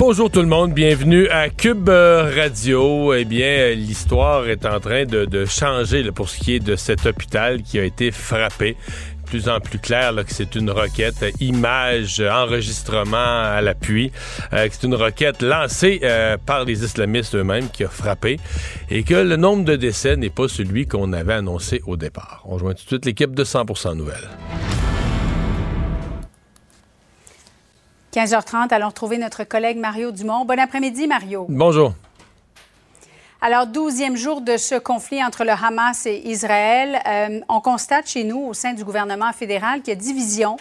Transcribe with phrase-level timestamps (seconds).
[0.00, 3.12] Bonjour tout le monde, bienvenue à Cube euh, Radio.
[3.12, 7.60] Eh bien, l'histoire est en train de, changer pour ce qui est de cet hôpital
[7.60, 8.78] qui a été frappé
[9.26, 14.10] plus en plus clair que c'est une requête, image, enregistrement à l'appui,
[14.54, 18.40] euh, que c'est une requête lancée euh, par les islamistes eux-mêmes qui a frappé
[18.88, 22.42] et que le nombre de décès n'est pas celui qu'on avait annoncé au départ.
[22.46, 24.30] On rejoint tout de suite l'équipe de 100% Nouvelles.
[28.12, 30.44] 15h30, allons retrouver notre collègue Mario Dumont.
[30.44, 31.46] Bon après-midi, Mario.
[31.48, 31.92] Bonjour.
[33.40, 38.24] Alors, douzième jour de ce conflit entre le Hamas et Israël, euh, on constate chez
[38.24, 40.56] nous, au sein du gouvernement fédéral, qu'il y a division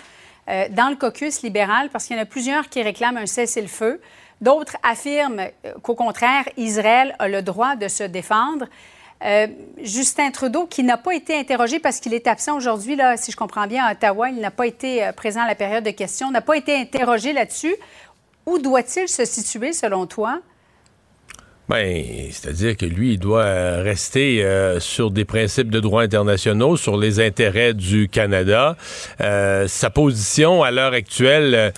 [0.47, 3.99] euh, dans le caucus libéral parce qu'il y en a plusieurs qui réclament un cessez-le-feu.
[4.41, 8.67] D'autres affirment euh, qu'au contraire, Israël a le droit de se défendre.
[9.25, 9.47] Euh,
[9.83, 13.67] Justin Trudeau, qui n'a pas été interrogé parce qu'il est absent aujourd'hui, si je comprends
[13.67, 16.41] bien, à Ottawa, il n'a pas été euh, présent à la période de questions, n'a
[16.41, 17.75] pas été interrogé là-dessus.
[18.45, 20.39] Où doit-il se situer, selon toi?
[21.67, 24.43] Ben, c'est-à-dire que lui, il doit euh, rester
[24.79, 28.75] sur des principes de droit internationaux, sur les intérêts du Canada.
[29.19, 31.73] sa position à l'heure actuelle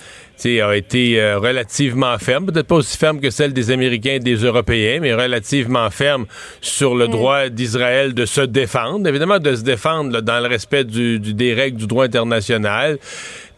[0.46, 4.36] a été euh, relativement ferme, peut-être pas aussi ferme que celle des Américains et des
[4.36, 6.26] Européens, mais relativement ferme
[6.60, 7.10] sur le mm.
[7.10, 11.78] droit d'Israël de se défendre, évidemment de se défendre dans le respect du, des règles
[11.78, 12.98] du droit international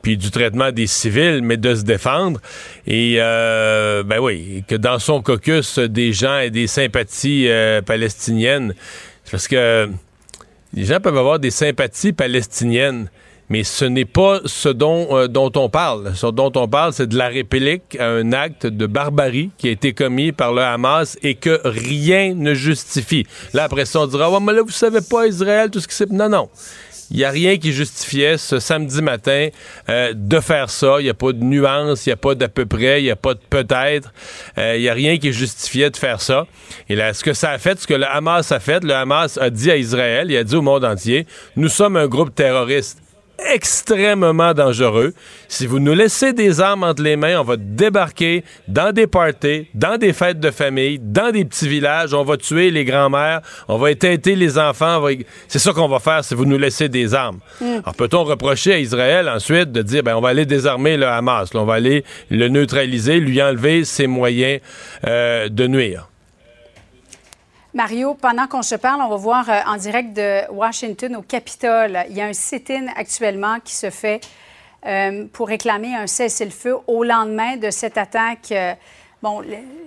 [0.03, 2.39] puis du traitement des civils, mais de se défendre.
[2.87, 8.75] Et euh, ben oui, que dans son caucus, des gens et des sympathies euh, palestiniennes,
[9.31, 9.89] parce que
[10.75, 13.09] les gens peuvent avoir des sympathies palestiniennes,
[13.54, 16.16] mais ce n'est pas ce dont, euh, dont on parle.
[16.16, 19.70] Ce dont on parle, c'est de la réplique à un acte de barbarie qui a
[19.70, 23.25] été commis par le Hamas et que rien ne justifie.
[23.53, 25.94] Là, après ça, on dira, ouais, mais là, vous savez pas Israël, tout ce qui
[25.94, 26.10] s'est...
[26.10, 26.48] Non, non.
[27.12, 29.50] Il n'y a rien qui justifiait ce samedi matin
[29.88, 30.97] euh, de faire ça.
[30.98, 33.10] Il n'y a pas de nuance, il n'y a pas d'à peu près, il n'y
[33.12, 34.12] a pas de peut-être.
[34.59, 36.48] Euh, il n'y a rien qui justifiait de faire ça.
[36.88, 39.38] Et là, ce que ça a fait, ce que le Hamas a fait, le Hamas
[39.38, 43.03] a dit à Israël, il a dit au monde entier, nous sommes un groupe terroriste
[43.39, 45.12] extrêmement dangereux.
[45.49, 49.69] Si vous nous laissez des armes entre les mains, on va débarquer dans des parties,
[49.75, 53.78] dans des fêtes de famille, dans des petits villages, on va tuer les grands-mères, on
[53.78, 55.05] va éteinter les enfants.
[55.49, 57.41] C'est ça qu'on va faire si vous nous laissez des armes.
[57.61, 57.81] Mm.
[57.83, 61.50] Alors peut-on reprocher à Israël ensuite de dire, ben on va aller désarmer le Hamas,
[61.55, 64.61] on va aller le neutraliser, lui enlever ses moyens
[65.06, 66.09] euh, de nuire?
[67.75, 72.05] Mario, pendant qu'on se parle, on va voir euh, en direct de Washington au Capitole.
[72.09, 74.21] Il y a un sit-in actuellement qui se fait
[74.87, 78.53] euh, pour réclamer un cessez-le-feu au lendemain de cette attaque.
[78.53, 78.75] Euh,
[79.21, 79.43] bon,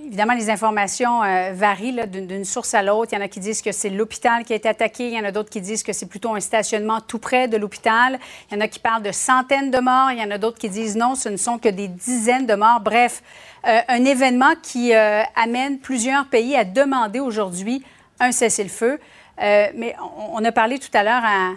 [0.06, 1.22] évidemment, les informations
[1.54, 3.14] varient d'une source à l'autre.
[3.14, 5.08] Il y en a qui disent que c'est l'hôpital qui a été attaqué.
[5.08, 7.56] Il y en a d'autres qui disent que c'est plutôt un stationnement tout près de
[7.56, 8.20] l'hôpital.
[8.52, 10.12] Il y en a qui parlent de centaines de morts.
[10.12, 12.56] Il y en a d'autres qui disent non, ce ne sont que des dizaines de
[12.56, 12.82] morts.
[12.82, 13.24] Bref,
[13.68, 17.84] euh, un événement qui euh, amène plusieurs pays à demander aujourd'hui
[18.20, 18.98] un cessez-le-feu.
[19.42, 19.94] Euh, mais
[20.32, 21.52] on, a parlé tout à l'heure à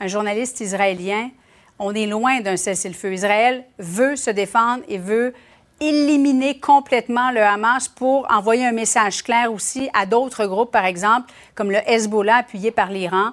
[0.00, 1.30] un journaliste israélien.
[1.78, 3.12] On est loin d'un cessez-le-feu.
[3.12, 5.34] Israël veut se défendre et veut
[5.80, 11.32] éliminer complètement le Hamas pour envoyer un message clair aussi à d'autres groupes, par exemple,
[11.54, 13.30] comme le Hezbollah appuyé par l'Iran,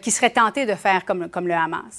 [0.00, 1.98] qui seraient tentés de faire comme, le Hamas.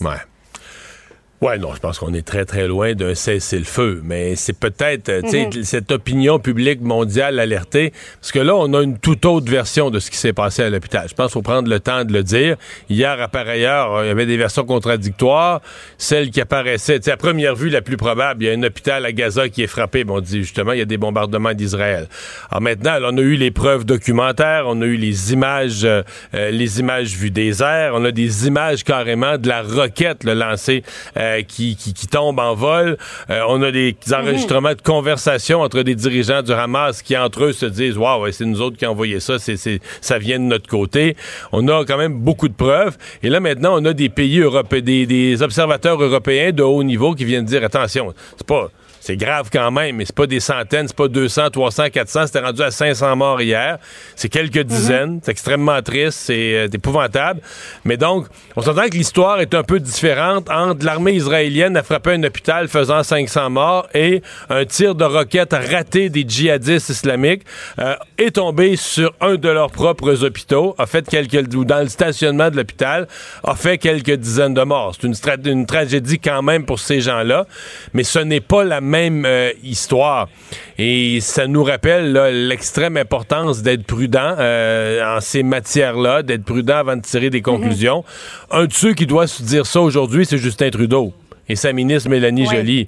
[1.43, 3.99] Oui, non, je pense qu'on est très, très loin d'un cessez-le-feu.
[4.05, 5.63] Mais c'est peut-être, euh, tu sais, mhm.
[5.63, 7.91] cette opinion publique mondiale alertée.
[8.21, 10.69] Parce que là, on a une toute autre version de ce qui s'est passé à
[10.69, 11.05] l'hôpital.
[11.09, 12.55] Je pense qu'il faut prendre le temps de le dire.
[12.89, 15.59] Hier, à par ailleurs, il y avait des versions contradictoires.
[15.97, 18.63] Celle qui apparaissait, tu sais, à première vue, la plus probable, il y a un
[18.63, 20.05] hôpital à Gaza qui est frappé.
[20.05, 22.07] Bon, on dit justement, il y a des bombardements d'Israël.
[22.51, 26.03] Alors maintenant, on a eu les preuves documentaires, on a eu les images, euh,
[26.35, 30.35] euh, les images vues des airs, on a des images carrément de la roquette le
[30.35, 30.83] lancée.
[31.17, 32.97] Euh, qui, qui, tombe en vol.
[33.29, 37.53] Euh, on a des enregistrements de conversations entre des dirigeants du Hamas qui, entre eux,
[37.53, 39.57] se disent Waouh, c'est nous autres qui avons ça, c'est,
[40.01, 41.15] ça vient de notre côté.
[41.51, 42.97] On a quand même beaucoup de preuves.
[43.21, 47.13] Et là, maintenant, on a des pays européens, des, des observateurs européens de haut niveau
[47.15, 48.69] qui viennent dire Attention, c'est pas
[49.03, 52.39] c'est grave quand même, mais c'est pas des centaines, c'est pas 200, 300, 400, c'était
[52.39, 53.77] rendu à 500 morts hier.
[54.15, 54.63] C'est quelques mhm.
[54.63, 57.41] dizaines, c'est extrêmement triste, c'est euh, épouvantable.
[57.83, 62.11] Mais donc, on s'entend que l'histoire est un peu différente entre l'armée israélienne a frappé
[62.11, 67.43] un hôpital faisant 500 morts et un tir de roquette raté des djihadistes islamiques
[67.79, 71.89] euh, est tombé sur un de leurs propres hôpitaux, a fait quelques ou dans le
[71.89, 73.09] stationnement de l'hôpital,
[73.43, 74.95] a fait quelques dizaines de morts.
[74.95, 77.47] C'est une, une tragédie quand même pour ces gens-là,
[77.93, 80.29] mais ce n'est pas la même euh, histoire.
[80.77, 82.13] Et ça nous rappelle
[82.47, 88.03] l'extrême importance d'être prudent euh, en ces matières-là, d'être prudent avant de tirer des conclusions.
[88.51, 91.13] Un de ceux qui doit se dire ça aujourd'hui, c'est Justin Trudeau
[91.49, 92.87] et sa ministre Mélanie Joly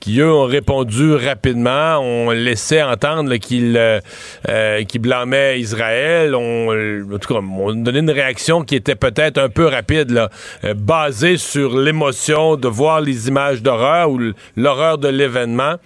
[0.00, 1.98] qui, eux, ont répondu rapidement.
[1.98, 4.00] On laissait entendre euh,
[4.48, 6.34] euh blâmait Israël.
[6.34, 10.28] On, en tout cas, on donnait une réaction qui était peut-être un peu rapide,
[10.64, 14.20] euh, basée sur l'émotion de voir les images d'horreur ou
[14.56, 15.76] l'horreur de l'événement,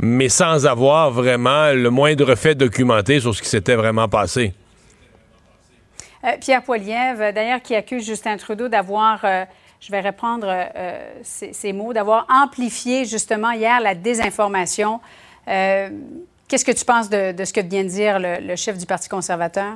[0.00, 4.52] mais sans avoir vraiment le moindre fait documenté sur ce qui s'était vraiment passé.
[6.40, 9.20] Pierre Poilievre, d'ailleurs, qui accuse Justin Trudeau d'avoir
[9.84, 15.00] je vais reprendre euh, ces, mots, d'avoir amplifié justement hier la désinformation.
[15.46, 15.90] Euh,
[16.48, 19.74] qu'est-ce que tu penses de, ce que vient de dire le chef du Parti conservateur?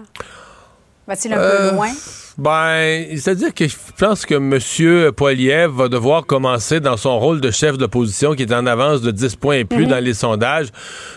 [1.09, 1.91] Va-t-il un peu euh, loin?
[2.39, 5.11] Ben, c'est-à-dire que je pense que M.
[5.11, 9.11] Poiliev va devoir commencer dans son rôle de chef d'opposition, qui est en avance de
[9.11, 9.91] 10 points et plus mhm.
[9.91, 10.69] dans les sondages,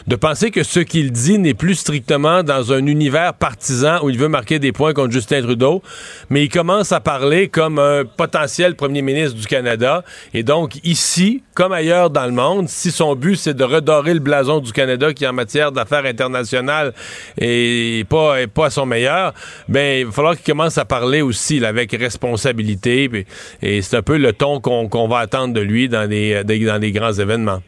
[0.08, 4.18] de penser que ce qu'il dit n'est plus strictement dans un univers partisan où il
[4.18, 5.84] veut marquer des points contre Justin Trudeau,
[6.32, 10.04] mais il commence à parler comme un potentiel premier ministre du Canada.
[10.34, 14.22] Et donc, ici, comme ailleurs dans le monde, si son but c'est de redorer le
[14.22, 16.94] blason du Canada, qui en matière d'affaires internationales
[17.38, 19.36] est pas, est pas à son meilleur,
[19.68, 23.10] ben, il va falloir qu'il commence à parler aussi avec responsabilité.
[23.62, 27.60] Et, c'est un peu le ton qu'on va attendre de lui dans les, grands événements.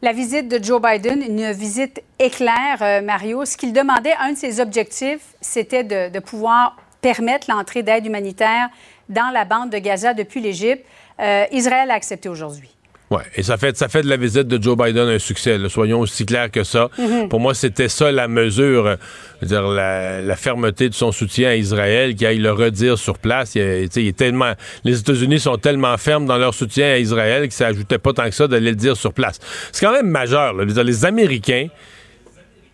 [0.00, 3.44] La visite de Joe Biden, une visite éclair, euh, Mario.
[3.44, 8.68] Ce qu'il demandait, un de ses objectifs, c'était de, pouvoir permettre l'entrée d'aide humanitaire
[9.08, 10.84] dans la bande de Gaza depuis l'Égypte.
[11.20, 12.77] Euh, Israël a accepté aujourd'hui.
[13.10, 15.58] Oui, et ça fait, ça fait de la visite de Joe Biden un succès.
[15.68, 16.90] Soyons aussi clairs que ça.
[16.98, 17.28] Mhm.
[17.30, 18.96] Pour moi, c'était ça la mesure,
[19.42, 23.54] dire la, fermeté de son soutien à Israël, qu'il aille le redire sur place.
[23.54, 24.52] Il, est tellement,
[24.84, 28.26] les États-Unis sont tellement fermes dans leur soutien à Israël que ça ajoutait pas tant
[28.26, 29.38] que ça d'aller le dire sur place.
[29.72, 30.52] C'est quand même majeur.
[30.52, 30.64] Là.
[30.64, 31.68] Les Américains,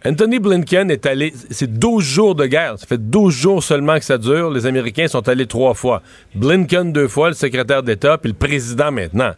[0.05, 2.75] Anthony Blinken est allé, c'est 12 jours de guerre.
[2.79, 4.51] Ça fait 12 jours seulement que ça dure.
[4.51, 6.03] Les Américains sont allés trois fois.
[6.35, 9.33] Blinken deux fois, le secrétaire d'État, puis le président maintenant.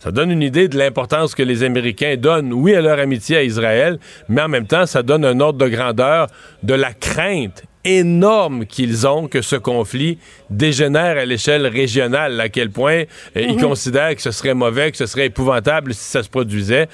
[0.00, 3.42] Ça donne une idée de l'importance que les Américains donnent, oui, à leur amitié à
[3.42, 3.98] Israël,
[4.28, 6.28] mais en même temps, ça donne un ordre de grandeur
[6.62, 10.18] de la crainte énorme qu'ils ont que ce conflit
[10.50, 13.04] dégénère à l'échelle régionale, à quel point
[13.36, 13.60] euh, ils mhm.
[13.60, 16.88] considèrent que ce serait mauvais, que ce serait épouvantable si ça se produisait.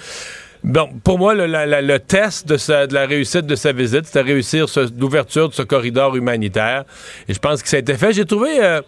[0.63, 4.67] Bon, pour moi, le, test de, la réussite de sa visite, c'était réussir
[4.97, 6.85] l'ouverture de ce corridor humanitaire.
[7.29, 8.13] Et je pense que ça a été fait.
[8.13, 8.81] J'ai trouvé, euh,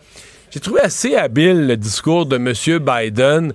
[0.52, 2.52] j'ai trouvé assez habile le discours de M.
[2.78, 3.52] Biden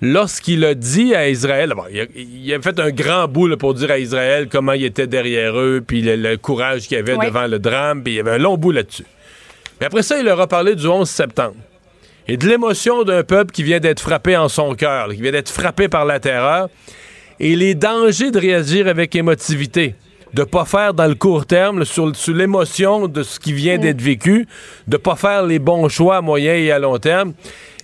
[0.00, 1.72] lorsqu'il a dit à Israël,
[2.14, 5.82] il, a, fait un grand bout pour dire à Israël comment il était derrière eux,
[5.86, 8.72] puis le, courage qu'il avait devant le drame, puis il y avait un long bout
[8.72, 9.06] là-dessus.
[9.80, 11.56] Mais après ça, il leur a parlé du 11 septembre.
[12.28, 15.50] Et de l'émotion d'un peuple qui vient d'être frappé en son cœur, qui vient d'être
[15.50, 16.68] frappé par la terreur,
[17.38, 19.94] et les dangers de réagir avec émotivité
[20.36, 24.46] de pas faire dans le court terme, sur, l'émotion de ce qui vient d'être vécu,
[24.86, 27.32] de pas faire les bons choix à moyen et à long terme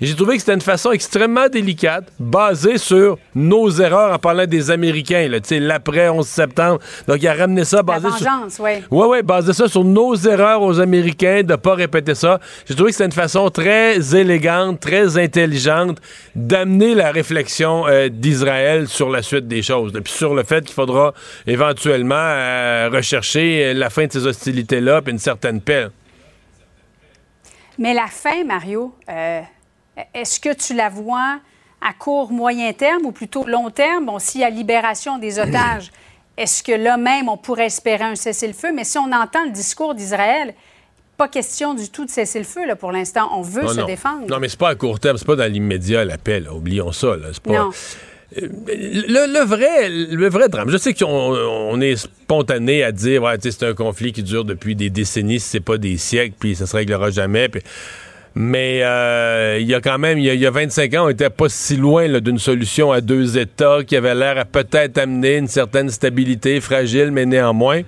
[0.02, 4.70] j'ai trouvé que c'était une façon extrêmement délicate, basée sur nos erreurs en parlant des
[4.72, 6.80] Américains, l'après 11 septembre.
[7.06, 8.64] Donc, il a ramené ça basé La vengeance, sur.
[8.64, 12.40] Oui, oui, ouais, basé ça sur nos erreurs aux Américains, de ne pas répéter ça.
[12.66, 15.98] J'ai trouvé que c'était une façon très élégante, très intelligente
[16.34, 19.92] d'amener la réflexion euh, d'Israël sur la suite des choses.
[19.92, 21.14] Puis sur le fait qu'il faudra
[21.46, 25.86] éventuellement euh, rechercher la fin de ces hostilités-là, puis une certaine paix.
[27.78, 29.40] Mais la fin, Mario, euh,
[30.14, 31.38] est-ce que tu la vois
[31.80, 34.06] à court, moyen terme ou plutôt long terme?
[34.06, 35.90] Bon, s'il y a libération des otages,
[36.36, 38.72] est-ce que là même on pourrait espérer un cessez-le-feu?
[38.72, 40.54] Mais si on entend le discours d'Israël,
[41.16, 43.28] pas question du tout de cesser le feu là, pour l'instant.
[43.32, 44.26] On veut se défendre.
[44.28, 46.48] Non, mais c'est pas à court terme, c'est pas dans l'immédiat l'appel.
[46.48, 47.16] Oublions ça.
[47.16, 47.28] Là.
[47.42, 47.52] Pas...
[47.52, 47.70] Non.
[48.40, 53.62] Euh, le, vrai, le vrai drame, je sais qu'on est spontané à dire ouais, c'est
[53.62, 56.74] un conflit qui dure depuis des décennies, si c'est pas des siècles, puis ça se
[56.74, 57.48] réglera jamais.
[57.48, 57.62] Puis
[58.34, 61.48] mais euh, il y a quand même, il y a, 25 ans, on était pas
[61.48, 65.90] si loin d'une solution à deux États qui avait l'air à peut-être amener une certaine
[65.90, 67.82] stabilité, fragile, mais néanmoins.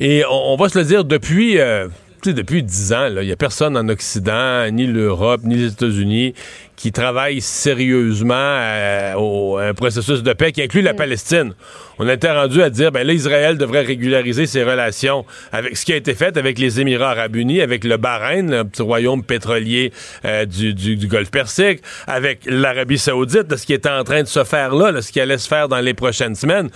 [0.00, 1.58] Et on, va se le dire, depuis...
[1.58, 1.88] Euh,
[2.28, 6.34] depuis dix ans, il n'y a personne en Occident, ni l'Europe, ni les États-Unis,
[6.80, 10.96] qui travaille sérieusement à, au, un processus de paix qui inclut la mm.
[10.96, 11.54] Palestine.
[11.98, 15.92] On était rendu à dire, ben là, Israël devrait régulariser ses relations avec ce qui
[15.92, 19.92] a été fait avec les Émirats arabes unis, avec le Bahreïn, le petit royaume pétrolier
[20.24, 24.22] euh, du, du, du, Golfe Persique, avec l'Arabie saoudite, de ce qui était en train
[24.22, 26.70] de se faire là, de ce qui allait se faire dans les prochaines semaines.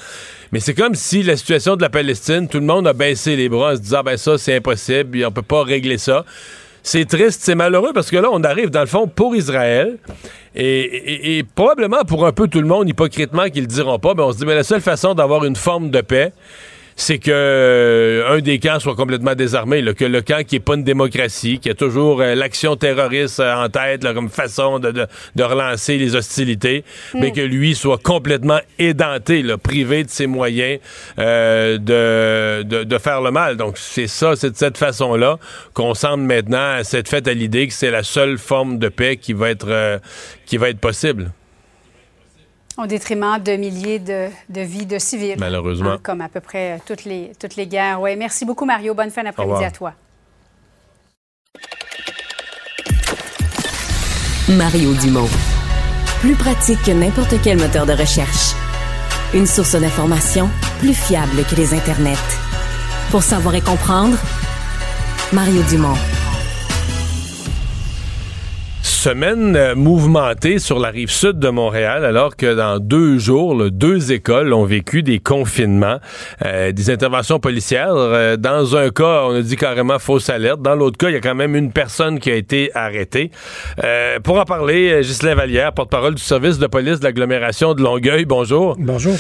[0.55, 3.49] Mais c'est comme si la situation de la Palestine, tout le monde a baissé les
[3.49, 6.25] bras en se disant, ben ça, c'est impossible, on peut pas régler ça.
[6.81, 9.99] C'est triste, c'est malheureux parce que là, on arrive dans le fond pour Israël
[10.55, 14.31] et, probablement pour un peu tout le monde, hypocritement, qu'ils le diront pas, mais on
[14.31, 16.33] se dit, mais la seule façon d'avoir une forme de paix,
[16.97, 20.75] c'est que euh, un des camps soit complètement désarmé, que le camp qui est pas
[20.75, 25.07] une démocratie, qui a toujours euh, l'action terroriste euh, en tête comme façon de,
[25.43, 27.19] relancer les hostilités, hmm.
[27.21, 30.79] mais que lui soit complètement édenté, privé de ses moyens
[31.19, 33.57] de, de, faire le mal.
[33.57, 35.39] Donc c'est ça, c'est de cette façon-là
[35.73, 39.33] qu'on semble maintenant s'être fait à l'idée que c'est la seule forme de paix qui
[39.33, 40.01] va être
[40.47, 41.31] qui va être possible.
[42.77, 45.37] Au détriment de milliers de, vies de civils.
[45.39, 45.93] Malheureusement.
[45.93, 48.01] Hein, comme à peu près toutes les, toutes les guerres.
[48.01, 48.95] Oui, merci beaucoup, Mario.
[48.95, 49.93] Bonne fin d'après-midi à toi.
[54.49, 55.29] Mario Dumont.
[56.21, 58.55] Plus pratique que n'importe quel moteur de recherche.
[59.35, 60.51] Une source d'information
[60.81, 62.15] plus fiable que les internets.
[63.11, 64.19] Pour savoir et comprendre,
[65.33, 65.97] Mario Dumont
[69.05, 74.13] semaine euh, mouvementée sur la rive sud de Montréal, alors que dans deux jours, deux
[74.13, 75.99] écoles ont vécu des confinements,
[76.43, 77.93] euh, des interventions policières.
[77.95, 80.63] Euh, dans un cas, on a dit carrément fausse alerte.
[80.63, 83.31] Dans l'autre cas, il y a quand même une personne qui a été arrêtée.
[84.23, 88.25] pour en parler, Ghislain Vallière, porte-parole du service de police de l'agglomération de Longueuil.
[88.25, 88.75] Bonjour.
[88.79, 89.17] Bonjour.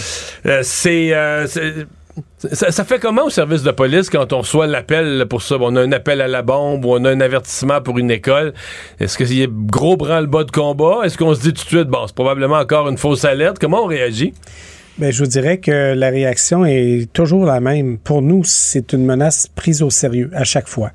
[0.62, 1.12] c'est
[2.38, 5.56] ça, fait comment au service de police quand on reçoit l'appel pour ça?
[5.60, 8.54] On a un appel à la bombe ou on a un avertissement pour une école.
[9.00, 11.00] Est-ce qu'il y a gros branle-bas de combat?
[11.04, 13.58] Est-ce qu'on se dit tout de suite, bon, c'est probablement encore une fausse alerte?
[13.58, 14.34] Comment on réagit?
[14.96, 17.98] Bien, je vous dirais que la réaction est toujours la même.
[17.98, 20.92] Pour nous, c'est une menace prise au sérieux à chaque fois.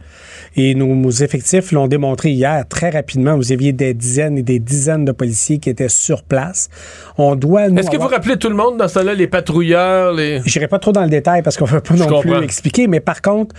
[0.56, 3.36] Et nos, effectifs l'ont démontré hier très rapidement.
[3.36, 6.70] Vous aviez des dizaines et des dizaines de policiers qui étaient sur place.
[7.18, 7.68] On doit.
[7.68, 10.40] Est-ce que vous rappelez tout le monde dans ça là, les patrouilleurs, les.
[10.46, 13.02] J'irai pas trop dans le détail parce qu'on ne veut pas non plus expliquer, mais
[13.02, 13.54] par contre,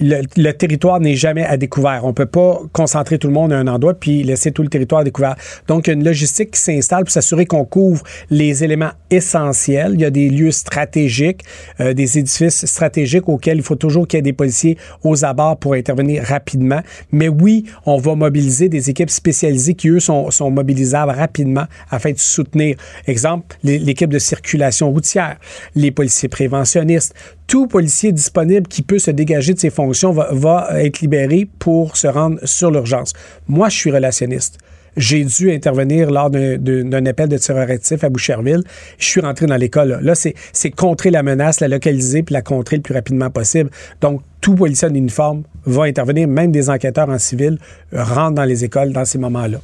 [0.00, 2.04] le, territoire n'est jamais à découvert.
[2.04, 5.00] On peut pas concentrer tout le monde à un endroit puis laisser tout le territoire
[5.00, 5.36] à découvert.
[5.68, 9.92] Donc, il y a une logistique qui s'installe pour s'assurer qu'on couvre les éléments essentiels.
[9.94, 11.42] Il y a des lieux stratégiques,
[11.80, 15.56] euh, des édifices stratégiques auxquels il faut toujours qu'il y ait des policiers aux abords
[15.58, 16.80] pour intervenir rapidement.
[17.12, 22.12] Mais oui, on va mobiliser des équipes spécialisées qui, eux, sont, sont mobilisables rapidement afin
[22.12, 22.76] de soutenir,
[23.06, 25.36] exemple, l'équipe de circulation routière,
[25.74, 27.14] les policiers préventionnistes,
[27.46, 32.06] tout policier disponible qui peut se dégager de ses fonctions va, être libéré pour se
[32.06, 33.12] rendre sur l'urgence.
[33.48, 34.58] Moi, je suis relationniste
[34.96, 38.62] j'ai dû intervenir lors d'un appel de tireur actif à Boucherville.
[38.98, 39.98] Je suis rentré dans l'école.
[40.02, 43.70] Là, c'est contrer la menace, la localiser puis la contrer le plus rapidement possible.
[44.00, 47.58] Donc, tout policier en uniforme va intervenir, même des enquêteurs en civil
[47.92, 49.58] rentrent dans les écoles dans ces moments-là.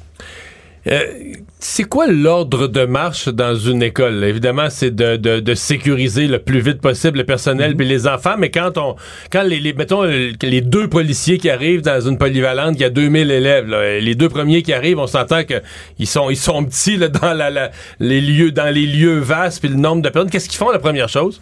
[0.89, 4.25] Euh, c'est quoi l'ordre de marche dans une école?
[4.25, 7.83] Évidemment, c'est de, sécuriser le plus vite possible le personnel et mhm.
[7.83, 8.97] les enfants, mais quand on,
[9.31, 13.73] quand les, mettons, les deux policiers qui arrivent dans une polyvalente qui a 2000 élèves,
[14.01, 17.71] les deux premiers qui arrivent, on s'entend qu'ils sont, ils sont petits dans la,
[18.01, 20.31] les lieux, dans les lieux vastes puis le nombre de personnes.
[20.31, 21.41] Qu'est-ce qu'ils font la première chose?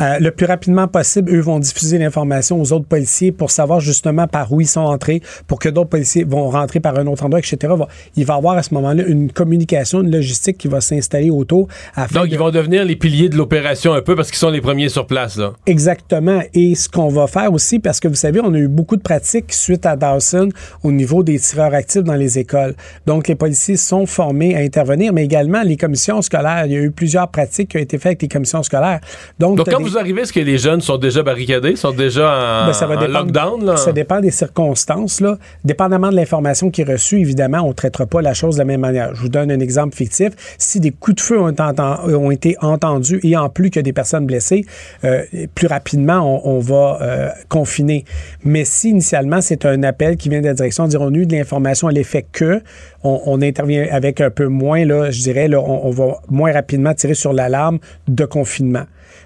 [0.00, 4.26] Euh, le plus rapidement possible, eux vont diffuser l'information aux autres policiers pour savoir justement
[4.26, 7.40] par où ils sont entrés, pour que d'autres policiers vont rentrer par un autre endroit,
[7.40, 7.74] etc.
[8.16, 11.68] Il va y avoir à ce moment-là une communication, une logistique qui va s'installer autour.
[12.12, 14.88] Donc, ils vont devenir les piliers de l'opération un peu parce qu'ils sont les premiers
[14.88, 15.36] sur place.
[15.36, 15.52] Là.
[15.66, 16.40] Exactement.
[16.54, 19.02] Et ce qu'on va faire aussi, parce que vous savez, on a eu beaucoup de
[19.02, 20.48] pratiques suite à Dawson
[20.82, 22.74] au niveau des tireurs actifs dans les écoles.
[23.06, 26.64] Donc, les policiers sont formés à intervenir, mais également les commissions scolaires.
[26.66, 29.00] Il y a eu plusieurs pratiques qui ont été faites avec les commissions scolaires.
[29.38, 32.86] Donc, vous arrivez, est-ce que les jeunes sont déjà barricadés, sont déjà en, ben, ça
[32.86, 33.64] va lockdown?
[33.64, 33.76] Là?
[33.76, 35.20] Ça dépend des circonstances.
[35.20, 35.38] Là.
[35.64, 38.64] Dépendamment de l'information qui est reçue, évidemment, on ne traitera pas la chose de la
[38.64, 39.14] même manière.
[39.14, 40.30] Je vous donne un exemple fictif.
[40.58, 43.82] Si des coups de feu ont, ont été entendus et en plus qu'il y a
[43.82, 44.64] des personnes blessées,
[45.04, 45.22] euh,
[45.54, 48.04] plus rapidement, on, va euh, confiner.
[48.44, 51.88] Mais si initialement, c'est un appel qui vient de la direction, diront-nous eu de l'information
[51.88, 52.62] à l'effet que,
[53.04, 57.14] on, intervient avec un peu moins, là, je dirais, là, on va moins rapidement tirer
[57.14, 58.84] sur l'alarme de confinement.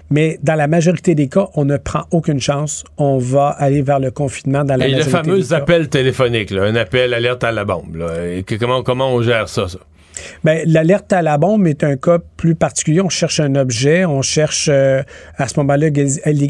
[0.09, 2.83] Mais dans la majorité des cas, on ne prend aucune chance.
[2.97, 6.75] On va aller vers le confinement dans la Et majorité le fameux appel téléphonique, un
[6.75, 8.05] appel alerte à la bombe.
[8.59, 9.79] comment, comment on gère ça, ça?
[10.43, 13.01] Bien, l'alerte à la bombe est un cas plus particulier.
[13.01, 15.03] On cherche un objet, on cherche euh,
[15.37, 15.87] à ce moment-là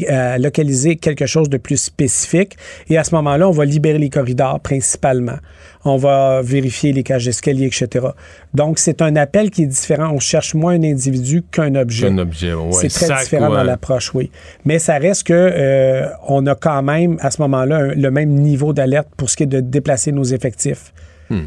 [0.08, 2.56] à localiser quelque chose de plus spécifique.
[2.88, 5.38] Et à ce moment-là, on va libérer les corridors principalement.
[5.84, 8.06] On va vérifier les cages d'escalier, etc.
[8.52, 10.10] Donc, c'est un appel qui est différent.
[10.12, 12.08] On cherche moins un individu qu'un objet.
[12.08, 12.72] Un objet, oui.
[12.72, 14.30] C'est très différent dans l'approche, oui.
[14.64, 18.72] Mais ça reste que euh, on a quand même, à ce moment-là, le même niveau
[18.72, 20.92] d'alerte pour ce qui est de déplacer nos effectifs.
[21.30, 21.44] Hmm.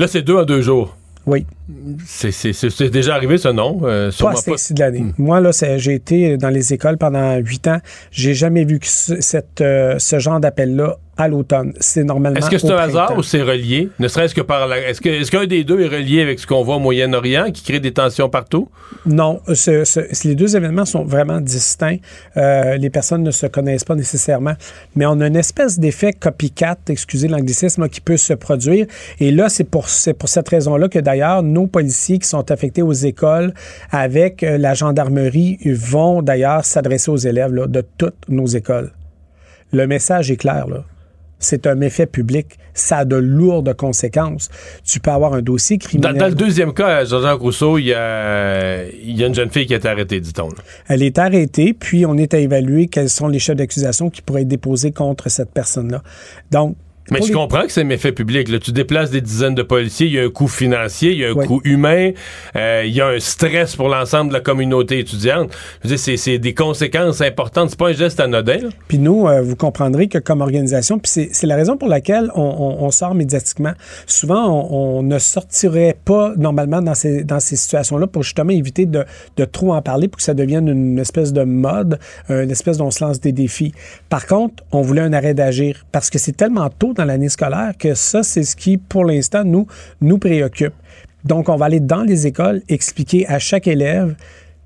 [0.00, 0.96] Là, c'est deux à deux jours.
[1.26, 1.44] Oui.
[2.06, 3.80] C'est déjà arrivé, ce nom?
[3.82, 5.00] Euh, pas à de l'année.
[5.00, 5.12] Hmm.
[5.18, 7.80] Moi, là, j'ai été dans les écoles pendant huit ans.
[8.10, 11.74] J'ai jamais vu que cette, euh, ce genre d'appel-là à l'automne.
[11.80, 12.38] C'est normalement.
[12.38, 13.90] Est-ce que c'est un hasard ou c'est relié?
[13.98, 14.78] Ne serait-ce que par la.
[14.78, 17.80] Est-ce qu'un est des deux est relié avec ce qu'on voit au Moyen-Orient qui crée
[17.80, 18.68] des tensions partout?
[19.04, 19.40] Non.
[20.24, 21.98] les deux événements sont vraiment distincts.
[22.36, 24.54] Euh, les personnes ne se connaissent pas nécessairement.
[24.96, 28.86] Mais on a une espèce d'effet copycat, excusez l'anglicisme, qui peut se produire.
[29.18, 29.86] Et là, c'est pour,
[30.18, 33.52] pour cette raison-là que d'ailleurs, nos policiers qui sont affectés aux écoles
[33.90, 38.92] avec euh, la gendarmerie vont d'ailleurs s'adresser aux élèves de toutes nos écoles.
[39.72, 40.66] Le message est clair.
[40.66, 40.84] Là
[41.40, 42.58] c'est un méfait public.
[42.72, 44.48] Ça a de lourdes conséquences.
[44.84, 46.16] Tu peux avoir un dossier criminel.
[46.16, 49.88] Dans, le deuxième cas, Jean-Jacques Rousseau, il y, a, une jeune fille qui a été
[49.88, 50.50] arrêtée, dit-on.
[50.86, 54.42] Elle est arrêtée, puis on est à évaluer quels sont les chefs d'accusation qui pourraient
[54.42, 56.02] être déposés contre cette personne-là.
[56.52, 56.76] Donc,
[57.10, 58.48] mais je comprends que c'est un méfait public.
[58.48, 58.58] Là.
[58.58, 61.30] Tu déplaces des dizaines de policiers, il y a un coût financier, il y a
[61.30, 62.10] un coût humain,
[62.56, 65.50] euh, il y a un stress pour l'ensemble de la communauté étudiante.
[65.84, 67.70] Je c'est des conséquences importantes.
[67.70, 68.58] C'est pas un geste anodin.
[68.88, 72.90] Puis nous, euh, vous comprendrez que comme organisation, puis c'est la raison pour laquelle on,
[72.90, 73.72] sort médiatiquement.
[74.06, 79.04] Souvent, on, ne sortirait pas normalement dans ces, dans ces situations-là pour justement éviter de,
[79.36, 81.98] de, trop en parler pour que ça devienne une espèce de mode,
[82.28, 83.72] une espèce dont on se lance des défis.
[84.08, 87.72] Par contre, on voulait un arrêt d'agir parce que c'est tellement tôt dans l'année scolaire
[87.78, 89.66] que ça, c'est ce qui, pour l'instant, nous,
[90.00, 90.74] nous préoccupe.
[91.24, 94.14] Donc, on va aller dans les écoles expliquer à chaque élève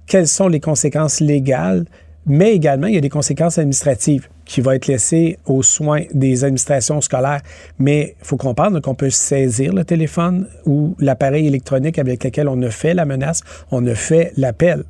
[0.06, 1.84] quelles sont les conséquences légales,
[2.26, 6.44] mais également, il y a des conséquences administratives qui vont être laissées aux soins des
[6.44, 7.42] administrations scolaires.
[7.78, 12.60] Mais il faut comprendre qu'on peut saisir le téléphone ou l'appareil électronique avec lequel on
[12.62, 14.84] a fait la menace, on a fait l'appel.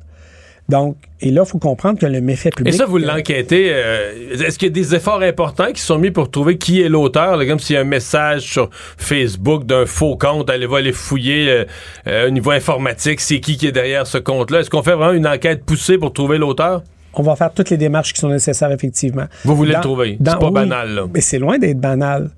[0.67, 2.73] Donc, et là, il faut comprendre que le méfait public.
[2.73, 3.67] Et ça, vous l'enquêtez.
[3.69, 6.89] Euh, est-ce qu'il y a des efforts importants qui sont mis pour trouver qui est
[6.89, 7.37] l'auteur?
[7.45, 11.49] Comme s'il y a un message sur Facebook d'un faux compte, allez va aller fouiller
[11.49, 11.65] euh,
[12.07, 14.61] euh, au niveau informatique, c'est qui qui est derrière ce compte-là.
[14.61, 16.83] Est-ce qu'on fait vraiment une enquête poussée pour trouver l'auteur?
[17.13, 19.25] On va faire toutes les démarches qui sont nécessaires, effectivement.
[19.43, 20.17] Vous voulez le trouver?
[20.23, 21.05] C'est pas banal, là.
[21.13, 22.31] Mais c'est loin d'être banal.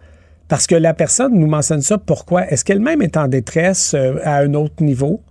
[0.49, 1.97] Parce que la personne nous mentionne ça.
[1.97, 2.45] Pourquoi?
[2.47, 5.21] Est-ce qu'elle-même est en détresse à un autre niveau?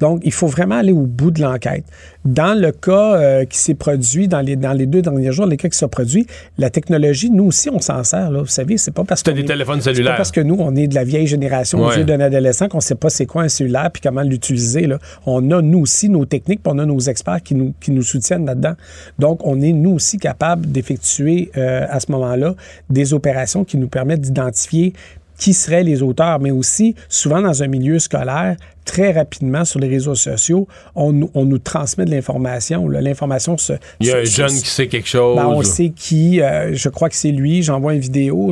[0.00, 1.84] Donc, il faut vraiment aller au bout de l'enquête.
[2.24, 5.56] Dans le cas euh, qui s'est produit dans les, dans les deux derniers jours, les
[5.56, 6.26] cas qui sont produits,
[6.58, 8.30] la technologie, nous aussi, on s'en sert.
[8.30, 8.40] Là.
[8.40, 9.30] Vous savez, c'est pas parce que.
[9.30, 10.12] des téléphones cellulaires.
[10.12, 12.80] Pas parce que nous, on est de la vieille génération, aux yeux d'un adolescent, qu'on
[12.80, 14.86] sait pas c'est quoi un cellulaire puis comment l'utiliser.
[14.86, 14.98] Là.
[15.26, 18.02] On a, nous aussi, nos techniques, puis on a nos experts qui nous, qui nous
[18.02, 18.74] soutiennent là-dedans.
[19.18, 22.54] Donc, on est, nous aussi, capables d'effectuer euh, à ce moment-là
[22.90, 24.92] des opérations qui nous permettent d'identifier
[25.38, 29.88] qui seraient les auteurs, mais aussi, souvent dans un milieu scolaire, très rapidement sur les
[29.88, 32.88] réseaux sociaux, on, nous transmet de l'information.
[32.88, 33.74] L'information se...
[34.00, 35.36] Il y a un jeune qui sait quelque chose.
[35.36, 38.50] Ben, on sait qui, euh, je crois que c'est lui, j'envoie une vidéo.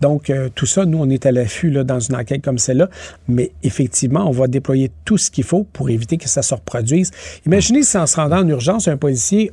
[0.00, 2.88] donc, euh, tout ça, nous, on est à l'affût dans une enquête comme celle-là.
[3.28, 7.12] Mais effectivement, on va déployer tout ce qu'il faut pour éviter que ça se reproduise.
[7.46, 9.52] Imaginez si en se rendant en urgence, un policier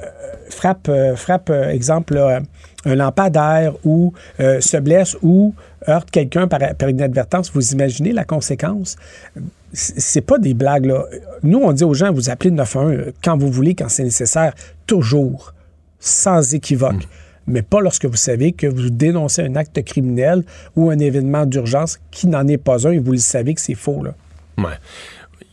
[0.00, 0.06] euh,
[0.50, 2.16] frappe, frappe exemple,
[2.84, 5.54] un lampadaire ou se blesse ou
[5.88, 8.96] heurte quelqu'un par, par, inadvertance, vous imaginez la conséquence?
[9.72, 11.04] C'est pas des blagues, là.
[11.42, 14.54] Nous, on dit aux gens, vous appelez le 911 quand vous voulez, quand c'est nécessaire,
[14.86, 15.52] toujours,
[15.98, 17.04] sans équivoque.
[17.04, 17.08] Mm.
[17.46, 20.44] Mais pas lorsque vous savez que vous dénoncez un acte criminel
[20.76, 23.74] ou un événement d'urgence qui n'en est pas un et vous le savez que c'est
[23.74, 24.14] faux, là.
[24.56, 24.78] Ouais.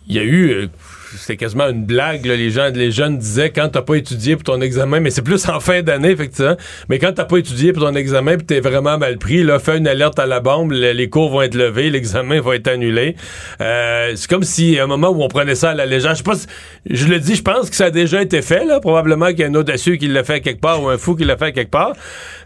[0.08, 0.70] Il y a eu...
[1.18, 2.26] C'était quasiment une blague.
[2.26, 5.48] Les gens, les jeunes disaient quand t'as pas étudié pour ton examen, mais c'est plus
[5.50, 6.56] en fin d'année effectivement.
[6.90, 9.78] Mais quand t'as pas étudié pour ton examen, puis t'es vraiment mal pris, là, fais
[9.78, 13.16] une alerte à la bombe, les, cours vont être levés, l'examen va être annulé.
[13.60, 16.16] Euh, c'est comme si à un moment où on prenait ça à la légère.
[16.16, 16.48] Je sais
[16.90, 18.80] je le dis, je pense que ça a déjà été fait là.
[18.80, 21.26] Probablement qu'il y a un audacieux qui l'a fait quelque part ou un fou qui
[21.26, 21.94] l'a fait quelque part.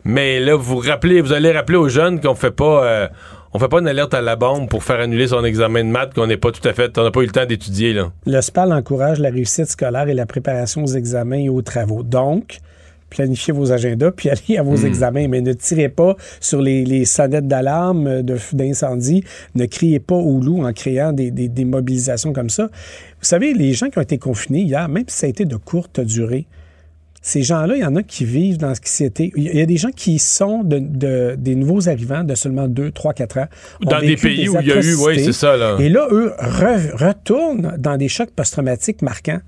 [0.03, 2.85] Mais là, vous rappelez, vous allez rappeler aux jeunes qu'on fait pas.
[2.85, 3.07] Euh,
[3.55, 6.13] on fait pas une alerte à la bombe pour faire annuler son examen de maths
[6.13, 7.93] qu'on n'est pas tout à fait, on n'a pas eu le temps d'étudier.
[7.93, 8.11] Là.
[8.25, 12.03] Le SPAL encourage la réussite scolaire et la préparation aux examens et aux travaux.
[12.03, 12.57] Donc,
[13.09, 14.87] planifiez vos agendas puis allez à vos hmm.
[14.87, 19.23] examens, mais ne tirez pas sur les, sonnettes d'alarme d'incendie,
[19.55, 22.63] ne criez pas au loup en créant des, des, mobilisations comme ça.
[22.63, 25.55] Vous savez, les gens qui ont été confinés hier, même si ça a été de
[25.55, 26.45] courte durée,
[27.25, 29.31] ces gens-là, il y en a qui vivent dans ce qui s'était.
[29.35, 33.13] Il y a des gens qui sont de, des nouveaux arrivants de seulement 2, 3,
[33.13, 33.47] 4 ans.
[33.81, 35.57] Dans des pays où il y a eu, oui, c'est ça.
[35.57, 35.75] Là.
[35.79, 39.39] Et là, eux retournent dans des chocs post-traumatiques marquants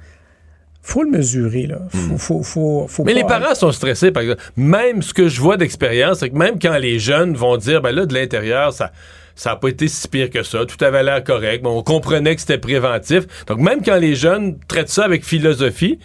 [0.82, 1.68] faut le mesurer.
[1.68, 1.80] Là.
[2.18, 4.42] Faut, faut, Mais les parents sont stressés, par exemple.
[4.56, 7.94] Même ce que je vois d'expérience, c'est que même quand les jeunes vont dire, ben
[7.94, 8.92] là, de l'intérieur, ça
[9.36, 10.66] ça n'a pas été si pire que ça.
[10.66, 11.62] Tout avait l'air correct.
[11.62, 13.46] Bon, on comprenait que c'était préventif.
[13.46, 16.00] Donc, même quand les jeunes traitent ça avec philosophie,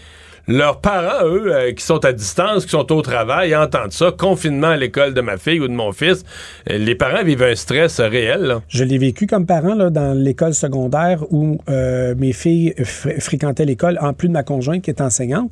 [0.49, 4.69] leurs parents, eux, euh, qui sont à distance, qui sont au travail, entendent ça, confinement
[4.69, 6.25] à l'école de ma fille ou de mon fils,
[6.71, 8.57] euh, les parents vivent un stress réel.
[8.69, 13.99] Je l'ai vécu comme parent là, dans l'école secondaire où euh, mes filles fréquentaient l'école,
[14.01, 15.51] en plus de ma conjointe qui est enseignante.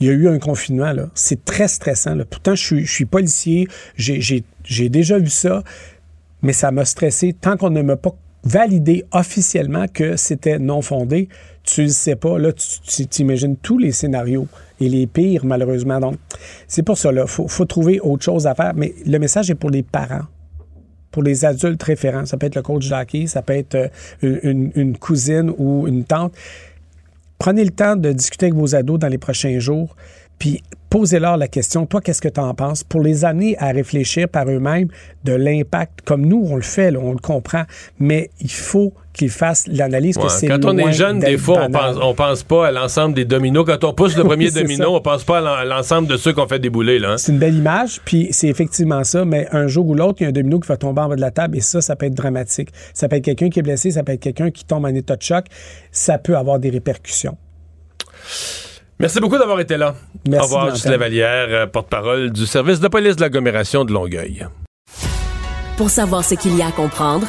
[0.00, 0.92] Il y a eu un confinement.
[0.92, 1.06] Là.
[1.14, 2.16] C'est très stressant.
[2.30, 5.64] Pourtant, je suis, je suis policier, j'ai déjà vu ça,
[6.42, 11.28] mais ça m'a stressé tant qu'on ne m'a pas validé officiellement que c'était non fondé
[11.68, 12.38] tu ne sais pas.
[12.38, 14.46] Là, tu t'imagines tous les scénarios
[14.80, 16.00] et les pires, malheureusement.
[16.00, 16.16] Donc,
[16.66, 17.24] c'est pour ça, là.
[17.26, 18.72] Il faut, trouver autre chose à faire.
[18.74, 20.22] Mais le message est pour les parents,
[21.10, 22.24] pour les adultes référents.
[22.24, 26.32] Ça peut être le coach d'hockey, ça peut être euh, une, cousine ou une tante.
[27.38, 29.94] Prenez le temps de discuter avec vos ados dans les prochains jours.
[30.38, 34.28] Puis posez-leur la question, toi, qu'est-ce que tu en penses, pour les amener à réfléchir
[34.28, 34.88] par eux-mêmes
[35.24, 37.64] de l'impact, comme nous, on le fait, on le comprend,
[37.98, 41.70] mais il faut qu'ils fassent l'analyse que c'est Quand on est jeune, des fois, on
[41.70, 43.66] pense, pense pas à l'ensemble des dominos.
[43.66, 46.58] Quand on pousse le premier domino, on pense pas à l'ensemble de ceux qu'on fait
[46.58, 47.00] débouler.
[47.04, 47.18] Hein.
[47.18, 50.26] C'est une belle image, puis c'est effectivement ça, mais un jour ou l'autre, il y
[50.26, 52.06] a un domino qui va tomber en bas de la table, et ça, ça peut
[52.06, 52.70] être dramatique.
[52.94, 55.16] Ça peut être quelqu'un qui est blessé, ça peut être quelqu'un qui tombe en état
[55.16, 55.46] de choc.
[55.90, 57.36] Ça peut avoir des répercussions.
[59.00, 59.94] Merci beaucoup d'avoir été là.
[60.28, 60.40] Merci.
[60.40, 64.46] Au revoir, Juste Lavalière, euh, porte-parole du service de police de l'agglomération de Longueuil.
[65.76, 67.28] Pour savoir ce qu'il y a à comprendre,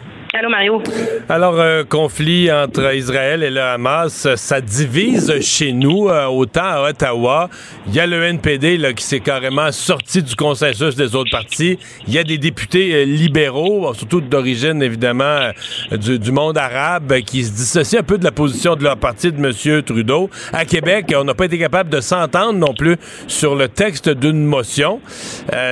[0.33, 0.81] Allô, Mario.
[1.27, 6.89] Alors, un conflit entre Israël et le Hamas, ça divise chez nous, euh, autant à
[6.89, 7.49] Ottawa.
[7.87, 11.77] Il y a le NPD qui s'est carrément sorti du consensus des autres partis.
[12.07, 15.51] Il y a des députés euh, libéraux, surtout d'origine, évidemment,
[15.91, 19.33] euh, du, monde arabe, qui se dissocient un peu de la position de leur parti,
[19.33, 19.83] de M.
[19.83, 20.29] Trudeau.
[20.53, 22.95] À Québec, on n'a pas été capable de s'entendre non plus
[23.27, 25.01] sur le texte d'une motion.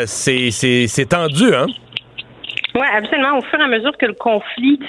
[0.06, 1.68] C'est tendu, hein?
[2.76, 3.40] Oui, absolument.
[3.40, 4.80] Au fur et à mesure que le conflit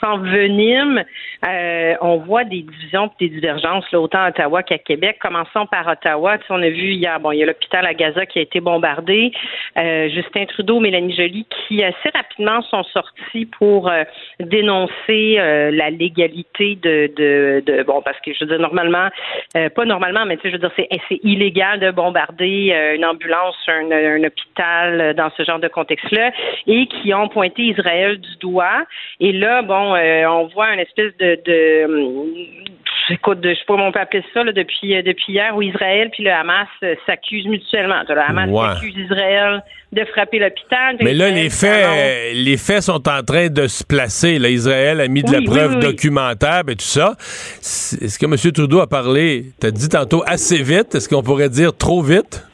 [0.00, 1.04] s'envenime,
[1.46, 5.18] euh, on voit des divisions et des divergences, là, autant à Ottawa qu'à Québec.
[5.20, 6.38] Commençons par Ottawa.
[6.48, 9.30] on a vu hier, bon, il y a l'hôpital à Gaza qui a été bombardé.
[9.76, 14.04] Euh, Justin Trudeau, Mélanie Joly, qui assez rapidement sont sortis pour euh,
[14.40, 19.08] dénoncer euh, la légalité de, de, de, bon, parce que je veux dire normalement,
[19.52, 24.24] pas normalement, mais je veux dire, c'est, c'est illégal de bombarder une ambulance, un, un
[24.24, 26.30] hôpital dans ce genre de contexte-là,
[26.66, 28.84] et qui ont pointé Israël du doigt.
[29.20, 31.86] Et là, bon, on voit une espèce de de,
[33.10, 36.10] écoute, je sais pas comment on peut appeler ça depuis euh, depuis hier où Israël
[36.12, 38.02] puis le Hamas euh, s'accusent mutuellement.
[38.08, 40.96] Le Hamas accuse Israël de frapper l'hôpital.
[41.00, 44.38] Mais là, les faits, les faits sont en train de se placer.
[44.38, 47.14] Là, Israël a mis de la preuve documentaire et tout ça.
[47.60, 48.52] Est-ce que M.
[48.52, 52.44] Trudeau a parlé, tu as dit tantôt assez vite, est-ce qu'on pourrait dire trop vite?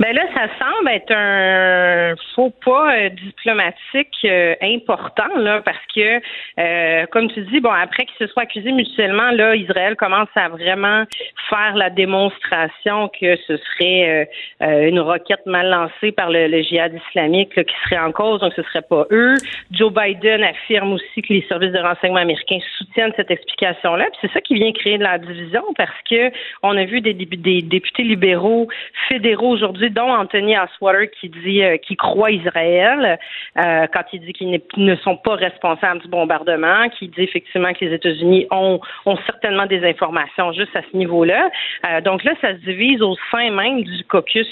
[0.00, 6.20] Ben là, ça semble être un faux pas euh, diplomatique euh, important là, parce que,
[6.58, 10.48] euh, comme tu dis, bon, après qu'ils se soient accusés mutuellement, là, Israël commence à
[10.48, 11.04] vraiment
[11.50, 14.28] faire la démonstration que ce serait
[14.60, 18.62] une roquette mal lancée par le, le djihad islamique qui serait en cause, donc ce
[18.62, 19.34] serait pas eux.
[19.70, 24.06] Joe Biden affirme aussi que les services de renseignement américains soutiennent cette explication-là.
[24.06, 26.30] Puis c'est ça qui vient créer de la division parce que
[26.62, 28.68] on a vu des, des députés libéraux
[29.08, 33.18] fédéraux aujourd'hui dont Anthony Aswater qui dit euh, qu'il croit Israël
[33.58, 37.84] euh, quand il dit qu'ils ne sont pas responsables du bombardement, qui dit effectivement que
[37.84, 38.80] les États-Unis ont,
[39.26, 41.50] certainement des informations juste à ce niveau-là.
[41.86, 44.48] Euh, donc là, ça se divise au sein même du caucus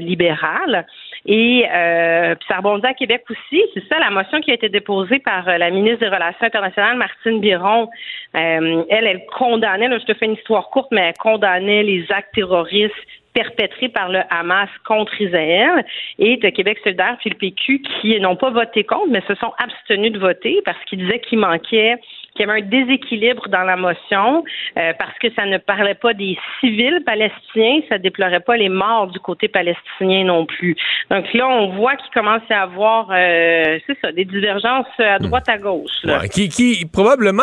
[0.00, 0.86] libéral.
[1.26, 3.62] Et euh, ça rebondit à Québec aussi.
[3.72, 7.40] C'est ça, la motion qui a été déposée par la ministre des Relations internationales, Martine
[7.40, 7.88] Biron.
[8.34, 12.34] elle, elle condamnait, là, je te fais une histoire courte, mais elle condamnait les actes
[12.34, 12.92] terroristes
[13.34, 15.84] perpétrés par le Hamas contre Israël
[16.18, 19.52] et de Québec solidaire puis le PQ qui n'ont pas voté contre, mais se sont
[19.58, 21.96] abstenus de voter parce qu'ils disaient qu'il manquait
[22.34, 24.44] qu'il y avait un déséquilibre dans la motion
[24.76, 29.08] euh, parce que ça ne parlait pas des civils palestiniens, ça déplorait pas les morts
[29.08, 30.76] du côté palestinien non plus.
[31.10, 35.48] Donc là, on voit qu'il commence à avoir, euh, c'est ça, des divergences à droite
[35.48, 35.92] à gauche.
[36.32, 37.42] qui, qui probablement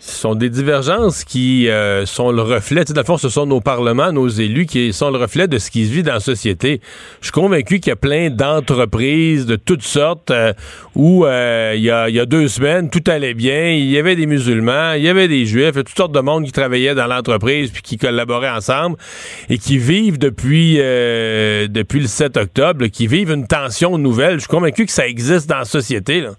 [0.00, 3.60] ce sont des divergences qui euh, sont le reflet, tu sais, fond, ce sont nos
[3.60, 6.80] parlements, nos élus qui sont le reflet de ce qui se vit dans la société.
[7.20, 10.54] Je suis convaincu qu'il y a plein d'entreprises de toutes sortes euh,
[10.94, 13.98] où euh, il, y a, il y a deux semaines, tout allait bien, il y
[13.98, 17.06] avait des musulmans, il y avait des juifs, toutes sortes de monde qui travaillaient dans
[17.06, 18.96] l'entreprise puis qui collaboraient ensemble
[19.50, 24.36] et qui vivent depuis, depuis le 7 octobre, qui vivent une tension nouvelle.
[24.36, 26.22] Je suis convaincu que ça existe dans la société.
[26.22, 26.30] Là.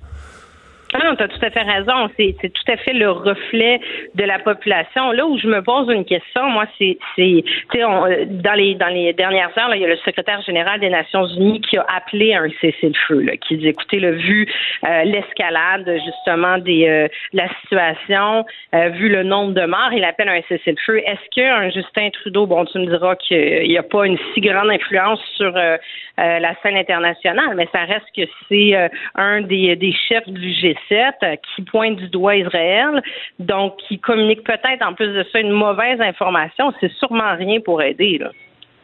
[0.93, 2.09] Non, tu as tout à fait raison.
[2.17, 3.79] C'est, tout à fait le reflet
[4.15, 5.11] de la population.
[5.11, 7.43] Là où je me pose une question, moi, c'est, c'est
[7.81, 11.61] dans les dans les dernières heures, il y a le secrétaire général des Nations Unies
[11.61, 14.47] qui a appelé un cessez-le-feu, là, qui dit écoutez, le vu
[14.85, 20.29] euh, l'escalade justement des euh, la situation, euh, vu le nombre de morts, il appelle
[20.29, 20.99] un cessez-le-feu.
[21.05, 24.69] Est-ce qu'un Justin Trudeau, bon, tu me diras qu'il n'y a pas une si grande
[24.69, 30.49] influence sur la scène internationale, mais ça reste que c'est un des, des chefs du
[30.51, 33.01] G7 euh, qui pointe du doigt Israël,
[33.39, 37.81] donc qui communique peut-être en plus de ça une mauvaise information, c'est sûrement rien pour
[37.81, 38.17] aider.
[38.19, 38.31] Là.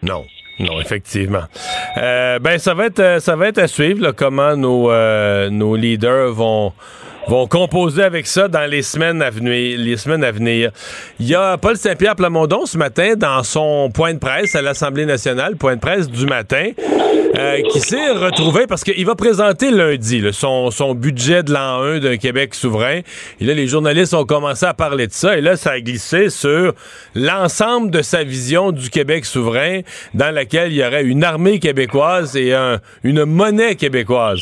[0.04, 0.26] Non.
[0.60, 1.44] Non, effectivement.
[1.98, 4.90] Euh, ben ça va être euh, ça va être à suivre comment nos
[5.52, 6.74] nos leaders vont
[7.28, 9.78] vont composer avec ça dans les semaines à venir.
[9.80, 10.72] Les semaines à venir.
[11.20, 15.06] Il y a Paul Saint-Pierre Plamondon ce matin dans son point de presse à l'Assemblée
[15.06, 16.72] nationale, point de presse du matin.
[17.38, 22.00] Euh, qui s'est retrouvé parce qu'il va présenter lundi son, son budget de l'an 1
[22.00, 23.02] d'un Québec souverain.
[23.40, 25.38] Et là, les journalistes ont commencé à parler de ça.
[25.38, 26.74] Et là, ça a glissé sur
[27.14, 29.82] l'ensemble de sa vision du Québec souverain,
[30.14, 32.54] dans laquelle il y aurait une armée québécoise et
[33.04, 34.42] une monnaie québécoise.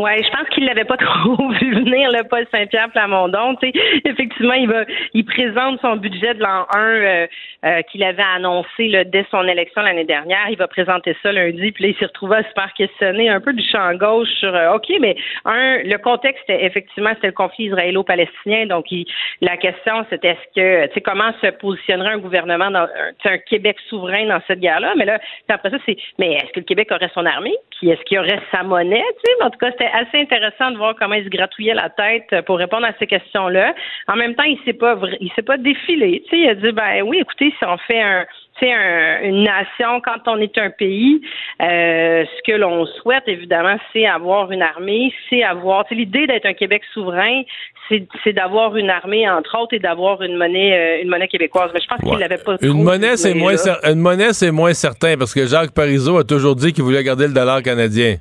[0.00, 3.56] Oui, je pense qu'il l'avait pas trop vu venir, le Paul Saint-Pierre Plamondon.
[4.04, 7.26] effectivement, il va, il présente son budget de l'an 1 euh,
[7.64, 10.48] euh, qu'il avait annoncé là, dès son élection l'année dernière.
[10.50, 13.40] Il va présenter ça lundi, puis là, il s'est retrouvé à se faire questionner un
[13.40, 17.64] peu du champ gauche sur euh, OK, mais un, le contexte, effectivement, c'était le conflit
[17.64, 18.66] israélo-palestinien.
[18.66, 18.86] Donc,
[19.40, 22.86] la question, c'était est-ce que, tu sais, comment se positionnerait un gouvernement dans
[23.24, 24.94] un, Québec souverain dans cette guerre-là?
[24.96, 27.56] Mais là, après ça, c'est mais est-ce que le Québec aurait son armée?
[27.76, 29.02] Puis est-ce qu'il aurait sa monnaie?
[29.40, 32.58] En tout cas, c'était assez intéressant de voir comment il se gratouillait la tête pour
[32.58, 33.74] répondre à ces questions-là.
[34.06, 36.22] En même temps, il s'est pas il s'est pas défilé.
[36.24, 38.24] Tu sais, il a dit ben oui, écoutez, si on fait un
[38.66, 41.20] un, une nation, quand on est un pays,
[41.62, 46.54] euh, ce que l'on souhaite, évidemment, c'est avoir une armée, c'est avoir, l'idée d'être un
[46.54, 47.42] Québec souverain,
[47.88, 51.70] c'est d'avoir une armée, entre autres, et d'avoir une monnaie, euh, une monnaie québécoise.
[51.72, 55.16] Mais je pense qu'il n'avait pas une monnaie, c'est moins, une monnaie, c'est moins certain,
[55.16, 58.16] parce que Jacques Parizeau a toujours dit qu'il voulait garder le dollar canadien.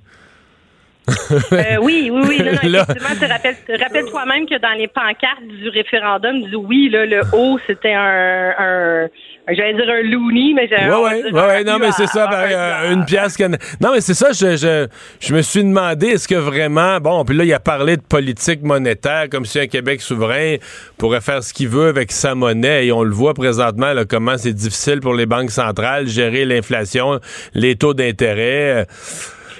[1.10, 2.38] Euh, oui, oui, oui.
[2.40, 7.22] Non, non, effectivement, rappelle, toi-même que dans les pancartes du référendum du oui, là, le
[7.34, 9.08] haut, c'était un, un
[9.56, 12.94] j'allais dire un loony, mais j'ai ouais, ouais, ouais, non, mais c'est ça, ben, euh,
[12.94, 13.40] une pièce.
[13.40, 14.88] Non, mais c'est ça, je, je,
[15.20, 18.64] je, me suis demandé, est-ce que vraiment, bon, puis là, il a parlé de politique
[18.64, 20.56] monétaire, comme si un Québec souverain
[20.98, 24.38] pourrait faire ce qu'il veut avec sa monnaie, et on le voit présentement, là, comment
[24.38, 27.20] c'est difficile pour les banques centrales gérer l'inflation,
[27.54, 28.86] les taux d'intérêt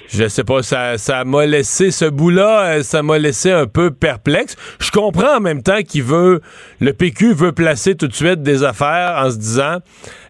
[0.10, 3.92] je sais pas, ça, ça m'a laissé ce bout-là, euh, ça m'a laissé un peu
[3.92, 4.56] perplexe.
[4.80, 6.42] Je comprends en même temps qu'il veut,
[6.80, 9.78] le PQ veut placer tout de suite des affaires en se disant,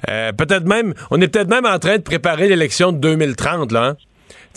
[0.10, 3.84] euh, peut-être même, on est peut-être même en train de préparer l'élection de 2030 là.
[3.86, 3.96] Hein?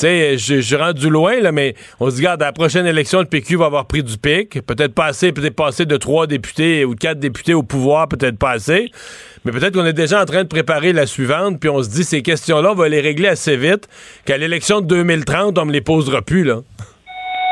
[0.00, 2.86] Tu sais, je suis rendu loin, là, mais on se dit, regarde, à la prochaine
[2.86, 4.62] élection, le PQ va avoir pris du pic.
[4.62, 8.52] Peut-être pas assez, peut-être passer de trois députés ou quatre députés au pouvoir, peut-être pas
[8.52, 8.90] assez.
[9.44, 12.04] Mais peut-être qu'on est déjà en train de préparer la suivante, puis on se dit,
[12.04, 13.88] ces questions-là, on va les régler assez vite,
[14.24, 16.62] qu'à l'élection de 2030, on me les posera plus, là.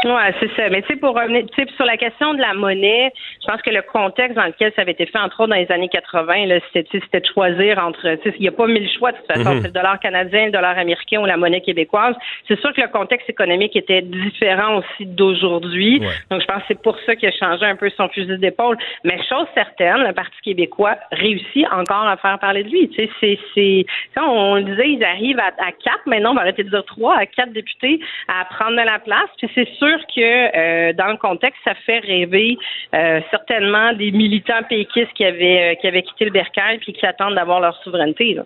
[0.04, 0.68] Oui, c'est ça.
[0.70, 1.44] Mais tu sais, pour revenir
[1.76, 4.92] sur la question de la monnaie, je pense que le contexte dans lequel ça avait
[4.92, 8.18] été fait, entre autres dans les années 80, c'était de choisir entre.
[8.24, 9.54] Il n'y a pas mille choix de toute façon.
[9.54, 9.62] Mhm.
[9.62, 12.14] C'est le dollar canadien, le dollar américain ou la monnaie québécoise.
[12.46, 16.00] C'est sûr que le contexte économique était différent aussi d'aujourd'hui.
[16.30, 18.76] Donc, je pense que c'est pour ça qu'il a changé un peu son fusil d'épaule.
[19.04, 22.88] Mais chose certaine, le Parti québécois réussit encore à faire parler de lui.
[22.90, 23.86] Tu sais, c'est.
[24.16, 27.16] On le disait, ils arrivent à, à quatre, maintenant on va arrêter de dire trois,
[27.16, 29.28] à quatre députés à prendre de la place.
[29.38, 32.56] Puis c'est sûr que euh, dans le contexte, ça fait rêver
[32.94, 37.06] euh, certainement des militants péquistes qui avaient, euh, qui avaient quitté le bercail puis qui
[37.06, 38.38] attendent d'avoir leur souveraineté.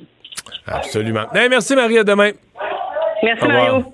[0.66, 1.26] Absolument.
[1.32, 2.30] merci Marie, à demain.
[3.22, 3.84] Merci Mario.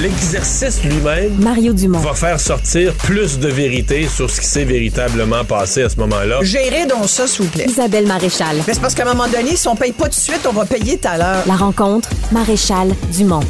[0.00, 1.98] L'exercice lui-même Mario Dumont.
[1.98, 6.38] va faire sortir plus de vérité sur ce qui s'est véritablement passé à ce moment-là.
[6.40, 7.66] Gérez donc ça, s'il vous plaît.
[7.66, 8.56] Isabelle Maréchal.
[8.66, 10.52] Mais c'est parce qu'à un moment donné, si on paye pas tout de suite, on
[10.52, 11.42] va payer tout à l'heure.
[11.46, 13.44] La rencontre, Maréchal Dumont.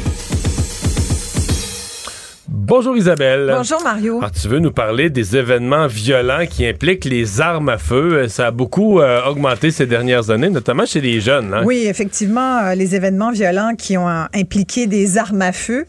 [2.63, 3.51] Bonjour Isabelle.
[3.57, 4.19] Bonjour Mario.
[4.19, 8.27] Alors, tu veux nous parler des événements violents qui impliquent les armes à feu?
[8.27, 11.55] Ça a beaucoup euh, augmenté ces dernières années, notamment chez les jeunes.
[11.55, 11.63] Hein?
[11.65, 15.87] Oui, effectivement, euh, les événements violents qui ont impliqué des armes à feu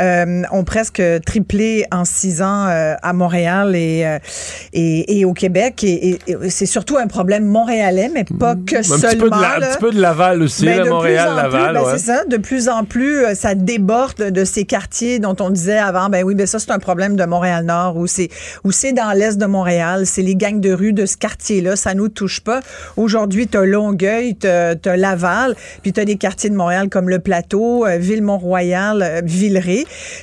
[0.00, 4.18] euh, ont presque triplé en six ans à Montréal et,
[4.72, 5.84] et, au Québec.
[5.84, 9.08] Et, c'est surtout un problème montréalais, mais pas que un seulement.
[9.08, 11.74] Petit peu de un petit peu de Laval aussi, ben, Montréal-Laval.
[11.74, 12.24] Ben, c'est ça.
[12.24, 16.34] De plus en plus, ça déborde de ces quartiers dont on disait avant, ben oui,
[16.34, 18.28] ben ça, c'est un problème de Montréal-Nord ou c'est,
[18.64, 20.06] ou c'est dans l'est de Montréal.
[20.06, 21.76] C'est les gangs de rue de ce quartier-là.
[21.76, 22.60] Ça nous touche pas.
[22.96, 27.86] Aujourd'hui, t'as Longueuil, t'as, as Laval, puis t'as des quartiers de Montréal comme le Plateau,
[27.86, 29.20] euh, Ville-Mont-Royal, euh,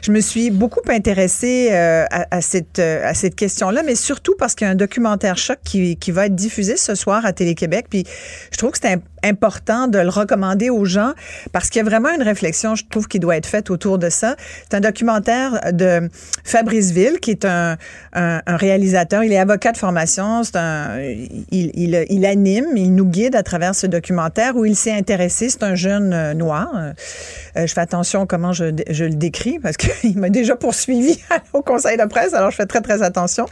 [0.02, 4.66] Je me suis beaucoup intéressée euh, à, cette, à cette question-là, mais surtout parce qu'il
[4.66, 7.88] y a un documentaire choc qui, qui va être diffusé ce soir à Télé-Québec.
[7.90, 8.06] Puis
[8.52, 11.14] je trouve que c'est important de le recommander aux gens
[11.52, 14.10] parce qu'il y a vraiment une réflexion, je trouve, qui doit être faite autour de
[14.10, 14.36] ça.
[14.70, 16.10] C'est un documentaire de
[16.44, 17.78] Fabrice Ville, qui est un,
[18.48, 19.24] réalisateur.
[19.24, 20.42] Il est avocat de formation.
[21.52, 25.50] Il, anime, il nous guide à travers ce documentaire où il s'est intéressé.
[25.50, 26.70] C'est un jeune euh, noir.
[26.76, 31.20] Euh, je fais attention comment je, je le décris parce qu'il m'a déjà poursuivi
[31.54, 33.46] au conseil de presse, alors je fais très, très attention.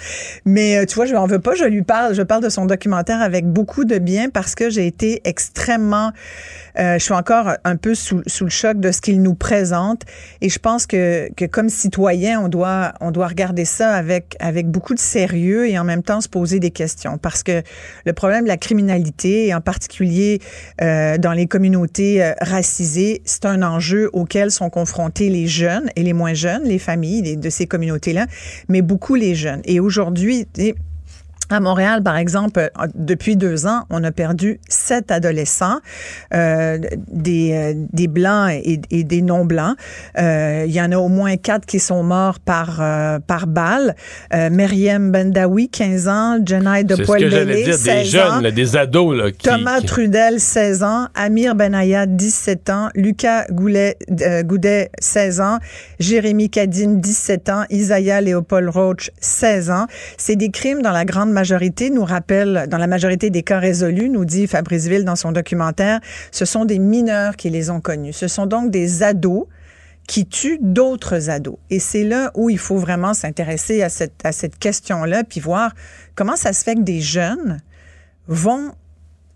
[0.46, 1.56] Mais euh, tu vois, je n'en veux pas.
[1.56, 4.88] Je lui parle, je parle de son documentaire avec beaucoup de bien parce que j'ai
[4.88, 6.12] été extrêmement extrêmement...
[6.80, 10.04] Euh, je suis encore un peu sous, le choc de ce qu'il nous présente
[10.42, 14.70] et je pense que, que comme citoyen, on doit, on doit regarder ça avec, avec
[14.70, 17.64] beaucoup de sérieux et en même temps se poser des questions parce que
[18.06, 20.40] le problème de la criminalité, et en particulier
[20.84, 26.04] euh, dans les communautés euh, racisées, c'est un enjeu auquel sont confrontés les jeunes et
[26.04, 28.28] les moins jeunes, les familles de ces communautés-là,
[28.70, 29.62] mais beaucoup les jeunes.
[29.66, 30.46] Et aujourd'hui,
[31.50, 35.80] à Montréal, par exemple, euh, depuis deux ans, on a perdu sept adolescents,
[36.34, 39.76] euh, des, euh, des blancs et, et des non blancs.
[40.18, 42.82] Euh, il y en a au moins quatre qui sont morts par
[43.28, 43.96] par balle.
[44.34, 48.52] Euh, Myriam Bendawi, 15 ans, Jenai de 16 des jeunes, ans.
[48.52, 53.98] des ados là, qui, Thomas Trudel, 16 ans, Amir Benaya, 17 ans, Lucas Goulet,
[54.44, 55.60] Goudet, 16 ans,
[56.00, 59.88] Jérémy Cadine, 17 ans, Isaiah Léopold Roach, 16 ans.
[60.18, 64.10] C'est des crimes dans la grande majorité nous rappelle, dans la majorité des cas résolus,
[64.10, 66.00] nous dit Fabrice Ville dans son documentaire,
[66.32, 68.14] ce sont des mineurs qui les ont connus.
[68.14, 69.46] Ce sont donc des ados
[70.08, 71.58] qui tuent d'autres ados.
[71.70, 75.76] Et c'est là où il faut vraiment s'intéresser à cette, à cette question-là, puis voir
[76.16, 77.60] comment ça se fait que des jeunes
[78.28, 78.72] vont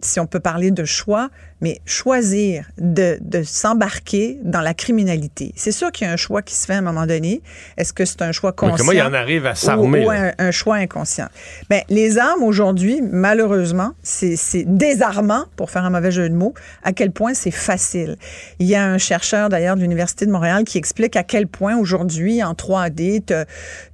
[0.03, 1.29] si on peut parler de choix,
[1.61, 5.53] mais choisir de, de s'embarquer dans la criminalité.
[5.55, 7.41] C'est sûr qu'il y a un choix qui se fait à un moment donné.
[7.77, 8.77] Est-ce que c'est un choix conscient?
[8.77, 10.05] comment il en arrive à s'armer?
[10.05, 11.27] Ou, un, choix inconscient?
[11.69, 16.93] Ben, les armes aujourd'hui, malheureusement, c'est désarmant, pour faire un mauvais jeu de mots, à
[16.93, 18.17] quel point c'est facile.
[18.59, 21.77] Il y a un chercheur d'ailleurs de l'Université de Montréal qui explique à quel point
[21.77, 23.23] aujourd'hui, en 3D,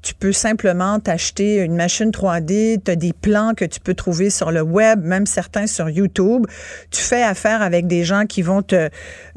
[0.02, 4.30] tu peux simplement t'acheter une machine 3D, tu as des plans que tu peux trouver
[4.30, 6.46] sur le web, même certains sur YouTube.
[6.92, 8.90] Tu fais affaire avec des gens qui vont te,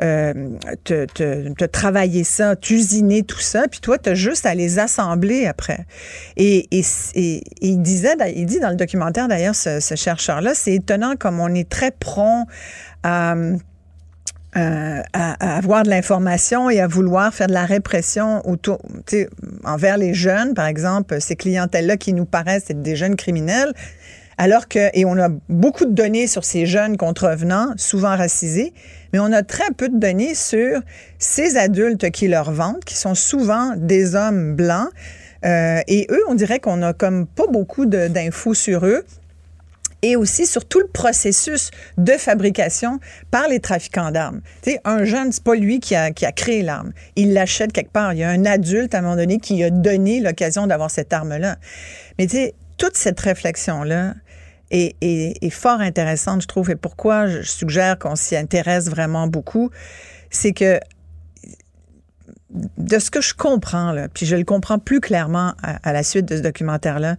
[0.02, 0.34] euh,
[0.84, 5.46] te, te, travailler ça, t'usiner tout ça, puis toi, tu as juste à les assembler
[5.46, 5.86] après.
[6.36, 11.54] Et, il disait, il dit dans le documentaire d'ailleurs, ce, chercheur-là, c'est étonnant comme on
[11.54, 12.46] est très prompt
[13.02, 13.34] à...
[14.56, 18.80] Euh, à, avoir de l'information et à vouloir faire de la répression autour,
[19.62, 23.72] envers les jeunes, par exemple, ces clientèles-là qui nous paraissent être des jeunes criminels,
[24.40, 28.72] alors que, et on a beaucoup de données sur ces jeunes contrevenants, souvent racisés,
[29.12, 30.80] mais on a très peu de données sur
[31.18, 34.88] ces adultes qui leur vendent, qui sont souvent des hommes blancs.
[35.44, 39.04] Euh, et eux, on dirait qu'on a comme pas beaucoup d'infos sur eux
[40.00, 42.98] et aussi sur tout le processus de fabrication
[43.30, 44.40] par les trafiquants d'armes.
[44.62, 46.92] Tu sais, un jeune, c'est pas lui qui a, qui a créé l'arme.
[47.14, 48.14] Il l'achète quelque part.
[48.14, 51.12] Il y a un adulte, à un moment donné, qui a donné l'occasion d'avoir cette
[51.12, 51.56] arme-là.
[52.18, 54.14] Mais tu sais, toute cette réflexion-là,
[54.70, 59.70] est, fort intéressante, je trouve, et pourquoi je suggère qu'on s'y intéresse vraiment beaucoup,
[60.30, 60.78] c'est que
[62.50, 66.26] de ce que je comprends, là, puis je le comprends plus clairement à, la suite
[66.26, 67.16] de ce documentaire-là,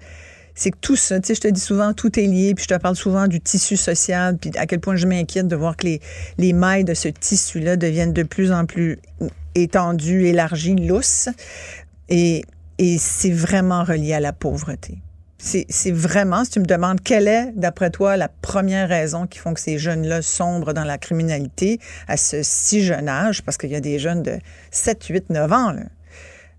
[0.54, 2.76] c'est que tout ça, tu sais, je te dis souvent, tout est lié, puis je
[2.76, 5.88] te parle souvent du tissu social, puis à quel point je m'inquiète de voir que
[5.88, 6.02] les,
[6.38, 9.00] les mailles de ce tissu-là deviennent de plus en plus
[9.56, 11.30] étendues, élargies, lousses.
[12.10, 12.44] Et
[12.98, 14.98] c'est vraiment relié à la pauvreté
[15.44, 19.56] c'est vraiment, si tu me demandes, quelle est, d'après toi, la première raison qui font
[19.56, 23.76] que ces jeunes-là sombrent dans la criminalité à ce si jeune âge, parce qu'il y
[23.76, 24.38] a des jeunes de
[24.70, 25.74] 7, 8, 9 ans,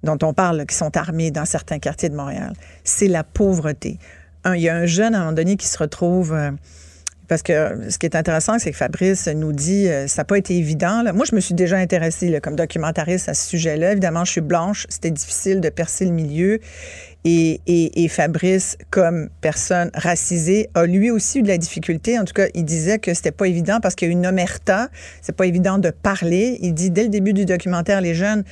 [0.03, 3.99] dont on parle, qui sont armés dans certains quartiers de Montréal, c'est la pauvreté.
[4.47, 6.33] il y a un jeune, à un moment donné, qui se retrouve...
[6.33, 6.51] Euh,
[7.29, 10.37] Parce que ce qui est intéressant, c'est que Fabrice nous dit, euh, ça n'a pas
[10.37, 11.03] été évident.
[11.15, 13.93] Moi, je me suis déjà intéressée comme documentariste à ce sujet-là.
[13.93, 16.59] Évidemment, je suis blanche, c'était difficile de percer le milieu.
[17.25, 22.19] Et, et, et, Fabrice, comme personne racisée, a lui aussi eu de la difficulté.
[22.19, 24.89] En tout cas, il disait que c'était pas évident parce qu'il y a une omerta.
[25.21, 26.59] C'est pas évident de parler.
[26.63, 28.43] Il dit dès le début du documentaire, les jeunes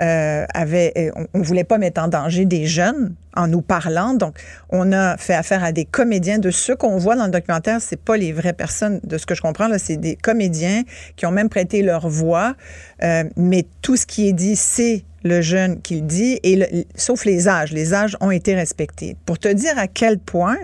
[0.00, 4.14] euh, avaient, euh, on, on, voulait pas mettre en danger des jeunes en nous parlant.
[4.14, 4.38] Donc,
[4.70, 6.38] on a fait affaire à des comédiens.
[6.38, 9.00] De ceux qu'on voit dans le documentaire, c'est pas les vraies personnes.
[9.04, 10.82] De ce que je comprends là, c'est des comédiens
[11.14, 12.56] qui ont même prêté leur voix.
[13.04, 17.24] Euh, mais tout ce qui est dit, c'est le jeune qui le dit, et sauf
[17.24, 17.72] les âges.
[17.72, 19.16] Les âges ont été respectés.
[19.26, 20.56] Pour te dire à quel point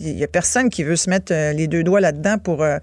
[0.00, 2.78] il n'y a personne qui veut se mettre euh, les deux doigts là-dedans pour euh,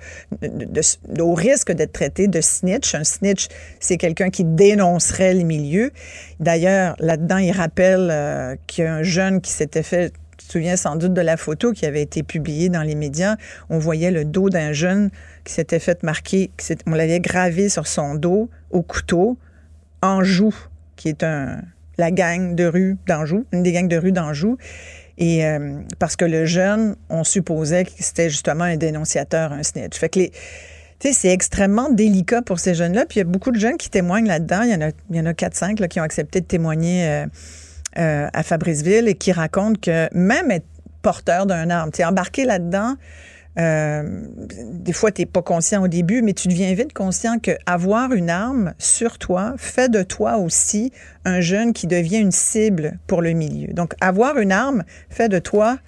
[1.20, 2.94] au risque d'être traité de snitch.
[2.94, 3.48] Un snitch,
[3.80, 5.92] c'est quelqu'un qui dénoncerait le milieu.
[6.40, 10.52] D'ailleurs, là-dedans, il rappelle euh, qu'il y a un jeune qui s'était fait tu te
[10.52, 13.38] souviens sans doute de la photo qui avait été publiée dans les médias.
[13.70, 15.10] On voyait le dos d'un jeune
[15.44, 16.52] qui s'était fait marquer,
[16.86, 19.38] on l'avait gravé sur son dos au couteau,
[20.04, 20.54] Anjou,
[20.98, 21.26] qui est
[21.98, 24.58] la gang de rue d'Anjou, une des gangs de rue d'Anjou.
[25.18, 29.98] Et euh, parce que le jeune, on supposait que c'était justement un dénonciateur, un snitch.
[29.98, 30.20] Fait que
[31.00, 33.06] c'est extrêmement délicat pour ces jeunes-là.
[33.06, 34.62] Puis il y a beaucoup de jeunes qui témoignent là-dedans.
[34.62, 37.26] Il y en a, il y en a 4-5 qui ont accepté de témoigner euh,
[37.98, 40.68] euh, à Fabriceville et qui racontent que même être
[41.02, 42.96] porteur d'un arme, embarqué là-dedans,
[43.58, 44.04] euh,
[44.72, 48.14] des fois, tu n'es pas conscient au début, mais tu deviens vite conscient que avoir
[48.14, 50.92] une arme sur toi fait de toi aussi
[51.26, 53.74] un jeune qui devient une cible pour le milieu.
[53.74, 55.80] Donc, avoir une arme fait de toi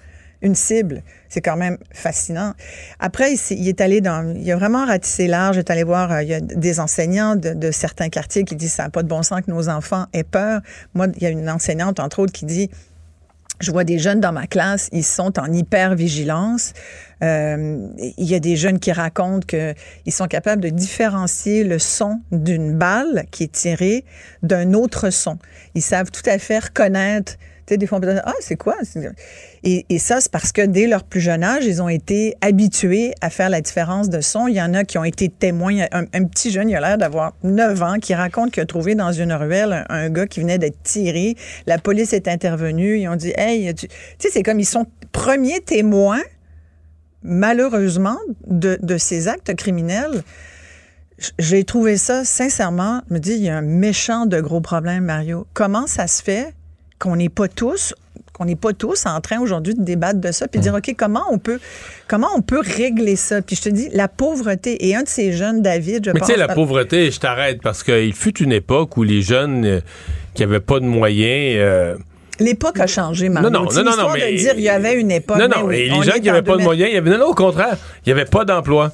[0.42, 1.02] une cible.
[1.28, 2.54] C'est quand même fascinant.
[2.98, 5.56] Après, il, est allé dans, il a vraiment ratissé large.
[5.56, 8.56] Il est allé voir, euh, il y a des enseignants de, de certains quartiers qui
[8.56, 10.62] disent ça n'a pas de bon sens que nos enfants aient peur.
[10.94, 12.70] Moi, il y a une enseignante, entre autres, qui dit
[13.60, 16.72] je vois des jeunes dans ma classe, ils sont en hyper-vigilance.
[17.22, 22.20] Euh, il y a des jeunes qui racontent qu'ils sont capables de différencier le son
[22.32, 24.04] d'une balle qui est tirée
[24.42, 25.38] d'un autre son.
[25.74, 27.36] Ils savent tout à fait reconnaître
[27.76, 28.76] des fois, on peut dire, ah, c'est quoi?
[29.62, 33.30] Et, ça, c'est parce que dès leur plus jeune âge, ils ont été habitués à
[33.30, 34.48] faire la différence de son.
[34.48, 35.86] Il y en a qui ont été témoins.
[35.92, 39.12] Un, petit jeune, il a l'air d'avoir 9 ans, qui raconte qu'il a trouvé dans
[39.12, 41.36] une ruelle un, gars qui venait d'être tiré.
[41.66, 42.98] La police est intervenue.
[42.98, 46.22] Ils ont dit, hey, tu sais, c'est comme ils sont premiers témoins,
[47.22, 50.22] malheureusement, de, de ces actes criminels.
[51.38, 55.04] J'ai trouvé ça, sincèrement, je me dis, il y a un méchant de gros problème,
[55.04, 55.46] Mario.
[55.52, 56.54] Comment ça se fait
[56.98, 57.94] qu'on n'est pas tous
[58.40, 61.24] qu'on n'est pas tous en train aujourd'hui de débattre de ça, puis dire, OK, comment
[61.30, 61.60] on peut
[62.08, 63.42] comment on peut régler ça?
[63.42, 66.26] Puis je te dis, la pauvreté, et un de ces jeunes, David, je Mais tu
[66.26, 69.80] sais, la pauvreté, je t'arrête, parce qu'il fut une époque où les jeunes euh,
[70.32, 71.56] qui n'avaient pas de moyens...
[71.58, 71.96] Euh,
[72.40, 73.50] L'époque a changé, Mario.
[73.50, 74.32] Non, non, non, non, mais...
[74.32, 75.38] de dire il y avait une époque.
[75.38, 77.26] Non, non, mais les gens qui n'avaient pas de moyens, il y avait, non, non,
[77.26, 78.92] au contraire, il n'y avait pas d'emploi.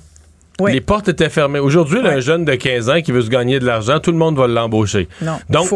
[0.66, 1.58] Les portes étaient fermées.
[1.58, 4.36] Aujourd'hui, un jeune de 15 ans qui veut se gagner de l'argent, tout le monde
[4.38, 5.08] va l'embaucher.
[5.20, 5.38] Non.
[5.50, 5.68] Donc,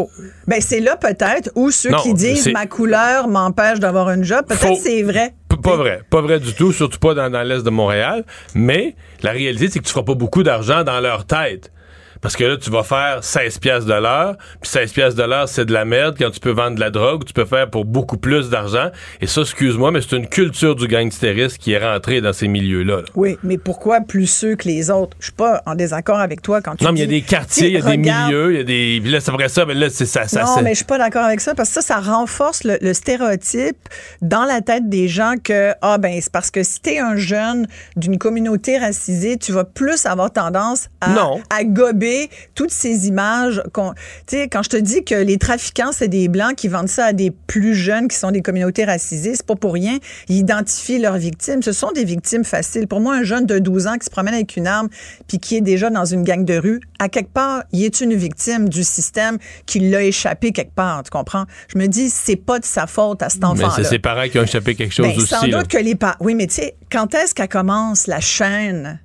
[0.47, 4.77] Ben, c'est là peut-être où ceux qui disent ma couleur m'empêche d'avoir un job, peut-être
[4.81, 5.33] c'est vrai.
[5.63, 6.01] pas vrai.
[6.09, 8.25] Pas vrai du tout, surtout pas dans, dans l'Est de Montréal.
[8.55, 11.71] Mais la réalité, c'est que tu feras pas beaucoup d'argent dans leur tête.
[12.21, 15.49] Parce que là, tu vas faire 16 pièces de l'heure, puis 16 pièces de l'heure,
[15.49, 17.83] c'est de la merde quand tu peux vendre de la drogue, tu peux faire pour
[17.83, 18.89] beaucoup plus d'argent.
[19.21, 23.01] Et ça, excuse-moi, mais c'est une culture du gangsterisme qui est rentrée dans ces milieux-là.
[23.15, 25.17] Oui, mais pourquoi plus ceux que les autres?
[25.19, 27.21] Je suis pas en désaccord avec toi quand tu Non, mais il y a des
[27.21, 28.99] quartiers, il y a des milieux, il y a des...
[29.09, 30.27] Là, après ça, mais là, c'est ça.
[30.27, 32.93] ça non, mais je suis pas d'accord avec ça, parce que ça, ça renforce le,
[32.93, 33.77] stéréotype
[34.21, 37.67] dans la tête des gens que, ah ben, c'est parce que si t'es un jeune
[37.95, 41.15] d'une communauté racisée, tu vas plus avoir tendance à,
[41.49, 42.10] à gober
[42.55, 43.61] toutes ces images.
[43.71, 43.93] Quand,
[44.31, 47.31] quand je te dis que les trafiquants, c'est des Blancs qui vendent ça à des
[47.31, 49.97] plus jeunes qui sont des communautés racisées, c'est pas pour rien.
[50.29, 51.61] Ils identifient leurs victimes.
[51.63, 52.87] Ce sont des victimes faciles.
[52.87, 54.89] Pour moi, un jeune de 12 ans qui se promène avec une arme
[55.27, 58.13] puis qui est déjà dans une gang de rue, à quelque part, il est une
[58.13, 61.03] victime du système qui l'a échappé quelque part.
[61.03, 61.45] Tu comprends?
[61.73, 63.73] Je me dis, c'est pas de sa faute à cet enfant-là.
[63.75, 65.27] Mais c'est ses parents qui ont échappé quelque chose ben, aussi.
[65.27, 66.17] Sans doute que les parents.
[66.19, 68.99] Oui, mais tu sais, quand est-ce qu'elle commence la chaîne?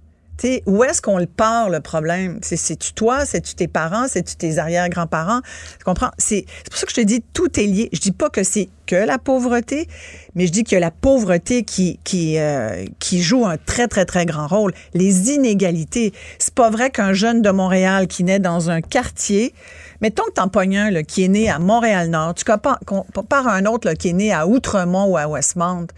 [0.67, 2.39] Où est-ce qu'on le part, le problème?
[2.43, 3.25] C'est-tu toi?
[3.25, 4.07] C'est-tu tes parents?
[4.09, 5.41] C'est-tu tes arrière-grands-parents?
[5.79, 6.11] Tu comprends?
[6.19, 7.89] C'est pour ça que je te dis, tout est lié.
[7.93, 9.89] Je dis pas que c'est que la pauvreté,
[10.35, 14.27] mais je dis a la pauvreté qui, qui, euh, qui joue un très, très, très
[14.27, 14.73] grand rôle.
[14.95, 16.13] Les inégalités.
[16.39, 19.55] C'est pas vrai qu'un jeune de Montréal qui naît dans un quartier,
[20.01, 24.11] mettons que t'en pognes un qui est né à Montréal-Nord, tu compares un autre qui
[24.11, 25.89] est né à Outremont ou à Westmount,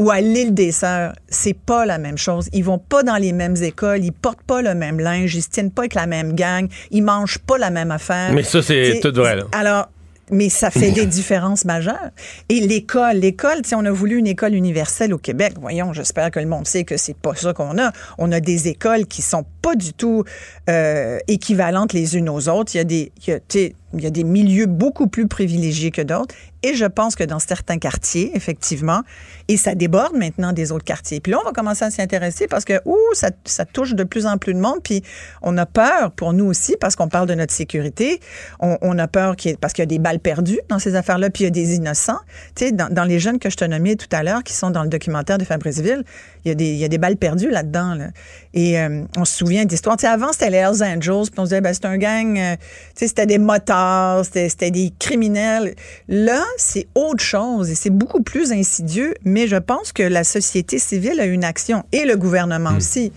[0.00, 2.48] ou à l'île des Sœurs, c'est pas la même chose.
[2.54, 5.50] Ils vont pas dans les mêmes écoles, ils portent pas le même linge, ils se
[5.50, 8.32] tiennent pas avec la même gang, ils mangent pas la même affaire.
[8.32, 9.36] Mais ça, c'est tout vrai.
[9.36, 9.44] Là.
[9.52, 9.90] Alors,
[10.30, 12.10] mais ça fait des différences majeures.
[12.48, 16.40] Et l'école, l'école, si on a voulu une école universelle au Québec, voyons, j'espère que
[16.40, 17.92] le monde sait que c'est pas ça qu'on a.
[18.16, 20.24] On a des écoles qui sont pas du tout
[20.70, 22.74] euh, équivalentes les unes aux autres.
[22.74, 25.90] Il y a des, il y a, il y a des milieux beaucoup plus privilégiés
[25.90, 26.34] que d'autres.
[26.62, 29.02] Et je pense que dans certains quartiers, effectivement,
[29.48, 31.18] et ça déborde maintenant des autres quartiers.
[31.20, 34.04] Puis là, on va commencer à s'y intéresser parce que, ouh, ça, ça, touche de
[34.04, 34.80] plus en plus de monde.
[34.84, 35.02] Puis
[35.40, 38.20] on a peur pour nous aussi parce qu'on parle de notre sécurité.
[38.60, 41.44] On, a peur qu'il parce qu'il y a des balles perdues dans ces affaires-là, puis
[41.44, 42.20] il y a des innocents.
[42.54, 44.82] Tu sais, dans, les jeunes que je te nommais tout à l'heure, qui sont dans
[44.82, 46.04] le documentaire de Fabriceville,
[46.44, 47.94] il y a des, il y a des balles perdues là-dedans.
[47.94, 48.08] Là.
[48.52, 49.96] Et euh, on se souvient d'histoires.
[49.96, 52.56] Tu sais, avant, c'était les Hells Angels, puis on disait, ben, c'est un gang, euh,
[52.56, 52.60] tu
[52.96, 53.79] sais, c'était des motards,
[54.24, 55.74] c'était des criminels.
[56.08, 60.78] Là, c'est autre chose et c'est beaucoup plus insidieux, mais je pense que la société
[60.78, 62.76] civile a une action et le gouvernement hmm.
[62.76, 63.12] aussi.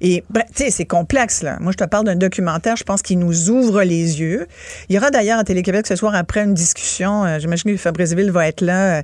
[0.00, 1.56] Et, tu sais, c'est complexe, là.
[1.60, 4.46] Moi, je te parle d'un documentaire, je pense qu'il nous ouvre les yeux.
[4.88, 8.30] Il y aura d'ailleurs à Télé-Québec ce soir, après une discussion, euh, j'imagine que Fabriceville
[8.30, 9.02] va être là,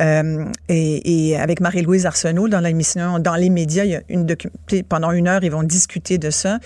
[0.00, 4.26] euh, et, et, avec Marie-Louise Arsenault dans l'émission, dans les médias, il y a une
[4.88, 6.58] pendant une heure, ils vont discuter de ça.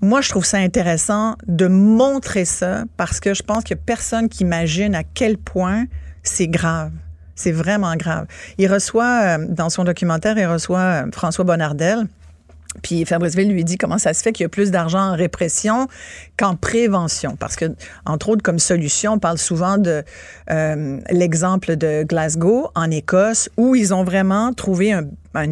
[0.00, 4.44] Moi, je trouve ça intéressant de montrer ça parce que je pense a personne qui
[4.44, 5.86] imagine à quel point
[6.22, 6.92] c'est grave.
[7.34, 8.26] C'est vraiment grave.
[8.58, 12.06] Il reçoit, euh, dans son documentaire, il reçoit François Bonnardel,
[12.82, 15.88] puis Fabriceville lui dit comment ça se fait qu'il y a plus d'argent en répression
[16.36, 17.36] qu'en prévention.
[17.36, 17.64] Parce que,
[18.04, 20.04] entre autres, comme solution, on parle souvent de
[20.50, 25.06] euh, l'exemple de Glasgow, en Écosse, où ils ont vraiment trouvé un,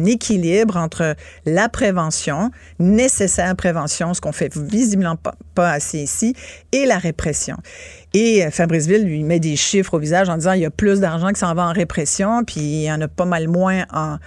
[0.05, 1.15] équilibre entre
[1.45, 5.15] la prévention, nécessaire prévention, ce qu'on fait visiblement
[5.55, 6.35] pas, assez ici,
[6.73, 7.55] et la répression.
[8.13, 10.99] Et euh, Fabriceville lui met des chiffres au visage en disant il y a plus
[10.99, 14.17] d'argent qui s'en va en répression, puis il y en a pas mal moins en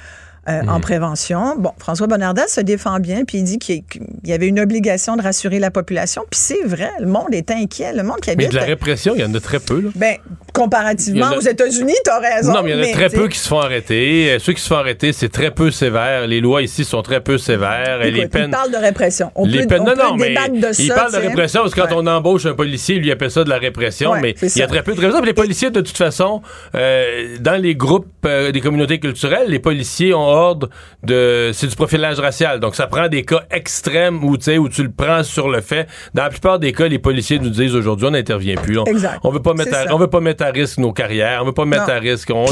[0.50, 0.80] euh, en mhm.
[0.80, 1.56] prévention.
[1.58, 3.82] Bon, François Bonnardel se défend bien, puis il dit qu'il
[4.24, 6.22] y avait une obligation de rassurer la population.
[6.30, 7.92] Puis c'est vrai, le monde est inquiet.
[7.92, 8.48] Le monde qui habite...
[8.48, 9.80] Mais de la répression, il y en a très peu.
[9.80, 9.90] Là.
[9.94, 10.16] Ben,
[10.52, 12.52] comparativement aux États-Unis, tu as raison.
[12.52, 14.32] Non, mais il y en a très peu qui se font arrêter.
[14.32, 16.26] Euh, ceux qui se font arrêter, c'est très peu sévère.
[16.26, 18.02] Les lois ici sont très peu sévères.
[18.02, 18.46] et les peines...
[18.46, 19.30] Il parle de répression.
[19.34, 19.84] On les peut, peines...
[19.84, 22.96] non, non, mais de il parle de répression parce que quand on embauche un policier,
[22.96, 24.14] il lui appelle ça de la répression.
[24.20, 25.24] mais il y a très peu de répression.
[25.24, 26.42] Les policiers, de toute façon,
[26.74, 30.68] euh, dans les groupes des communautés culturelles, les policiers ont ordre
[31.02, 32.60] de c'est du profilage racial.
[32.60, 35.86] Donc, ça prend des cas extrêmes où, où tu le prends sur le fait.
[36.14, 38.78] Dans la plupart des cas, les policiers nous disent aujourd'hui, on n'intervient plus.
[38.78, 38.84] On,
[39.24, 41.40] on veut pas mettre à, on veut pas mettre à risque nos carrières.
[41.42, 42.30] On veut pas mettre à risque.
[42.30, 42.46] On,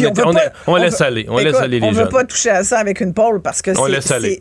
[0.67, 1.27] on, laisse aller.
[1.29, 2.03] On laisse aller les on jeunes.
[2.03, 3.71] On veut pas toucher à ça avec une pôle parce que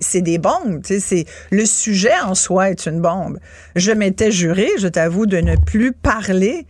[0.01, 0.81] c'est des bombes.
[0.83, 3.39] C'est le sujet en soi est une bombe.
[3.75, 6.65] Je m'étais juré, je t'avoue, de ne plus parler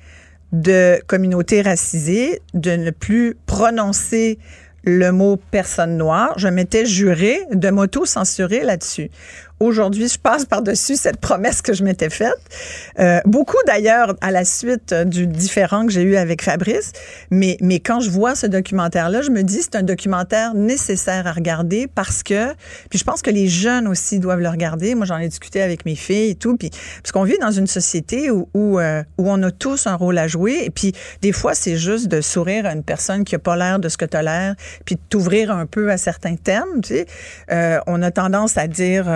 [0.51, 4.39] de communauté racisée, de ne plus prononcer
[4.87, 6.33] le mot personne noire.
[6.37, 9.11] Je m'étais juré de m'auto-censurer là-dessus.
[9.59, 12.37] Aujourd'hui, je passe par-dessus cette promesse que je m'étais faite.
[12.99, 16.91] Euh, beaucoup d'ailleurs à la suite du différent que j'ai eu avec Fabrice.
[17.31, 21.31] Mais, mais quand je vois ce documentaire-là, je me dis c'est un documentaire nécessaire à
[21.31, 22.53] regarder parce que,
[22.91, 24.93] puis je pense que les jeunes aussi doivent le regarder.
[24.93, 26.55] Moi, j'en ai discuté avec mes filles et tout.
[26.55, 29.95] Puis, parce qu'on vit dans une société où, où, euh, où, on a tous un
[29.95, 30.61] rôle à jouer.
[30.65, 30.93] Et puis,
[31.23, 33.97] des fois, c'est juste de sourire à une personne qui a pas l'air de ce
[33.97, 34.55] que tu as l'air,
[34.85, 36.81] puis de t'ouvrir un peu à certains termes.
[36.83, 37.05] Tu sais.
[37.51, 39.07] Euh, on a tendance à dire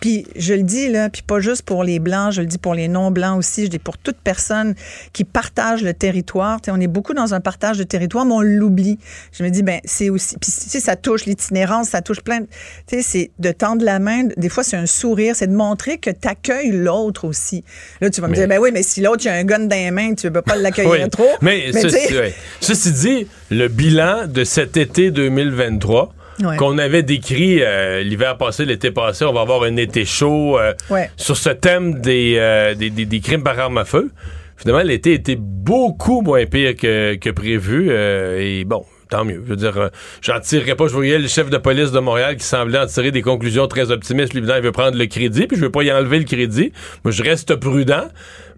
[0.00, 2.74] puis je le dis là, puis pas juste pour les blancs, je le dis pour
[2.74, 4.74] les non blancs aussi, je dis pour toute personne
[5.12, 6.60] qui partage le territoire.
[6.68, 8.98] on est beaucoup dans un partage de territoire, mais on l'oublie.
[9.32, 12.40] Je me dis ben c'est aussi, puis ça touche l'itinérance, ça touche plein.
[12.40, 14.24] Tu sais, c'est de tendre la main.
[14.36, 17.64] Des fois c'est un sourire, c'est de montrer que tu accueilles l'autre aussi.
[18.00, 19.76] Là tu vas me dire ben oui, mais si l'autre il a un gun dans
[19.76, 21.28] les mains, tu peux pas l'accueillir trop.
[21.40, 22.14] Mais, mais ceci,
[22.60, 26.14] ceci dit, le bilan de cet été 2023
[26.58, 29.24] qu'on avait décrit euh, l'hiver passé, l'été passé.
[29.24, 30.72] On va avoir un été chaud euh,
[31.16, 34.10] sur ce thème euh, des, des, crimes par arme à feu.
[34.56, 37.90] Finalement, l'été était beaucoup moins pire que, que prévu.
[37.90, 39.42] et bon, tant mieux.
[39.44, 40.86] Je veux dire, j'en tirerai pas.
[40.86, 43.90] Je voyais le chef de police de Montréal qui semblait en tirer des conclusions très
[43.90, 44.34] optimistes.
[44.34, 46.72] Lui, il veut prendre le crédit, puis je veux pas y enlever le crédit.
[47.04, 48.04] Moi, je reste prudent.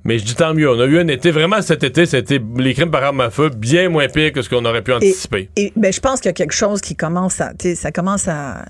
[0.05, 0.69] Mais je dis tant mieux.
[0.69, 3.51] On a eu un été, vraiment cet été, c'était les crimes par arme à feu
[3.51, 5.49] bien moins pire que ce qu'on aurait pu anticiper.
[5.57, 8.65] Et, ben, je pense qu'il y a quelque chose qui commence à, ça commence à,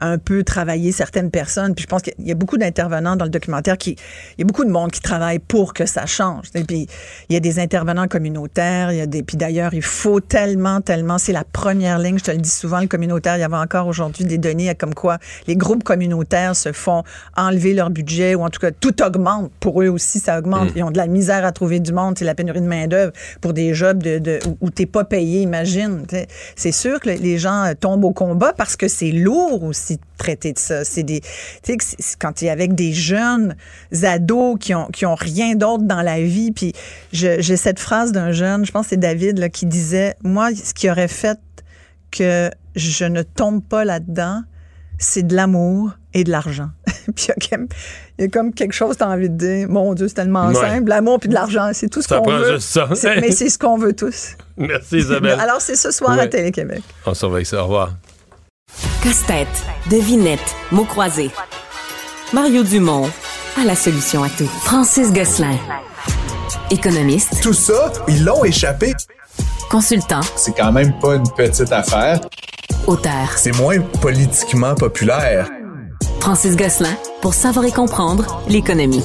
[0.00, 1.74] un peu travailler certaines personnes.
[1.74, 4.44] Puis je pense qu'il y a beaucoup d'intervenants dans le documentaire qui, il y a
[4.44, 6.46] beaucoup de monde qui travaille pour que ça change.
[6.54, 6.86] Et puis
[7.28, 10.80] il y a des intervenants communautaires, il y a des, puis d'ailleurs il faut tellement,
[10.80, 12.18] tellement, c'est la première ligne.
[12.18, 13.36] Je te le dis souvent, le communautaire.
[13.36, 17.02] Il y avait encore aujourd'hui des données comme quoi les groupes communautaires se font
[17.36, 20.74] enlever leur budget ou en tout cas tout augmente pour eux aussi, ça augmente augmente.
[20.74, 20.78] Mm.
[20.78, 22.18] Ils ont de la misère à trouver du monde.
[22.18, 26.04] C'est la pénurie de main-d'œuvre pour des jobs de, où tu n'es pas payé, imagine.
[26.56, 30.52] C'est sûr que les gens tombent au combat parce que c'est lourd aussi de traiter
[30.52, 30.84] de ça.
[30.84, 31.20] C'est des,
[32.18, 33.56] quand il est avec des jeunes
[34.02, 36.52] ados qui ont, qui ont rien d'autre dans la vie.
[36.52, 36.72] Puis
[37.12, 40.74] j'ai cette phrase d'un jeune, je pense que c'est David, là, qui disait Moi, ce
[40.74, 41.38] qui aurait fait
[42.10, 44.42] que je ne tombe pas là-dedans,
[44.98, 46.70] c'est de l'amour et de l'argent.
[47.14, 47.68] puis il
[48.18, 50.88] y, a comme quelque chose, tu as envie de dire, mon Dieu, c'est tellement simple,
[50.88, 52.54] l'amour puis de l'argent, c'est tout ce qu'on veut.
[52.54, 52.88] Juste ça.
[53.20, 54.36] mais c'est ce qu'on veut tous.
[54.56, 55.38] Merci Isabelle.
[55.40, 56.82] Alors c'est ce soir à Télé-Québec.
[57.06, 57.94] On surveille ça, au revoir.
[59.02, 59.48] Casse-tête,
[59.90, 61.30] devinette, mots croisés.
[62.32, 63.08] Mario Dumont
[63.60, 64.46] a la solution à tout.
[64.64, 65.56] Francis Gosselin,
[66.70, 67.42] économiste.
[67.42, 68.92] Tout ça, ils l'ont échappé.
[69.70, 70.20] Consultant.
[70.36, 72.20] C'est quand même pas une petite affaire.
[72.86, 73.32] Auteur.
[73.36, 75.48] C'est moins politiquement populaire.
[76.20, 79.02] Francis Gosselin, pour savoir et comprendre l'économie.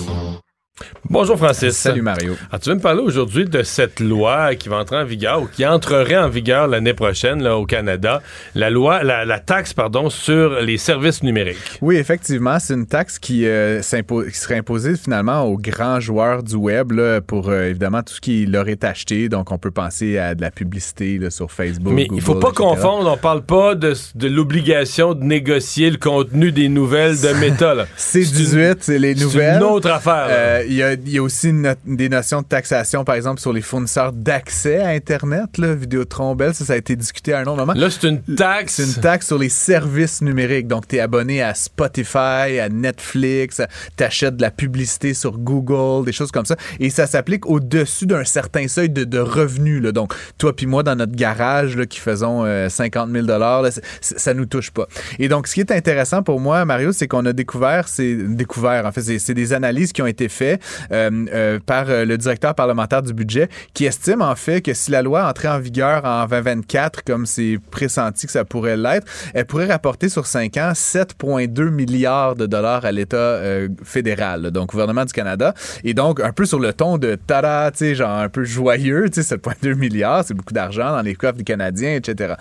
[1.09, 1.71] Bonjour Francis.
[1.71, 2.33] Salut Mario.
[2.49, 5.45] Alors, tu veux me parler aujourd'hui de cette loi qui va entrer en vigueur ou
[5.45, 8.21] qui entrerait en vigueur l'année prochaine là, au Canada,
[8.55, 11.79] la loi, la, taxe pardon sur les services numériques.
[11.81, 16.55] Oui, effectivement, c'est une taxe qui, euh, qui, serait imposée finalement aux grands joueurs du
[16.55, 19.29] web là, pour euh, évidemment tout ce qui leur est acheté.
[19.29, 21.93] Donc on peut penser à de la publicité là, sur Facebook.
[21.93, 23.09] Mais il faut pas confondre.
[23.09, 27.75] On parle pas de, de l'obligation de négocier le contenu des nouvelles de Meta.
[27.95, 29.53] c'est 18, c'est les nouvelles.
[29.53, 30.64] C'est une autre affaire.
[30.65, 31.53] Euh, il y a il y a aussi
[31.85, 36.53] des notions de taxation, par exemple, sur les fournisseurs d'accès à Internet, là, Vidéotron, Bell,
[36.53, 37.73] ça, ça a été discuté à un autre moment.
[37.73, 38.75] Là, c'est une taxe.
[38.75, 40.67] C'est une taxe sur les services numériques.
[40.67, 43.61] Donc, tu es abonné à Spotify, à Netflix,
[43.95, 46.55] t'achètes de la publicité sur Google, des choses comme ça.
[46.79, 49.81] Et ça s'applique au-dessus d'un certain seuil de, revenus.
[49.81, 49.91] Là.
[49.91, 53.69] Donc, toi puis moi, dans notre garage, là, qui faisons 50 000 là,
[54.01, 54.87] ça nous touche pas.
[55.19, 58.85] Et donc, ce qui est intéressant pour moi, Mario, c'est qu'on a découvert, c'est découvert,
[58.85, 60.54] en fait, c'est des analyses qui ont été faites
[60.91, 64.91] euh, euh, par euh, le directeur parlementaire du budget, qui estime en fait que si
[64.91, 69.45] la loi entrait en vigueur en 2024, comme c'est pressenti que ça pourrait l'être, elle
[69.45, 73.39] pourrait rapporter sur 5 ans 7,2 milliards de dollars à l'État
[73.83, 75.53] fédéral, donc gouvernement du Canada.
[75.83, 79.09] Et donc, un peu sur le ton de tada, tu sais, genre un peu joyeux,
[79.11, 82.35] tu sais, 7,2 milliards, c'est beaucoup d'argent dans les coffres des Canadiens, etc.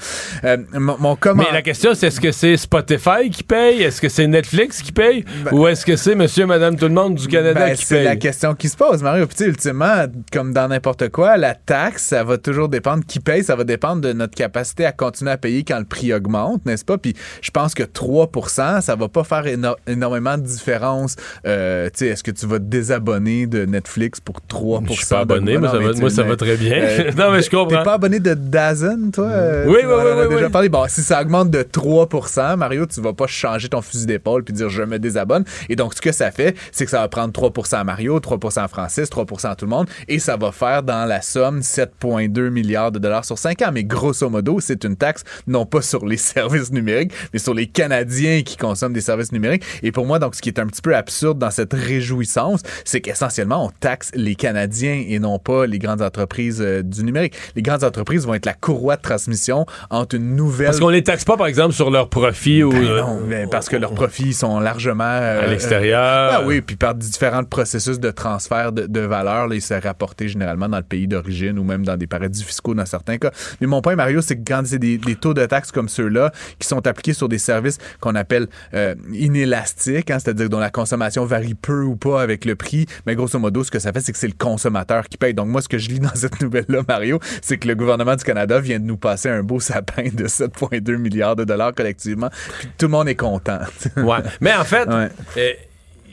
[0.73, 1.43] mon, comment...
[1.43, 3.83] Mais la question, c'est est-ce que c'est Spotify qui paye?
[3.83, 5.25] Est-ce que c'est Netflix qui paye?
[5.45, 8.04] Ben ou est-ce que c'est monsieur, madame, tout le monde du Canada ben, qui paye?
[8.17, 9.27] Question qui se pose, Mario.
[9.27, 13.43] Puis, ultimement, comme dans n'importe quoi, la taxe, ça va toujours dépendre qui paye.
[13.43, 16.85] Ça va dépendre de notre capacité à continuer à payer quand le prix augmente, n'est-ce
[16.85, 16.99] pas?
[16.99, 19.45] Puis, je pense que 3% ça va pas faire
[19.87, 21.17] énormément de différence.
[21.47, 25.07] Euh, tu sais, est-ce que tu vas te désabonner de Netflix pour 3 Je suis
[25.07, 26.73] pas abonné, moi, ça, va, moi ça va, très bien.
[26.75, 27.79] Euh, non, mais je comprends.
[27.79, 29.31] T'es pas abonné de Dazen, toi?
[29.67, 30.69] oui, oui, oui, oui, déjà parlé.
[30.69, 34.55] Bon, si ça augmente de 3% Mario, tu vas pas changer ton fusil d'épaule puis
[34.55, 35.45] dire je me désabonne.
[35.69, 38.59] Et donc, ce que ça fait, c'est que ça va prendre 3 à Mario, 3
[38.59, 42.51] à Francis, 3 à tout le monde, et ça va faire dans la somme 7,2
[42.51, 43.71] milliards de dollars sur 5 ans.
[43.73, 47.69] Mais grosso modo, c'est une taxe non pas sur les services numériques, mais sur les
[47.69, 49.63] Canadiens qui consomment des services numériques.
[49.85, 53.01] Et pour moi, donc, ce qui est un petit peu absurde dans cette réjouissance, c'est
[53.01, 57.35] qu'essentiellement, on taxe les Canadiens et non pas les grandes entreprises euh, du numérique.
[57.55, 60.67] Les grandes entreprises vont être la courroie de transmission entre une nouvelle...
[60.67, 62.71] Parce qu'on les taxe pas, par exemple, sur leurs profits ou...
[62.71, 65.05] Ben non, ben parce que leurs profits sont largement...
[65.05, 66.31] Euh, à l'extérieur.
[66.33, 70.69] ah oui, puis par différents processus de transfert de, valeur, là, il s'est rapporté généralement
[70.69, 73.31] dans le pays d'origine ou même dans des paradis fiscaux dans certains cas.
[73.61, 76.67] Mais mon point, Mario, c'est que quand c'est des, taux de taxes comme ceux-là qui
[76.67, 81.55] sont appliqués sur des services qu'on appelle euh, inélastiques, hein, c'est-à-dire dont la consommation varie
[81.55, 84.19] peu ou pas avec le prix, mais grosso modo, ce que ça fait, c'est que
[84.19, 85.35] c'est le consommateur qui paye.
[85.35, 88.25] Donc moi, ce que je lis dans cette nouvelle-là, Mario, c'est que le gouvernement du
[88.25, 92.31] Canada vient de nous passer un beau sapin de 7,2 milliards de dollars collectivement.
[92.59, 93.61] Puis tout le monde est content.
[93.97, 94.19] ouais.
[94.41, 95.09] Mais en fait, euh,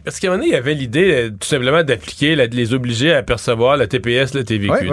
[0.03, 2.73] parce qu'à un moment donné, il y avait l'idée euh, tout simplement d'appliquer, de les
[2.73, 4.89] obliger à percevoir la TPS, la TVQ.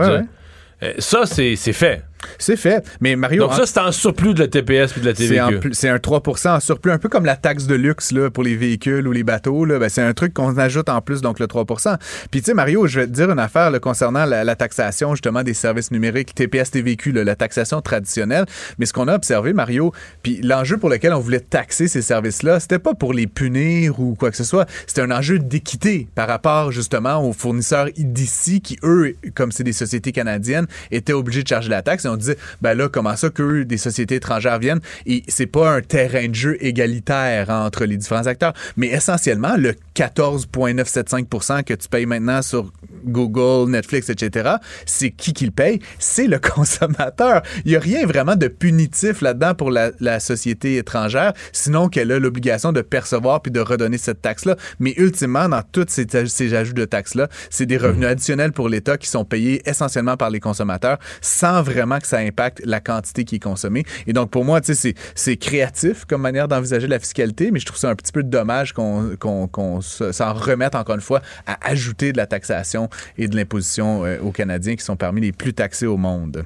[0.98, 2.02] Ça, c'est fait.
[2.38, 2.84] C'est fait.
[3.00, 3.44] Mais Mario.
[3.44, 5.70] Donc, ça, c'est en surplus de la TPS puis de la TVQ.
[5.72, 8.56] C'est un 3% en surplus, un peu comme la taxe de luxe là, pour les
[8.56, 9.66] véhicules ou les bateaux.
[9.66, 11.96] Ben, c'est un truc qu'on ajoute en plus, donc le 3%
[12.30, 15.54] Puis, tu sais, Mario, je vais te dire une affaire concernant la, taxation, justement, des
[15.54, 18.46] services numériques, TPS, TVQ, la taxation traditionnelle.
[18.78, 19.92] Mais ce qu'on a observé, Mario,
[20.22, 24.14] puis l'enjeu pour lequel on voulait taxer ces services-là, c'était pas pour les punir ou
[24.14, 24.68] quoi que ce soit.
[24.86, 29.72] C'était un enjeu d'équité par rapport, justement, aux fournisseurs d'ici qui, eux, comme c'est des
[29.72, 33.28] sociétés canadiennes, étaient obligés de charger la taxe si on disait, ben là, comment ça
[33.28, 34.80] que des sociétés étrangères viennent?
[35.06, 38.54] Et c'est pas un terrain de jeu égalitaire entre les différents acteurs.
[38.76, 42.72] Mais essentiellement, le 14,975 que tu payes maintenant sur
[43.04, 44.56] Google, Netflix, etc.,
[44.86, 45.80] c'est qui qui le paye?
[45.98, 47.42] C'est le consommateur.
[47.64, 49.90] Il n'y a rien vraiment de punitif là-dedans pour la,
[50.20, 54.56] société étrangère, sinon qu'elle a l'obligation de percevoir puis de redonner cette taxe-là.
[54.80, 58.11] Mais ultimement, dans tous ces, ces ajouts de taxes-là, c'est des revenus mmh.
[58.11, 62.61] additionnels pour l'État qui sont payés essentiellement par les consommateurs sans vraiment que ça impacte
[62.64, 63.84] la quantité qui est consommée.
[64.07, 67.90] Et donc, pour moi, c'est créatif comme manière d'envisager la fiscalité, mais je trouve ça
[67.90, 72.88] un petit peu dommage qu'on s'en remette encore une fois à ajouter de la taxation
[73.16, 76.44] et de l'imposition euh, aux Canadiens qui sont parmi les plus taxés au monde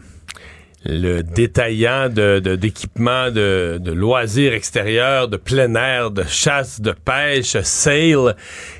[0.84, 8.36] le détaillant d'équipements de, loisirs extérieurs, de plein air, de chasse, de pêche, Sale,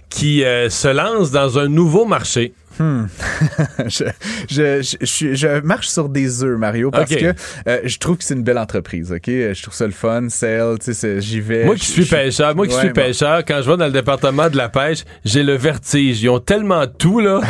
[0.09, 2.55] qui euh, se lance dans un nouveau marché.
[2.79, 3.05] Hmm.
[3.87, 4.05] je,
[4.49, 7.35] je, je, je, marche sur des œufs, Mario, parce que
[7.69, 9.13] euh, je trouve que c'est une belle entreprise.
[9.13, 11.65] Ok, je trouve ça le fun, sais, j'y vais.
[11.65, 14.57] Moi qui suis pêcheur, moi qui suis pêcheur, quand je vais dans le département de
[14.57, 16.23] la pêche, j'ai le vertige.
[16.23, 17.41] Ils ont tellement tout là.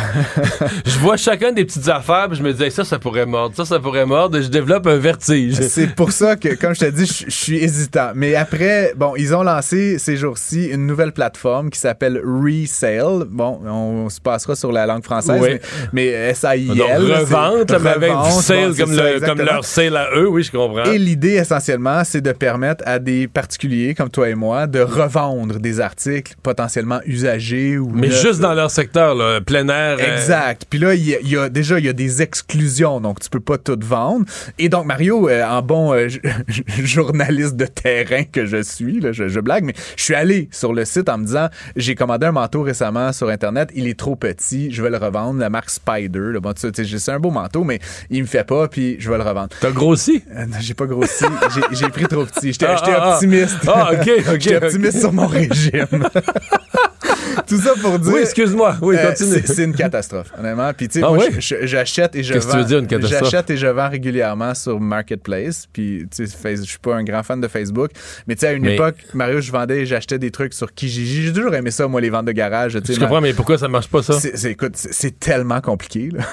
[0.85, 3.65] je vois chacun des petites affaires, puis je me dis ça, ça pourrait mordre, ça,
[3.65, 5.55] ça pourrait mordre, et je développe un vertige.
[5.61, 8.11] C'est pour ça que, comme je te dis, je suis hésitant.
[8.15, 13.25] Mais après, bon, ils ont lancé ces jours-ci une nouvelle plateforme qui s'appelle Resale.
[13.29, 15.59] Bon, on se passera sur la langue française française,
[15.91, 17.13] mais, S-A-I-L.
[17.13, 18.95] Revente, mais avec du sale comme,
[19.25, 20.83] comme, leur sale à eux, oui, je comprends.
[20.85, 25.59] Et l'idée, essentiellement, c'est de permettre à des particuliers comme toi et moi de revendre
[25.59, 27.77] des articles potentiellement usagés.
[27.77, 29.97] Ou mais juste dans leur secteur, là, plein air.
[29.99, 30.65] Euh, exact.
[30.69, 33.57] Puis là, il y, a déjà il y a des exclusions, donc tu peux pas
[33.57, 34.25] tout vendre.
[34.59, 36.07] Et donc, Mario, euh, en bon euh,
[36.83, 40.73] journaliste de terrain que je suis, là, je, je blague, mais je suis allé sur
[40.73, 44.15] le site en me disant, j'ai commandé un manteau récemment sur Internet, il est trop
[44.15, 46.33] petit, je vais le revendre, la marque Spider.
[46.41, 47.79] Bon, c'est un beau manteau, mais
[48.09, 49.49] il me fait pas, puis je vais le revendre.
[49.59, 50.23] T'as grossi?
[50.35, 51.25] Euh, j'ai pas grossi.
[51.71, 52.53] j'ai pris trop petit.
[52.53, 53.13] J'étais ah, ah, ah.
[53.13, 53.57] optimiste.
[53.67, 54.39] Ah, OK, OK.
[54.39, 55.87] J'étais optimiste sur mon régime.
[57.47, 58.13] Tout ça pour dire.
[58.13, 58.77] Oui, excuse-moi.
[58.81, 59.41] Oui, euh, continue.
[59.45, 60.71] c'est une catastrophe, honnêtement.
[60.73, 62.53] Puis, tu sais, moi, j'achète et je Qu'est-ce vends.
[62.53, 63.23] Que tu veux dire, une catastrophe?
[63.23, 65.67] J'achète et je vends régulièrement sur Marketplace.
[65.71, 67.91] Puis, tu sais, je suis pas un grand fan de Facebook.
[68.27, 71.23] Mais, tu sais, à une époque, Mario, je vendais et j'achetais des trucs sur Kijiji.
[71.23, 72.73] J'ai toujours aimé ça, moi, les ventes de garage.
[72.73, 74.17] Je comprends, mais pourquoi ça marche pas, ça?
[74.47, 76.09] écoute, c'est tellement compliqué.
[76.11, 76.23] Là.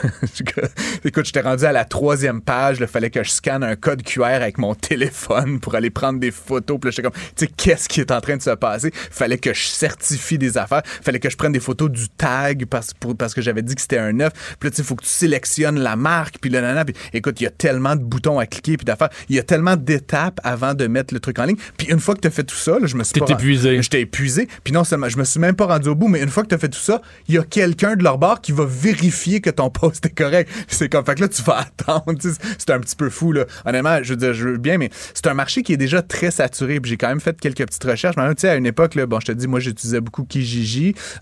[1.04, 2.78] écoute, j'étais rendu à la troisième page.
[2.80, 6.30] Il fallait que je scanne un code QR avec mon téléphone pour aller prendre des
[6.30, 6.78] photos.
[6.80, 8.90] Puis là, j'étais comme, tu sais, qu'est-ce qui est en train de se passer?
[8.92, 10.79] Fallait que je certifie des affaires.
[11.02, 13.98] Fallait que je prenne des photos du tag parce, parce que j'avais dit que c'était
[13.98, 14.32] un neuf.
[14.58, 16.36] Puis là, tu sais, il faut que tu sélectionnes la marque.
[16.40, 16.84] Puis le nana.
[16.84, 19.10] Puis écoute, il y a tellement de boutons à cliquer puis d'affaires.
[19.28, 21.56] Il y a tellement d'étapes avant de mettre le truc en ligne.
[21.76, 23.12] Puis une fois que tu as fait tout ça, là, je me suis.
[23.12, 23.82] T'es épuisé.
[23.82, 24.48] J'étais épuisé.
[24.64, 26.48] Puis non seulement, je me suis même pas rendu au bout, mais une fois que
[26.48, 29.40] tu as fait tout ça, il y a quelqu'un de leur bord qui va vérifier
[29.40, 30.50] que ton post est correct.
[30.68, 32.14] C'est comme, fait que là, tu vas attendre.
[32.58, 33.44] C'est un petit peu fou, là.
[33.64, 36.30] Honnêtement, je veux dire, je veux bien, mais c'est un marché qui est déjà très
[36.30, 36.80] saturé.
[36.80, 38.16] Puis j'ai quand même fait quelques petites recherches.
[38.16, 40.69] Mais tu sais, à une époque, là, bon, je te dis, moi, j'utilisais beaucoup Kijiji.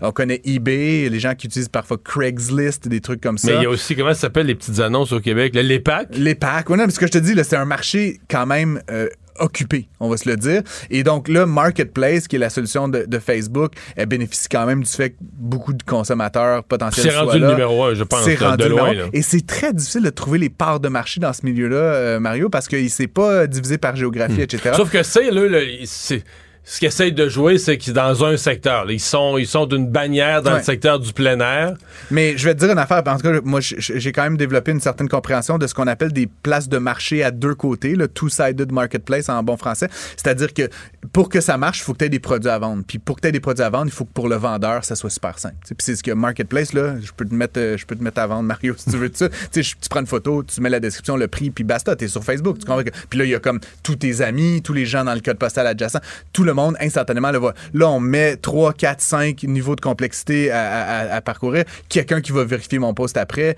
[0.01, 3.51] On connaît eBay, les gens qui utilisent parfois Craigslist, des trucs comme ça.
[3.51, 5.53] Mais il y a aussi, comment ça s'appelle, les petites annonces au Québec?
[5.55, 6.09] Les packs?
[6.11, 6.69] Les packs.
[6.69, 9.07] Oui, non, mais ce que je te dis, c'est un marché quand même euh,
[9.39, 10.61] occupé, on va se le dire.
[10.89, 14.89] Et donc là, Marketplace, qui est la solution de, Facebook, elle bénéficie quand même du
[14.89, 18.63] fait que beaucoup de consommateurs potentiels C'est rendu le numéro un, je pense, c'est rendu
[18.63, 18.93] de loin.
[19.13, 22.49] Et c'est très difficile de trouver les parts de marché dans ce milieu-là, euh, Mario,
[22.49, 24.41] parce qu'il s'est pas divisé par géographie, hmm.
[24.41, 24.71] etc.
[24.75, 26.23] Sauf que c'est, là, c'est
[26.69, 28.91] ce qu'ils essayent de jouer, c'est qu'ils dans un secteur.
[28.91, 31.73] ils sont, ils sont d'une bannière dans le secteur du plein air.
[32.11, 33.01] Mais je vais te dire une affaire.
[33.07, 36.13] En tout cas, moi, j'ai quand même développé une certaine compréhension de ce qu'on appelle
[36.13, 39.89] des places de marché à deux côtés, le two-sided marketplace en bon français.
[40.15, 40.69] C'est-à-dire que
[41.11, 42.83] pour que ça marche, il faut que tu aies des produits à vendre.
[42.87, 44.85] Puis pour que tu aies des produits à vendre, il faut que pour le vendeur,
[44.85, 45.55] ça soit super simple.
[45.65, 48.21] Puis c'est ce que marketplace là, je peux te mettre, euh, je peux te mettre
[48.21, 49.27] à vendre Mario si tu veux ça.
[49.51, 52.59] tu prends une photo, tu mets la description, le prix, puis basta, es sur Facebook.
[52.59, 55.21] Tu Puis là, il y a comme tous tes amis, tous les gens dans le
[55.21, 55.97] code postal adjacent,
[56.31, 57.53] tout le monde instantanément le voit.
[57.73, 61.65] Là, on met 3, 4, 5 niveaux de complexité à, parcourir.
[61.89, 63.55] Quelqu'un qui va vérifier mon poste après.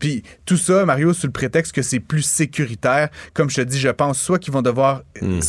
[0.00, 3.08] Puis tout ça, Mario, sous le prétexte que c'est plus sécuritaire.
[3.34, 5.40] Comme je te dis, je pense soit qu'ils vont devoir hmm.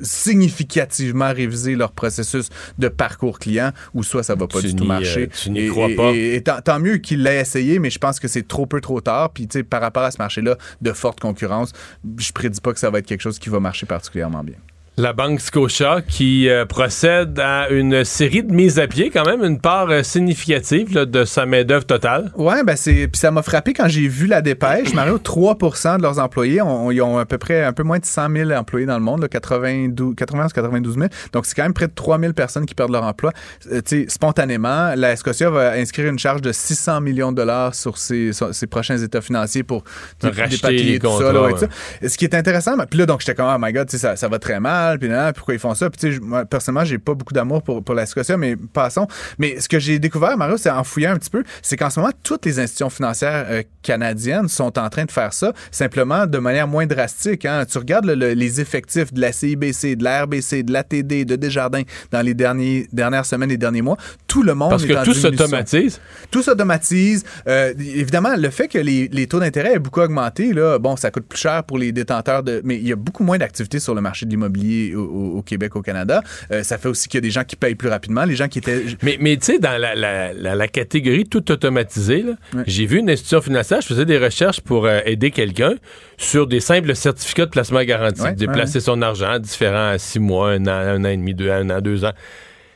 [0.00, 5.24] significativement réviser leur processus de parcours client ou soit ça va pas du tout marcher.
[5.24, 6.12] Euh, tu n'y crois pas.
[6.12, 9.30] Et, tant, mieux qu'il l'ait essayé, mais je pense que c'est trop peu trop tard.
[9.30, 11.72] Puis tu sais, par rapport à ce marché-là de forte concurrence,
[12.18, 14.56] je prédis pas que ça va être quelque chose qui va marcher particulièrement bien.
[14.96, 19.42] La Banque Scotia qui euh, procède à une série de mises à pied, quand même,
[19.42, 22.30] une part euh, significative de sa main-d'œuvre totale.
[22.36, 24.94] Oui, ben c'est, puis ça m'a frappé quand j'ai vu la dépêche.
[24.94, 28.04] Mario, 3 de leurs employés, ont, ils ont à peu près un peu moins de
[28.04, 31.08] 100 000 employés dans le monde, 92, 91 92 000.
[31.32, 33.32] Donc, c'est quand même près de 3 000 personnes qui perdent leur emploi.
[33.72, 38.30] Euh, spontanément, la Scotia va inscrire une charge de 600 millions de dollars sur ses,
[38.32, 39.82] ses prochains états financiers pour
[40.22, 41.66] racheter tout ça,
[42.06, 44.38] Ce qui est intéressant, puis là, donc, j'étais comme, oh my God, ça, ça va
[44.38, 45.90] très mal puis pourquoi ils font ça?
[45.90, 49.06] Puis, moi, personnellement, j'ai pas beaucoup d'amour pour, pour la Scotia, mais passons.
[49.38, 52.00] Mais ce que j'ai découvert, Mario, c'est en fouillant un petit peu, c'est qu'en ce
[52.00, 56.38] moment, toutes les institutions financières euh, canadiennes sont en train de faire ça, simplement de
[56.38, 57.44] manière moins drastique.
[57.44, 57.64] Hein.
[57.70, 62.22] Tu regardes les effectifs de la CIBC, de la RBC, de l'ATD, de Desjardins dans
[62.22, 66.00] les derniers, dernières semaines et derniers mois, tout le monde Parce que tout s'automatise.
[66.30, 67.24] Tout s'automatise.
[67.46, 71.10] Euh, évidemment, le fait que les, les taux d'intérêt aient beaucoup augmenté, là, bon, ça
[71.10, 72.60] coûte plus cher pour les détenteurs de.
[72.64, 75.82] Mais il y a beaucoup moins d'activité sur le marché de l'immobilier au, Québec, au
[75.82, 76.22] Canada.
[76.50, 78.48] Euh, ça fait aussi qu'il y a des gens qui payent plus rapidement, les gens
[78.48, 78.82] qui étaient...
[79.02, 79.94] Mais, mais tu sais, dans la,
[80.32, 82.24] la, catégorie tout automatisé,
[82.66, 85.74] j'ai vu une institution financière, je faisais des recherches pour euh, aider quelqu'un
[86.16, 90.66] sur des simples certificats de placement garanti, déplacer son argent différent à six mois, un
[90.66, 92.12] an, un an et demi, deux, un an, deux ans.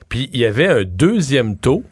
[0.09, 1.83] Puis il y avait un deuxième taux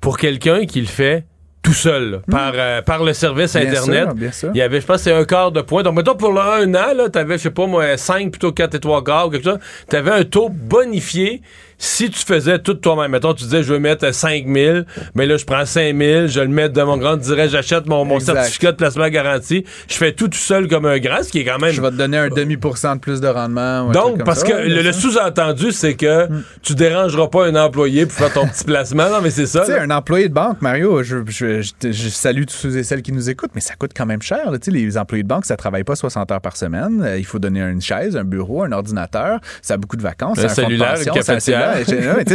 [0.00, 1.24] pour quelqu'un qui le fait
[1.66, 2.56] tout seul, par, hmm.
[2.56, 4.08] euh, par le service Internet.
[4.54, 5.82] Il y avait, je pense, c'est un quart de point.
[5.82, 8.76] Donc, mettons, pour le un an, là, t'avais, je sais pas moi, 5 plutôt 4
[8.76, 9.58] et 3 quarts ou quelque chose.
[9.88, 11.42] T'avais un taux bonifié
[11.78, 14.78] si tu faisais tout toi-même, mettons, tu disais, je veux mettre 5 000,
[15.14, 18.04] mais là, je prends 5 000, je le mets dans mon grand, dirais, j'achète mon,
[18.04, 21.40] mon certificat de placement garanti, je fais tout tout seul comme un grand, ce qui
[21.40, 21.72] est quand même...
[21.72, 23.90] Je vais te donner un demi-pourcent de plus de rendement.
[23.90, 26.42] Donc, parce que le, sous-entendu, c'est que hmm.
[26.62, 29.08] tu dérangeras pas un employé pour faire ton petit placement.
[29.10, 29.60] Non, mais c'est ça.
[29.60, 33.02] Tu sais, un employé de banque, Mario, je, je, je, salue tous ceux et celles
[33.02, 34.50] qui nous écoutent, mais ça coûte quand même cher.
[34.52, 37.02] Tu sais, les employés de banque, ça travaille pas 60 heures par semaine.
[37.02, 39.40] Euh, il faut donner une chaise, un bureau, un ordinateur.
[39.62, 40.38] Ça a beaucoup de vacances.
[40.38, 41.65] Un, cellulaire, une cafetière.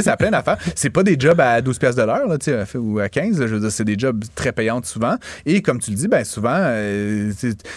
[0.07, 0.57] À plein d'affaires.
[0.75, 2.27] C'est pas des jobs à 12 pièces de l'heure
[2.75, 3.37] ou à 15.
[3.39, 5.15] je veux dire, c'est des jobs très payants souvent.
[5.45, 7.31] Et comme tu le dis, ben souvent, euh,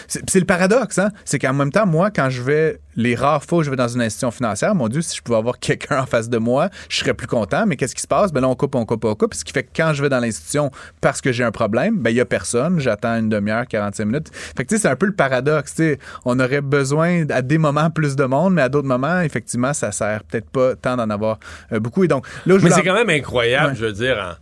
[0.07, 0.97] c'est le paradoxe.
[0.99, 1.11] Hein?
[1.23, 3.87] C'est qu'en même temps, moi, quand je vais les rares fois où je vais dans
[3.87, 6.97] une institution financière, mon Dieu, si je pouvais avoir quelqu'un en face de moi, je
[6.97, 7.65] serais plus content.
[7.65, 8.31] Mais qu'est-ce qui se passe?
[8.31, 9.33] Ben là, on coupe, on coupe, on coupe.
[9.33, 10.71] Ce qui fait que quand je vais dans l'institution
[11.01, 12.79] parce que j'ai un problème, ben il y a personne.
[12.79, 14.29] J'attends une demi-heure, 45 minutes.
[14.33, 15.81] Fait que tu sais, c'est un peu le paradoxe.
[16.25, 19.91] On aurait besoin à des moments plus de monde, mais à d'autres moments, effectivement, ça
[19.91, 21.39] sert peut-être pas tant d'en avoir
[21.71, 22.03] euh, beaucoup.
[22.03, 24.37] Et donc, là, Mais c'est quand même incroyable, je veux dire,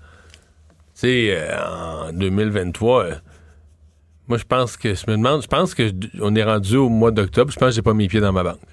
[1.03, 3.03] en, euh, en 2023.
[3.03, 3.15] Euh,
[4.27, 7.51] moi, je pense que je me demande, je pense qu'on est rendu au mois d'octobre.
[7.51, 8.72] Je pense que j'ai pas mis pieds dans ma banque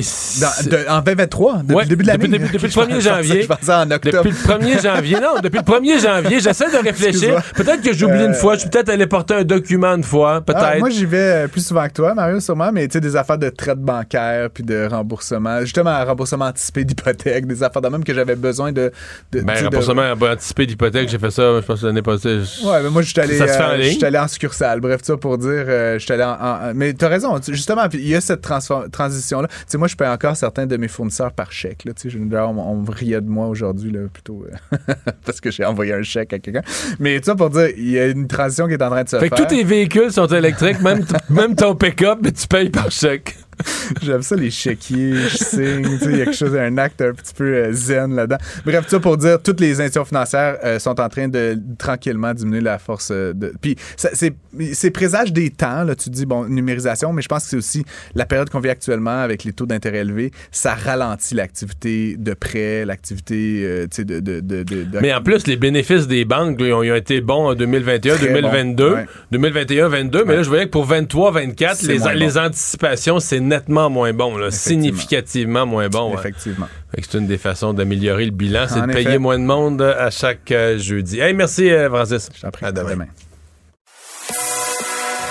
[0.00, 2.38] en 2023, depuis le début de l'année.
[2.38, 3.46] Depuis, le 1er janvier.
[3.46, 7.42] Depuis le 1er janvier, non, depuis le 1er janvier, j'essaie de réfléchir.
[7.54, 10.62] Peut-être que j'oublie une fois, je suis peut-être allé porter un document une fois, peut-être.
[10.62, 13.16] Ah, moi, j'y vais euh, plus souvent que toi, Mario, sûrement, mais tu sais, des
[13.16, 15.60] affaires de traite bancaire puis de remboursement.
[15.60, 18.92] Justement, un remboursement anticipé d'hypothèque, des affaires de même que j'avais besoin de.
[19.32, 22.40] de ben, remboursement anticipé d'hypothèque, j'ai fait ça, je pense, l'année passée.
[22.64, 24.80] Ouais, mais moi, je suis allé, euh, allé en succursale.
[24.80, 26.72] Bref, ça pour dire, euh, je suis allé en, en.
[26.74, 29.48] Mais t'as raison, justement, il y a cette transition-là.
[29.70, 31.84] Tu moi, je paye encore certains de mes fournisseurs par chèque.
[31.84, 34.76] Là, on, on riait de moi aujourd'hui, plutôt euh,
[35.26, 36.62] parce que j'ai envoyé un chèque à quelqu'un.
[37.00, 39.18] Mais ça pour dire, il y a une transition qui est en train de se
[39.18, 39.28] faire.
[39.28, 42.92] Fait que tous tes véhicules sont électriques, même, même ton pick-up, mais tu payes par
[42.92, 43.36] chèque.
[44.02, 45.98] J'aime ça, les chéquiers, je signe.
[46.02, 48.38] Il y a quelque chose, un acte un petit peu euh, zen là-dedans.
[48.64, 52.60] Bref, ça pour dire, toutes les institutions financières euh, sont en train de tranquillement diminuer
[52.60, 53.52] la force euh, de.
[53.60, 55.94] Puis, c'est présage des temps, là.
[55.94, 57.84] Tu dis, bon, numérisation, mais je pense que c'est aussi
[58.14, 60.32] la période qu'on vit actuellement avec les taux d'intérêt élevés.
[60.50, 65.56] Ça ralentit l'activité de prêt, l'activité, tu sais, de, de, de, Mais en plus, les
[65.56, 68.96] bénéfices des banques, ils, ont, été bons en 2021, 2022.
[69.30, 70.24] 2021, 2022.
[70.24, 74.50] Mais là, je voyais que pour 23, 24, les, les anticipations, c'est nettement moins bon,
[74.50, 76.14] significativement moins bon.
[76.14, 76.66] Effectivement.
[76.94, 80.50] C'est une des façons d'améliorer le bilan, c'est de payer moins de monde à chaque
[80.50, 81.20] euh, jeudi.
[81.20, 82.28] Hey, merci euh, Francis.
[82.62, 83.06] À demain.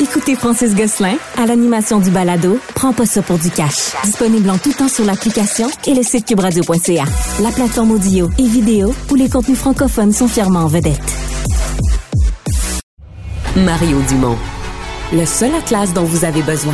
[0.01, 3.93] Écoutez Francis Gosselin à l'animation du balado Prends pas ça pour du cash.
[4.03, 7.03] Disponible en tout temps sur l'application et le site cubradio.ca.
[7.41, 10.99] La plateforme audio et vidéo où les contenus francophones sont fièrement en vedette.
[13.55, 14.37] Mario Dumont.
[15.13, 16.73] Le seul atlas dont vous avez besoin.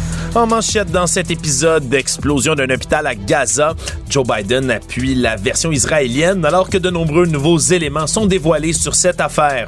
[0.33, 3.75] En manchette dans cet épisode d'explosion d'un hôpital à Gaza,
[4.09, 8.95] Joe Biden appuie la version israélienne alors que de nombreux nouveaux éléments sont dévoilés sur
[8.95, 9.67] cette affaire.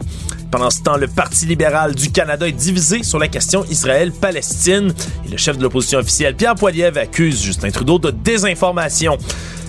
[0.51, 4.93] Pendant ce temps, le Parti libéral du Canada est divisé sur la question Israël-Palestine
[5.25, 9.17] et le chef de l'opposition officielle, Pierre Poilievre, accuse Justin Trudeau de désinformation.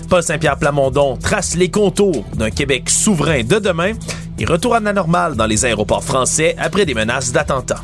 [0.09, 3.93] Paul Saint-Pierre Plamondon trace les contours d'un Québec souverain de demain
[4.39, 7.83] et retour à la normale dans les aéroports français après des menaces d'attentats.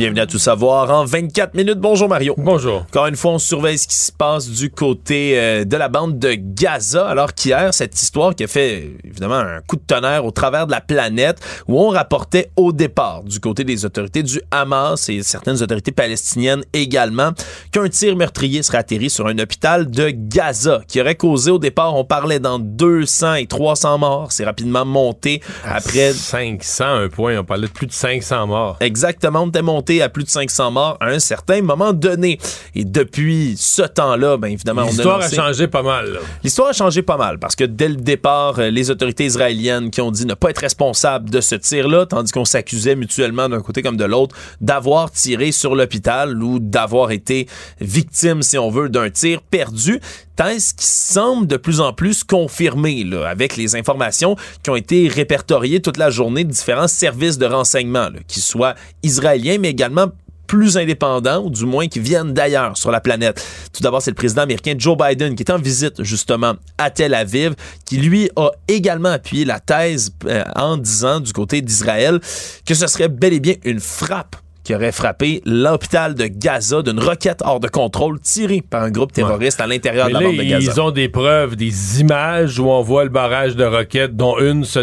[0.00, 1.78] Bienvenue à Tout savoir en 24 minutes.
[1.78, 2.34] Bonjour Mario.
[2.38, 2.86] Bonjour.
[2.88, 6.18] Encore une fois, on surveille ce qui se passe du côté euh, de la bande
[6.18, 10.30] de Gaza, alors qu'hier, cette histoire qui a fait évidemment un coup de tonnerre au
[10.30, 11.38] travers de la planète,
[11.68, 16.64] où on rapportait au départ du côté des autorités du Hamas et certaines autorités palestiniennes
[16.72, 17.32] également,
[17.70, 21.94] qu'un tir meurtrier serait atterri sur un hôpital de Gaza, qui aurait causé au départ,
[21.94, 24.32] on parlait dans 200 et 300 morts.
[24.32, 26.14] C'est rapidement monté après...
[26.14, 28.78] 500, un point, on parlait de plus de 500 morts.
[28.80, 32.38] Exactement, on était monté à plus de 500 morts à un certain moment donné.
[32.74, 36.18] Et depuis ce temps-là, bien évidemment, L'histoire a, changé pas mal.
[36.44, 40.00] L'histoire a changé pas mal parce que dès le départ, euh, les autorités israéliennes qui
[40.00, 43.82] ont dit ne pas être responsables de ce tir-là, tandis qu'on s'accusait mutuellement d'un côté
[43.82, 47.46] comme de l'autre d'avoir tiré sur l'hôpital ou d'avoir été
[47.80, 50.00] victime, si on veut, d'un tir perdu
[50.48, 55.80] qui semble de plus en plus confirmé là, avec les informations qui ont été répertoriées
[55.80, 60.06] toute la journée de différents services de renseignement, là, qui soient israéliens, mais également
[60.46, 63.44] plus indépendants, ou du moins qui viennent d'ailleurs sur la planète.
[63.72, 67.14] Tout d'abord, c'est le président américain Joe Biden qui est en visite justement à Tel
[67.14, 72.18] Aviv, qui lui a également appuyé la thèse euh, en disant du côté d'Israël
[72.66, 77.00] que ce serait bel et bien une frappe qui aurait frappé l'hôpital de Gaza d'une
[77.00, 80.42] roquette hors de contrôle tirée par un groupe terroriste à l'intérieur de la bande de
[80.42, 80.72] Gaza.
[80.72, 84.64] Ils ont des preuves, des images où on voit le barrage de roquettes dont une,
[84.64, 84.80] se,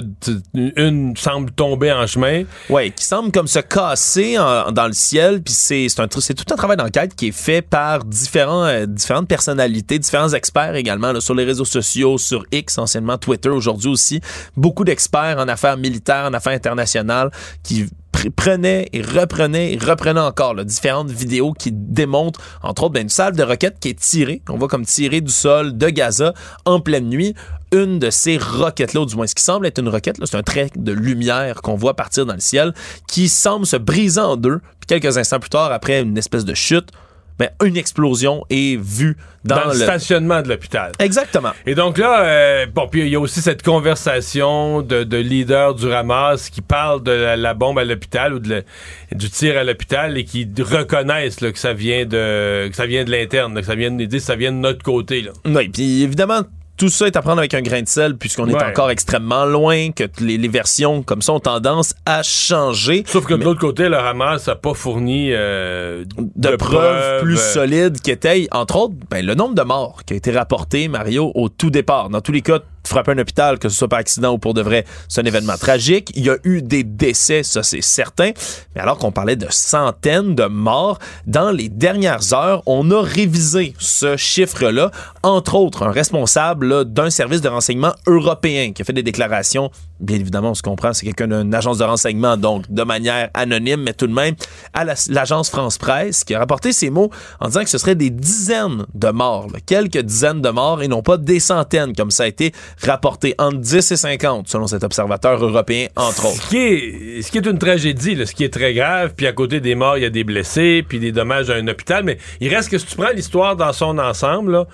[0.54, 2.44] une semble tomber en chemin.
[2.70, 5.42] Oui, qui semble comme se casser dans le ciel.
[5.42, 5.88] Puis c'est
[6.36, 11.12] tout un travail d'enquête qui est fait par différents, euh, différentes personnalités, différents experts également
[11.12, 14.22] là, sur les réseaux sociaux, sur X, anciennement Twitter, aujourd'hui aussi.
[14.56, 17.32] Beaucoup d'experts en affaires militaires, en affaires internationales
[17.64, 17.88] qui
[18.36, 23.10] prenait et reprenait et reprenait encore là, différentes vidéos qui démontrent, entre autres, ben, une
[23.10, 26.34] salle de roquettes qui est tirée, qu'on voit comme tirée du sol de Gaza
[26.66, 27.36] en pleine nuit.
[27.74, 30.44] Une de ces roquettes-là, ou du moins ce qui semble être une roquette, c'est un
[30.44, 32.74] trait de lumière qu'on voit partir dans le ciel,
[33.08, 34.60] qui semble se briser en deux.
[34.80, 36.92] Puis quelques instants plus tard, après une espèce de chute,
[37.40, 40.92] ben, une explosion est vue dans, le, stationnement de l'hôpital.
[41.00, 41.52] Exactement.
[41.66, 45.76] Et donc là, euh, bon, puis il y a aussi cette conversation de, de leaders
[45.76, 48.64] du Hamas qui parlent de la, bombe à l'hôpital ou de
[49.12, 53.04] du tir à l'hôpital et qui reconnaissent là, que ça vient de que ça vient
[53.04, 55.22] de l'interne, que ça vient de, ça vient de notre côté.
[55.22, 55.32] Là.
[55.46, 56.42] Oui, puis évidemment,
[56.78, 59.92] tout ça est à prendre avec un grain de sel puisqu'on est encore extrêmement loin,
[59.92, 63.04] que les, versions comme ça ont tendance à changer.
[63.08, 68.00] Sauf que de l'autre côté, le Hamas n'a pas fourni euh, de, preuves, plus solides
[68.00, 71.50] qui étaient, entre autres, ben, le nombre de morts qui a été rapporté, Mario, au
[71.50, 72.10] tout départ.
[72.10, 74.62] Dans tous les cas, frapper un hôpital, que ce soit par accident ou pour de
[74.62, 76.12] vrai, c'est un événement tragique.
[76.16, 78.32] Il y a eu des décès, ça c'est certain.
[78.76, 83.74] Mais alors qu'on parlait de centaines de morts, dans les dernières heures, on a révisé
[83.80, 84.92] ce chiffre-là.
[85.24, 90.18] Entre autres, un responsable d'un service de renseignement européen qui a fait des déclarations bien
[90.18, 93.94] évidemment, on se comprend, c'est quelqu'un d'une agence de renseignement, donc de manière anonyme, mais
[93.94, 94.36] tout de même,
[94.74, 98.86] à l'agence France-Presse, qui a rapporté ces mots en disant que ce serait des dizaines
[98.94, 102.52] de morts, quelques dizaines de morts et non pas des centaines, comme ça a été
[102.84, 106.44] rapporté entre 10 et 50, selon cet observateur européen, entre autres.
[106.44, 109.34] Ce qui est, ce qui est une tragédie, ce qui est très grave, puis à
[109.34, 112.18] côté des morts, il y a des blessés, puis des dommages à un hôpital, mais
[112.40, 114.68] il reste que si tu prends l'histoire dans son ensemble, là,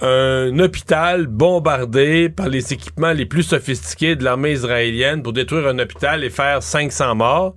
[0.00, 5.78] un hôpital bombardé par les équipements les plus sophistiqués de l'armée israélienne pour détruire un
[5.78, 7.54] hôpital et faire 500 morts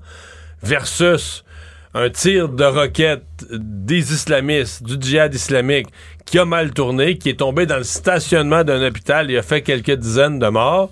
[0.62, 1.44] versus
[1.94, 5.88] un tir de roquette des islamistes, du djihad islamique,
[6.26, 9.62] qui a mal tourné, qui est tombé dans le stationnement d'un hôpital et a fait
[9.62, 10.92] quelques dizaines de morts.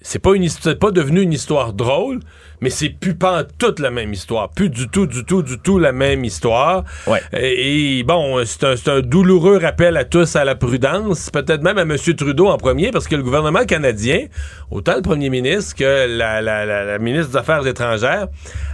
[0.00, 0.32] C'est pas
[0.80, 2.20] pas devenu une histoire drôle,
[2.60, 4.50] mais c'est plus pas toute la même histoire.
[4.50, 6.84] Plus du tout, du tout, du tout la même histoire.
[7.06, 7.20] Ouais.
[7.32, 11.82] Et, bon, c'est un, un, douloureux rappel à tous à la prudence, peut-être même à
[11.82, 11.96] M.
[12.16, 14.26] Trudeau en premier, parce que le gouvernement canadien,
[14.70, 18.28] autant le premier ministre que la, la, la, ministre des Affaires étrangères,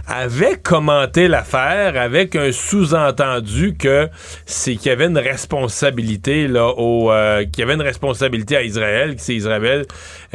[0.07, 4.07] avait commenté l'affaire avec un sous-entendu que
[4.45, 8.63] c'est qu'il y avait une responsabilité là au euh, qu'il y avait une responsabilité à
[8.63, 9.85] Israël, que c'est Israël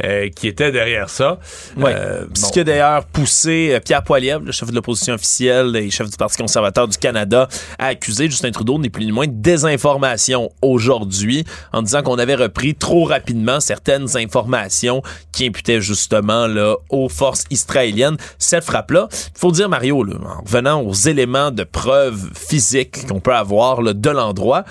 [0.03, 1.39] euh, qui était derrière ça.
[1.77, 1.93] Ouais.
[1.95, 5.89] Euh, Ce qui a d'ailleurs poussé poussé Pierre Poilievre, le chef de l'opposition officielle et
[5.89, 9.33] chef du Parti conservateur du Canada, à accuser Justin Trudeau, n'est plus ni moins de
[9.33, 15.01] désinformation aujourd'hui, en disant qu'on avait repris trop rapidement certaines informations
[15.33, 19.09] qui imputaient justement là, aux forces israéliennes cette frappe-là.
[19.11, 23.93] Il faut dire, Mario, en revenant aux éléments de preuve physique qu'on peut avoir là,
[23.93, 24.63] de l'endroit,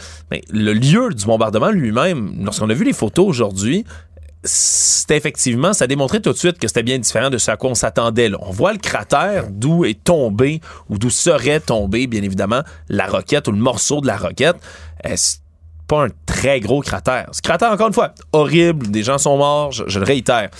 [0.51, 3.85] le lieu du bombardement lui-même, lorsqu'on a vu les photos aujourd'hui,
[4.45, 7.71] c'était effectivement, ça démontrait tout de suite que c'était bien différent de ce à quoi
[7.71, 8.31] on s'attendait.
[8.41, 13.47] On voit le cratère d'où est tombé ou d'où serait tombé, bien évidemment, la roquette
[13.49, 14.57] ou le morceau de la roquette.
[15.07, 15.41] Euh, c'est
[15.87, 17.29] pas un très gros cratère.
[17.33, 20.51] Ce cratère, encore une fois, horrible, des gens sont morts, je, le réitère.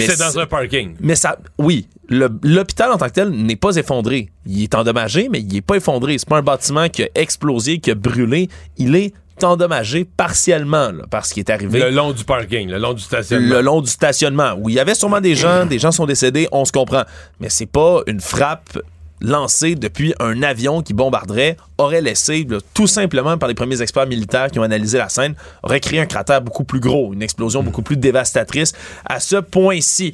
[0.00, 0.96] C'est dans un parking.
[1.00, 4.30] Mais ça, oui, l'hôpital en tant que tel n'est pas effondré.
[4.44, 6.18] Il est endommagé, mais il n'est pas effondré.
[6.18, 8.48] C'est pas un bâtiment qui a explosé, qui a brûlé.
[8.78, 9.12] Il est
[9.44, 11.80] endommagé partiellement là, par ce qui est arrivé.
[11.80, 13.54] Le long du parking, le long du stationnement.
[13.54, 16.48] Le long du stationnement, où il y avait sûrement des gens, des gens sont décédés,
[16.52, 17.02] on se comprend.
[17.40, 18.78] Mais c'est pas une frappe
[19.20, 24.50] lancée depuis un avion qui bombarderait, aurait laissé, tout simplement par les premiers experts militaires
[24.50, 27.82] qui ont analysé la scène, aurait créé un cratère beaucoup plus gros, une explosion beaucoup
[27.82, 28.72] plus dévastatrice
[29.04, 30.12] à ce point-ci.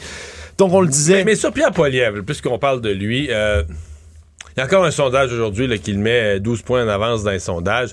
[0.58, 1.24] Donc on le disait...
[1.24, 3.28] Mais, sur Pierre Poilievre, puisqu'on parle de lui...
[3.30, 3.62] Euh,
[4.56, 7.30] il y a encore un sondage aujourd'hui qui le met 12 points en avance dans
[7.30, 7.90] les sondages.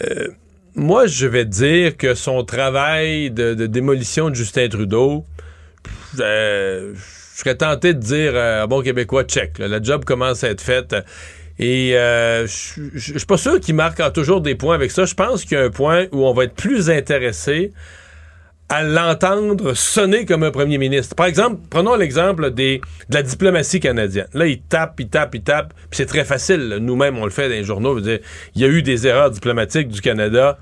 [0.00, 0.28] Euh,
[0.74, 5.24] moi, je vais dire que son travail de, démolition de Justin Trudeau,
[6.20, 9.58] euh, je serais tenté de dire euh, bon québécois check.
[9.58, 10.96] la job commence à être faite.
[11.58, 12.46] Et je
[12.96, 15.04] suis pas sûr qu'il marque toujours des points avec ça.
[15.04, 17.72] Je pense qu'il y a un point où on va être plus intéressé
[18.72, 21.14] à l'entendre sonner comme un premier ministre.
[21.14, 24.28] Par exemple, prenons l'exemple de la diplomatie canadienne.
[24.32, 26.78] Là, il tape, il tape, il tape, puis c'est très facile.
[26.80, 27.98] Nous-mêmes, on le fait dans les journaux.
[28.00, 28.20] il
[28.54, 30.58] y a eu des erreurs diplomatiques du Canada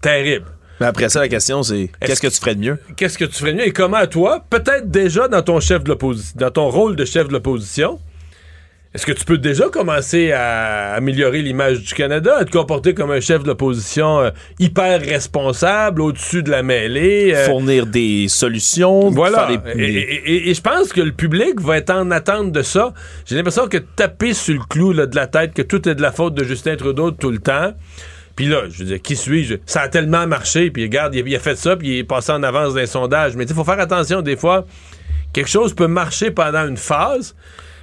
[0.00, 0.46] terribles.
[0.80, 2.78] Mais après ça, la question, c'est qu'est-ce que tu ferais de mieux?
[2.96, 3.66] Qu'est-ce que tu ferais de mieux?
[3.66, 7.28] Et comment, toi, peut-être déjà dans ton chef de l'opposition, dans ton rôle de chef
[7.28, 8.00] de l'opposition,
[8.92, 13.12] est-ce que tu peux déjà commencer à améliorer l'image du Canada, à te comporter comme
[13.12, 17.32] un chef de l'opposition euh, hyper responsable, au-dessus de la mêlée?
[17.32, 19.10] Euh, Fournir des solutions.
[19.10, 19.48] Voilà.
[19.76, 22.92] Et, je pense que le public va être en attente de ça.
[23.26, 26.10] J'ai l'impression que taper sur le clou de la tête que tout est de la
[26.10, 27.72] faute de Justin Trudeau tout le temps.
[28.34, 29.54] Puis là, je veux dire, qui suis-je?
[29.66, 32.42] Ça a tellement marché, puis regarde, il a, fait ça, puis il est passé en
[32.42, 33.36] avance d'un sondage.
[33.36, 34.66] Mais il faut faire attention, des fois,
[35.32, 37.36] quelque chose peut marcher pendant une phase,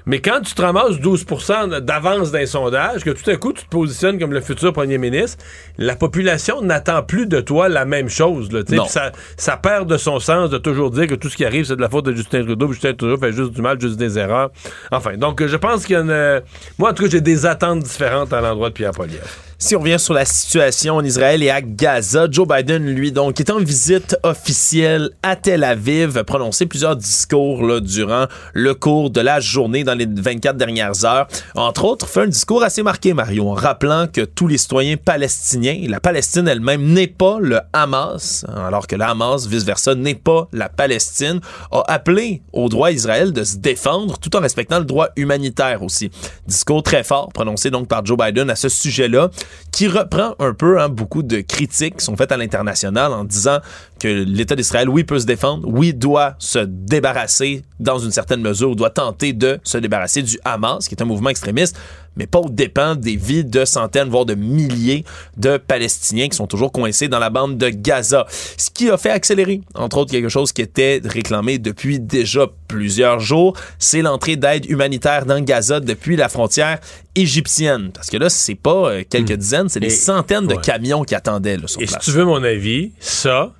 [0.07, 3.69] mais quand tu te ramasses 12% d'avance d'un sondage, que tout à coup tu te
[3.69, 5.43] positionnes comme le futur premier ministre,
[5.77, 8.49] la population n'attend plus de toi la même chose.
[8.51, 11.65] Là, ça, ça perd de son sens de toujours dire que tout ce qui arrive,
[11.65, 14.17] c'est de la faute de Justin Trudeau, Justin Trudeau fait juste du mal, juste des
[14.17, 14.49] erreurs.
[14.91, 16.41] Enfin, donc je pense qu'il y a une...
[16.77, 19.27] Moi, en tout cas, j'ai des attentes différentes à l'endroit de Pierre Poilievre.
[19.59, 23.39] Si on revient sur la situation en Israël et à Gaza, Joe Biden, lui, donc,
[23.39, 29.09] est en visite officielle à Tel Aviv, a prononcé plusieurs discours là, durant le cours
[29.09, 31.27] de la journée dans les 24 dernières heures.
[31.55, 35.87] Entre autres, fait un discours assez marqué, Mario, en rappelant que tous les citoyens palestiniens,
[35.89, 40.69] la Palestine elle-même n'est pas le Hamas, alors que le Hamas, vice-versa, n'est pas la
[40.69, 41.39] Palestine,
[41.71, 46.11] a appelé au droit Israël de se défendre tout en respectant le droit humanitaire aussi.
[46.45, 49.31] Discours très fort prononcé donc par Joe Biden à ce sujet-là
[49.71, 53.59] qui reprend un peu hein, beaucoup de critiques qui sont faites à l'international en disant
[53.99, 58.75] que l'État d'Israël, oui, peut se défendre, oui, doit se débarrasser dans une certaine mesure,
[58.75, 61.77] doit tenter de se débarrasser du Hamas, qui est un mouvement extrémiste,
[62.17, 65.05] mais pas au dépend des vies de centaines, voire de milliers
[65.37, 68.25] de Palestiniens qui sont toujours coincés dans la bande de Gaza.
[68.57, 73.19] Ce qui a fait accélérer, entre autres, quelque chose qui était réclamé depuis déjà plusieurs
[73.19, 76.79] jours, c'est l'entrée d'aide humanitaire dans Gaza depuis la frontière
[77.15, 77.91] égyptienne.
[77.93, 79.37] Parce que là, c'est pas euh, quelques hmm.
[79.37, 82.43] dizaines, c'est des centaines de camions qui attendaient là, sur Et si tu veux mon
[82.43, 83.53] avis, ça,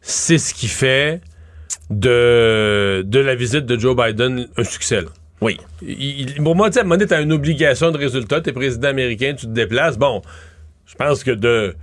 [0.00, 1.20] c'est ce qui fait
[1.90, 5.04] de, de la visite de Joe Biden un succès.
[5.40, 5.58] Oui.
[6.42, 8.40] pour moi, tu sais, à une obligation de résultat.
[8.40, 9.96] T'es président américain, tu te déplaces.
[9.96, 10.22] Bon,
[10.86, 11.74] je pense que de,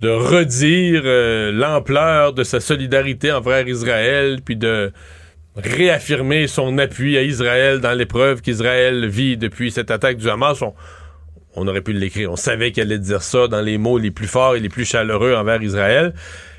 [0.00, 4.92] de redire euh, l'ampleur de sa solidarité envers Israël, puis de
[5.56, 10.74] réaffirmer son appui à Israël dans l'épreuve qu'Israël vit depuis cette attaque du Hamas, on,
[11.54, 12.30] on aurait pu l'écrire.
[12.30, 14.84] On savait qu'elle allait dire ça dans les mots les plus forts et les plus
[14.84, 16.12] chaleureux envers Israël.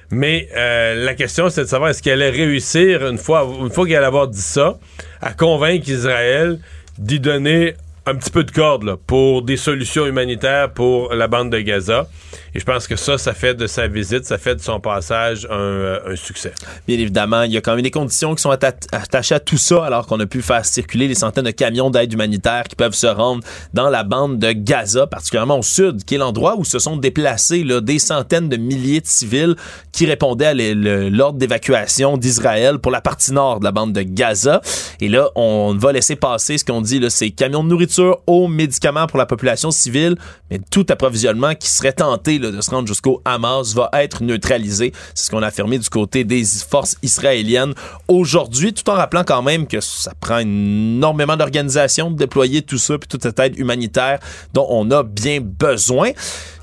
[0.10, 3.86] Mais euh, la question, c'est de savoir est-ce qu'elle allait réussir, une fois, une fois
[3.86, 4.78] qu'elle allait avoir dit ça,
[5.22, 6.60] à convaincre Israël
[6.98, 7.76] d'y donner
[8.08, 12.08] un petit peu de corde là, pour des solutions humanitaires pour la bande de Gaza.
[12.56, 15.46] Et je pense que ça, ça fait de sa visite, ça fait de son passage
[15.52, 16.54] un, euh, un succès.
[16.88, 19.84] Bien évidemment, il y a quand même des conditions qui sont attachées à tout ça,
[19.86, 23.08] alors qu'on a pu faire circuler les centaines de camions d'aide humanitaire qui peuvent se
[23.08, 23.44] rendre
[23.74, 27.64] dans la bande de Gaza, particulièrement au sud, qui est l'endroit où se sont déplacés
[27.64, 29.56] là, des centaines de milliers de civils
[29.92, 34.62] qui répondaient à l'ordre d'évacuation d'Israël pour la partie nord de la bande de Gaza.
[35.02, 38.48] Et là, on va laisser passer ce qu'on dit, là, ces camions de nourriture aux
[38.48, 40.16] médicaments pour la population civile,
[40.50, 44.94] mais tout approvisionnement qui serait tenté de se rendre jusqu'au Hamas va être neutralisé.
[45.14, 47.74] C'est ce qu'on a affirmé du côté des forces israéliennes
[48.08, 52.98] aujourd'hui, tout en rappelant quand même que ça prend énormément d'organisation de déployer tout ça,
[52.98, 54.20] puis toute cette aide humanitaire
[54.54, 56.12] dont on a bien besoin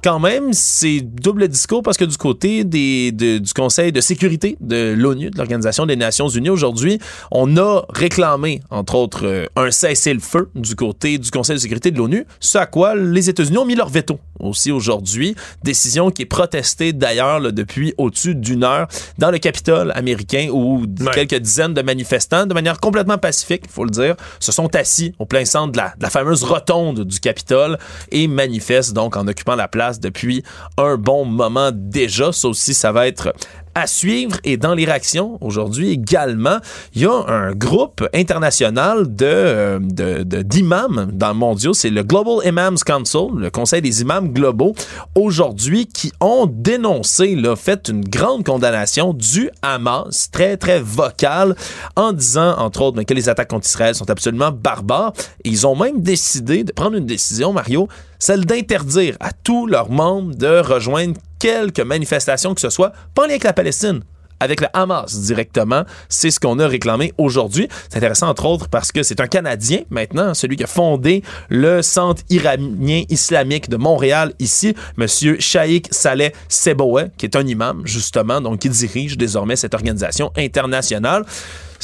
[0.04, 5.30] quand même, c'est double discours parce que du côté du Conseil de sécurité de l'ONU,
[5.30, 6.98] de l'Organisation des Nations Unies, aujourd'hui,
[7.30, 11.96] on a réclamé, entre autres, euh, un cessez-le-feu du côté du Conseil de sécurité de
[11.96, 15.34] l'ONU, ce à quoi les États-Unis ont mis leur veto aussi aujourd'hui.
[15.62, 21.36] Décision qui est protestée d'ailleurs depuis au-dessus d'une heure dans le Capitole américain où quelques
[21.36, 25.26] dizaines de manifestants, de manière complètement pacifique, il faut le dire, se sont assis au
[25.26, 27.78] plein centre de la, de la fameuse rotonde du Capitole
[28.10, 30.42] et manifestent donc en occupant la place depuis
[30.78, 32.32] un bon moment déjà.
[32.32, 33.32] Ça aussi, ça va être
[33.74, 34.36] à suivre.
[34.44, 36.58] Et dans les réactions, aujourd'hui également,
[36.94, 41.74] il y a un groupe international de, euh, d'imams dans le mondial.
[41.74, 44.74] C'est le Global Imams Council, le Conseil des imams globaux,
[45.14, 51.54] aujourd'hui, qui ont dénoncé, là, fait une grande condamnation du Hamas, très, très vocale,
[51.96, 55.12] en disant, entre autres, que les attaques contre Israël sont absolument barbares.
[55.44, 57.88] Et ils ont même décidé de prendre une décision, Mario,
[58.18, 63.26] celle d'interdire à tous leurs membres de rejoindre quelques manifestations que ce soit, pas en
[63.26, 64.00] lien avec la Palestine,
[64.40, 65.84] avec le Hamas directement.
[66.08, 67.68] C'est ce qu'on a réclamé aujourd'hui.
[67.88, 71.82] C'est intéressant, entre autres, parce que c'est un Canadien maintenant, celui qui a fondé le
[71.82, 78.40] Centre iranien islamique de Montréal ici, Monsieur Shaikh Saleh Seboué, qui est un imam, justement,
[78.40, 81.24] donc qui dirige désormais cette organisation internationale.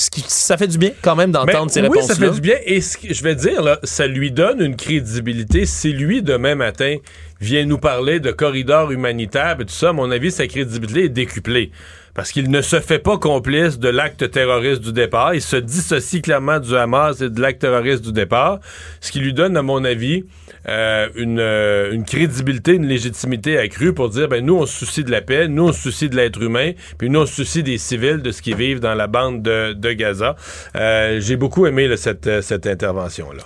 [0.01, 2.03] Ce qui, ça fait du bien quand même d'entendre ces réponses-là.
[2.03, 2.57] Oui, ça fait du bien.
[2.65, 5.67] Et ce que je vais dire, là, ça lui donne une crédibilité.
[5.67, 6.97] Si lui, demain matin,
[7.39, 11.09] vient nous parler de corridors humanitaires et tout ça, à mon avis, sa crédibilité est
[11.11, 11.71] décuplée.
[12.21, 15.35] Parce qu'il ne se fait pas complice de l'acte terroriste du départ.
[15.35, 18.61] Il se dissocie clairement du Hamas et de l'acte terroriste du départ.
[19.01, 20.27] Ce qui lui donne, à mon avis,
[20.69, 25.03] euh, une, euh, une, crédibilité, une légitimité accrue pour dire, ben nous, on se soucie
[25.03, 27.63] de la paix, nous, on se soucie de l'être humain, puis nous, on se soucie
[27.63, 30.37] des civils, de ce qu'ils vivent dans la bande de, Gaza.
[30.77, 33.45] Euh, J'ai beaucoup aimé cette intervention-là.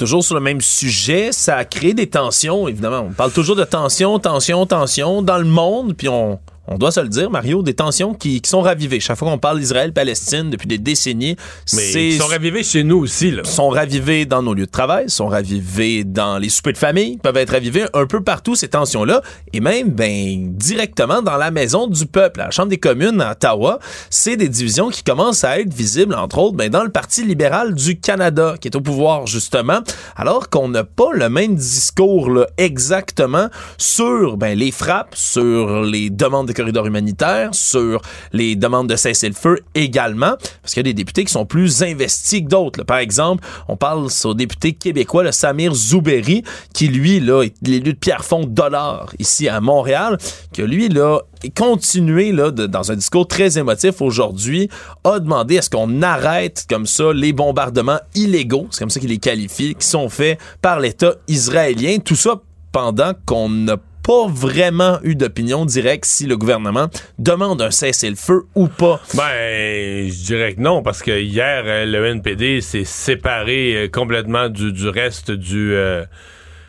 [0.00, 3.08] Toujours sur le même sujet, ça a créé des tensions, évidemment.
[3.10, 6.38] On parle toujours de tensions, tensions, tensions dans le monde, puis on,
[6.68, 9.00] on doit se le dire, Mario, des tensions qui, sont ravivées.
[9.00, 11.36] Chaque fois qu'on parle d'Israël-Palestine depuis des décennies,
[11.74, 13.30] mais sont ravivées chez nous aussi.
[13.30, 13.44] Là.
[13.44, 17.36] Sont ravivées dans nos lieux de travail, sont ravivées dans les soupers de famille, peuvent
[17.36, 19.22] être ravivées un peu partout ces tensions-là,
[19.52, 23.32] et même ben directement dans la maison du peuple, à la Chambre des communes à
[23.32, 23.78] Ottawa.
[24.10, 27.74] C'est des divisions qui commencent à être visibles, entre autres, ben, dans le Parti libéral
[27.74, 29.80] du Canada, qui est au pouvoir justement,
[30.16, 36.10] alors qu'on n'a pas le même discours là, exactement sur ben, les frappes, sur les
[36.10, 38.02] demandes de corridors humanitaires, sur
[38.32, 42.42] les demandes de cessez-le-feu également, parce qu'il y a des députés qui sont plus investis
[42.42, 42.84] que d'autres.
[42.84, 46.42] Par exemple, on parle au député québécois, le Samir Zouberi,
[46.74, 50.18] qui lui, là, est l'élu de Pierrefonds Dollar ici à Montréal,
[50.52, 51.20] que lui, là,
[51.56, 54.68] continué là, dans un discours très émotif aujourd'hui,
[55.04, 59.08] a demandé à ce qu'on arrête comme ça les bombardements illégaux, c'est comme ça qu'il
[59.08, 61.98] les qualifie, qui sont faits par l'État israélien.
[61.98, 62.40] Tout ça
[62.72, 68.68] pendant qu'on n'a pas vraiment eu d'opinion directe si le gouvernement demande un cessez-le-feu ou
[68.68, 69.00] pas.
[69.14, 74.48] Ben, je dirais que non, parce que hier, euh, le NPD s'est séparé euh, complètement
[74.48, 75.74] du, du reste du...
[75.74, 76.04] Euh,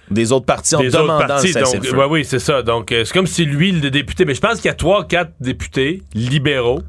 [0.09, 1.97] des autres partis en demandant le cessez-le-feu.
[1.97, 2.63] Oui, oui, c'est ça.
[2.63, 4.25] Donc, c'est comme si lui, le député...
[4.25, 6.81] Mais je pense qu'il y a trois, quatre députés libéraux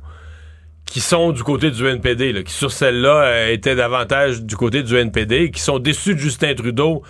[0.86, 4.96] qui sont du côté du NPD, là, qui sur celle-là étaient davantage du côté du
[4.96, 7.04] NPD, qui sont déçus de Justin Trudeau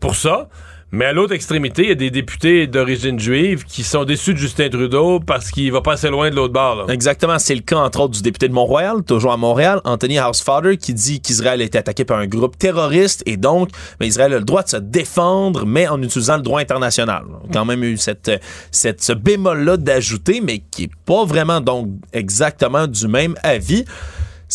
[0.00, 0.48] pour ça.
[0.94, 4.38] Mais à l'autre extrémité, il y a des députés d'origine juive qui sont déçus de
[4.38, 6.88] Justin Trudeau parce qu'il va pas assez loin de l'autre bord.
[6.88, 7.40] Exactement.
[7.40, 10.94] C'est le cas, entre autres, du député de Mont-Royal, toujours à Montréal, Anthony Housefather, qui
[10.94, 14.44] dit qu'Israël a été attaqué par un groupe terroriste et donc, mais Israël a le
[14.44, 17.24] droit de se défendre, mais en utilisant le droit international.
[17.42, 18.30] On a quand même eu cette,
[18.70, 23.84] cette, ce bémol-là d'ajouter, mais qui est pas vraiment, donc, exactement du même avis.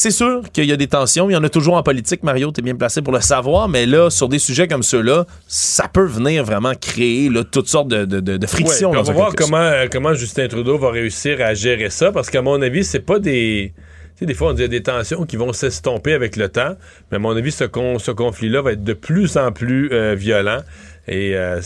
[0.02, 1.30] C'est sûr qu'il y a des tensions.
[1.30, 2.24] Il y en a toujours en politique.
[2.24, 3.68] Mario, tu es bien placé pour le savoir.
[3.68, 8.06] Mais là, sur des sujets comme ceux-là, ça peut venir vraiment créer toutes sortes de,
[8.06, 8.92] de, frictions.
[8.92, 12.14] on va voir comment, comment Justin Trudeau va réussir à gérer ça.
[12.14, 13.74] Parce qu'à mon avis, c'est pas des
[14.16, 16.78] sais, des fois, on dit des tensions qui vont s'estomper avec le temps,
[17.12, 20.62] mais à mon avis, ce, ce conflit-là va être de plus en plus euh, violent
[21.10, 21.60] et euh,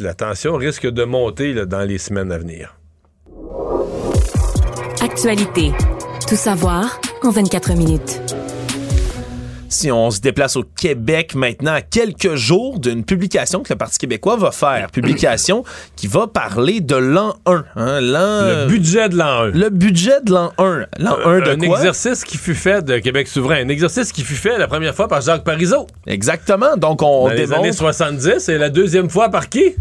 [0.00, 2.80] la tension risque de monter dans les semaines à venir.
[5.00, 5.70] Actualité.
[6.28, 8.20] Tout savoir en 24 minutes.
[9.68, 13.98] Si on se déplace au Québec maintenant, à quelques jours d'une publication que le Parti
[13.98, 15.64] québécois va faire, publication
[15.96, 17.64] qui va parler de l'an 1.
[17.74, 19.50] Hein, le budget de l'an 1.
[19.50, 20.86] Le budget de l'an 1.
[20.98, 23.56] L'an 1 de un exercice qui fut fait de Québec souverain.
[23.56, 25.86] Un exercice qui fut fait la première fois par Jacques Parizeau.
[26.06, 26.76] Exactement.
[26.76, 29.74] Donc, on Dans les années 70 et la deuxième fois par qui?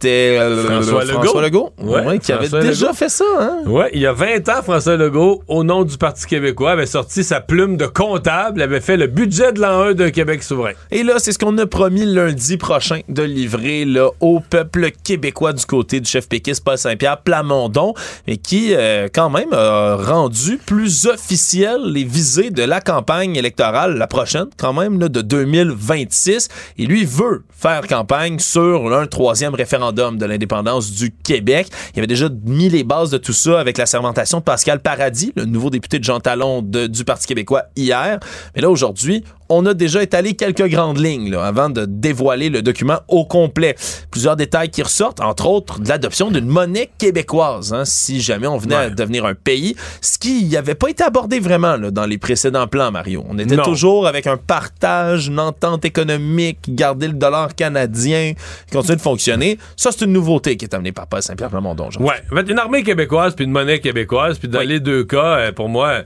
[0.00, 1.72] C'était euh, François, François Legault.
[1.82, 3.24] Ouais, qui avait déjà fait ça.
[3.40, 3.62] Hein?
[3.66, 7.24] Oui, il y a 20 ans, François Legault, au nom du Parti québécois, avait sorti
[7.24, 10.70] sa plume de comptable, avait fait le budget de l'an 1 de Québec souverain.
[10.92, 15.52] Et là, c'est ce qu'on a promis lundi prochain de livrer là, au peuple québécois
[15.52, 17.94] du côté du chef péquiste Paul Saint-Pierre Plamondon,
[18.28, 23.96] et qui, euh, quand même, a rendu plus officiel les visées de la campagne électorale,
[23.96, 26.48] la prochaine, quand même, là, de 2026.
[26.78, 31.68] Et lui veut faire campagne sur un troisième référendum de l'indépendance du Québec.
[31.94, 35.32] Il avait déjà mis les bases de tout ça avec la sermentation de Pascal Paradis,
[35.36, 38.18] le nouveau député de Jean Talon du Parti québécois hier.
[38.54, 42.62] Mais là, aujourd'hui, on a déjà étalé quelques grandes lignes là, avant de dévoiler le
[42.62, 43.74] document au complet.
[44.10, 48.58] Plusieurs détails qui ressortent, entre autres de l'adoption d'une monnaie québécoise, hein, si jamais on
[48.58, 52.18] venait à devenir un pays, ce qui n'avait pas été abordé vraiment là, dans les
[52.18, 53.24] précédents plans, Mario.
[53.28, 53.62] On était Non.
[53.64, 58.34] toujours avec un partage, une entente économique, garder le dollar canadien,
[58.66, 59.58] qui continue de fonctionner.
[59.76, 61.88] Ça, c'est une nouveauté qui est amenée par Paul Saint-Pierre Plamondon.
[62.00, 65.68] Ouais, une armée québécoise puis une monnaie québécoise, puis dans les deux cas, euh, pour
[65.68, 66.02] moi,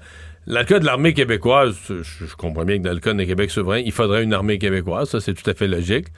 [0.46, 3.50] dans le cas de l'armée québécoise, je, comprends bien que dans le cas de Québec
[3.50, 6.08] souverain, il faudrait une armée québécoise, ça c'est tout à fait logique.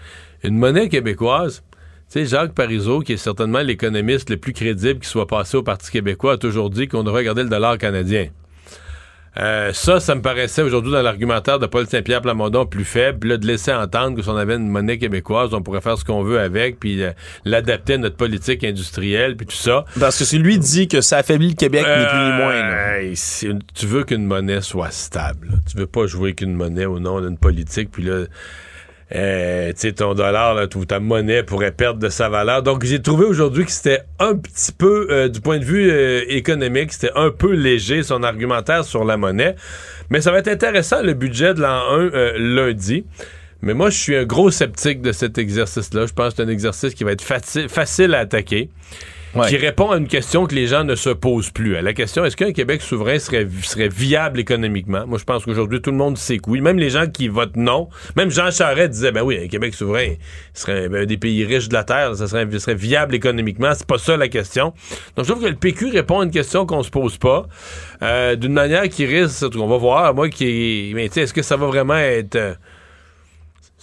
[0.43, 1.63] Une monnaie québécoise,
[2.11, 5.63] tu sais, Jacques Parizeau, qui est certainement l'économiste le plus crédible qui soit passé au
[5.63, 8.29] Parti québécois, a toujours dit qu'on devrait regarder le dollar canadien.
[9.37, 13.37] Euh, ça, ça me paraissait aujourd'hui dans l'argumentaire de Paul Saint-Pierre Plamondon plus faible, là,
[13.37, 16.23] de laisser entendre que si on avait une monnaie québécoise, on pourrait faire ce qu'on
[16.23, 17.11] veut avec, puis euh,
[17.45, 19.85] l'adapter à notre politique industrielle, puis tout ça.
[19.99, 22.55] Parce que si lui dit que ça affaiblit le Québec, ni plus ni moins.
[22.55, 22.95] là.
[22.99, 25.49] Euh, si- tu veux qu'une monnaie soit stable.
[25.51, 25.57] là.
[25.71, 28.25] Tu veux pas jouer qu'une monnaie au nom d'une politique, puis là,
[29.15, 32.63] euh, ton dollar là, ta monnaie pourrait perdre de sa valeur.
[32.63, 36.23] Donc, j'ai trouvé aujourd'hui que c'était un petit peu, euh, du point de vue euh,
[36.29, 39.57] économique, c'était un peu léger son argumentaire sur la monnaie.
[40.11, 43.05] Mais ça va être intéressant, le budget de l'an 1 euh, lundi.
[43.63, 46.07] Mais moi, je suis un gros sceptique de cet exercice-là.
[46.07, 48.69] Je pense que c'est un exercice qui va être faci- facile à attaquer
[49.49, 51.77] Qui répond à une question que les gens ne se posent plus.
[51.77, 55.07] À la question, est-ce qu'un Québec souverain serait, serait viable économiquement?
[55.07, 56.61] Moi, je pense qu'aujourd'hui, tout le monde sait que oui.
[56.61, 57.89] Même les gens qui votent non.
[58.17, 60.15] Même Jean Charest disait, ben oui, un Québec souverain
[60.53, 62.15] serait un des pays riches de la Terre.
[62.15, 63.73] Ça serait, viable économiquement.
[63.75, 64.73] C'est pas ça la question.
[65.17, 67.47] Donc, je trouve que le PQ répond à une question qu'on se pose pas.
[68.03, 71.43] euh, D'une manière qui risque, on va voir, moi, qui mais tu sais, est-ce que
[71.43, 72.57] ça va vraiment être...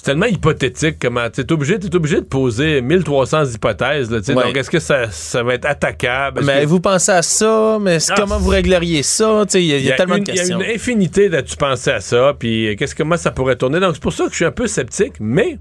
[0.02, 4.10] c'est tellement hypothétique comment tu es obligé, t'es obligé de poser 1300 hypothèses.
[4.10, 4.18] Là.
[4.18, 4.34] Ouais.
[4.46, 6.42] Donc, est-ce que ça, ça va être attaquable?
[6.44, 9.44] Mais que- vous pensez à ça, mais Ah, comment vous régleriez ça?
[9.54, 10.60] Il y, y a tellement une- de Il y questions.
[10.60, 13.80] a une infinité de tu pensais à ça, puis euh, qu'est-ce comment ça pourrait tourner?
[13.80, 15.60] Donc, c'est pour ça que je suis un peu sceptique, mais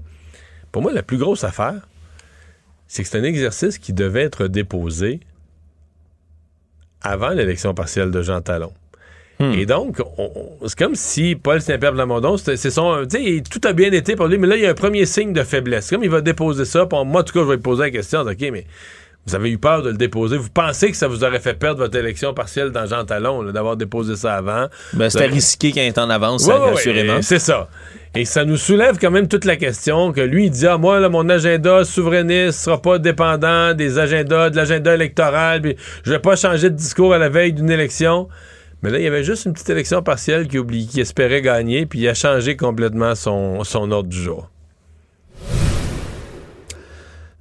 [0.71, 1.75] pour moi, la plus grosse affaire,
[2.87, 5.19] c'est que c'est un exercice qui devait être déposé
[7.03, 8.73] avant l'élection partielle de Jean Talon.
[9.41, 9.53] Hmm.
[9.53, 13.05] Et donc, on- on- c'est comme si Paul Saint-Pierre Plamondon, c'est c'est son.
[13.09, 15.05] Tu sais, tout a bien été pour lui, mais là, il y a un premier
[15.05, 15.89] signe de faiblesse.
[15.89, 18.21] Comme il va déposer ça, moi, en tout cas, je vais lui poser la question
[18.21, 18.65] OK, mais
[19.25, 20.37] vous avez eu peur de le déposer.
[20.37, 23.77] Vous pensez que ça vous aurait fait perdre votre élection partielle dans Jean Talon, d'avoir
[23.77, 24.67] déposé ça avant?
[24.93, 27.21] Ben, c'était risqué qu'il y ait un temps d'avance, Ouais, ouais, assurément.
[27.21, 27.69] C'est ça.
[28.13, 30.99] Et ça nous soulève quand même toute la question que lui, il dit Ah, moi,
[30.99, 36.19] là, mon agenda souverainiste sera pas dépendant des agendas, de l'agenda électoral, puis je vais
[36.19, 38.27] pas changer de discours à la veille d'une élection.
[38.81, 41.85] Mais là, il y avait juste une petite élection partielle qui, oublie, qui espérait gagner,
[41.85, 44.49] puis il a changé complètement son, son ordre du jour.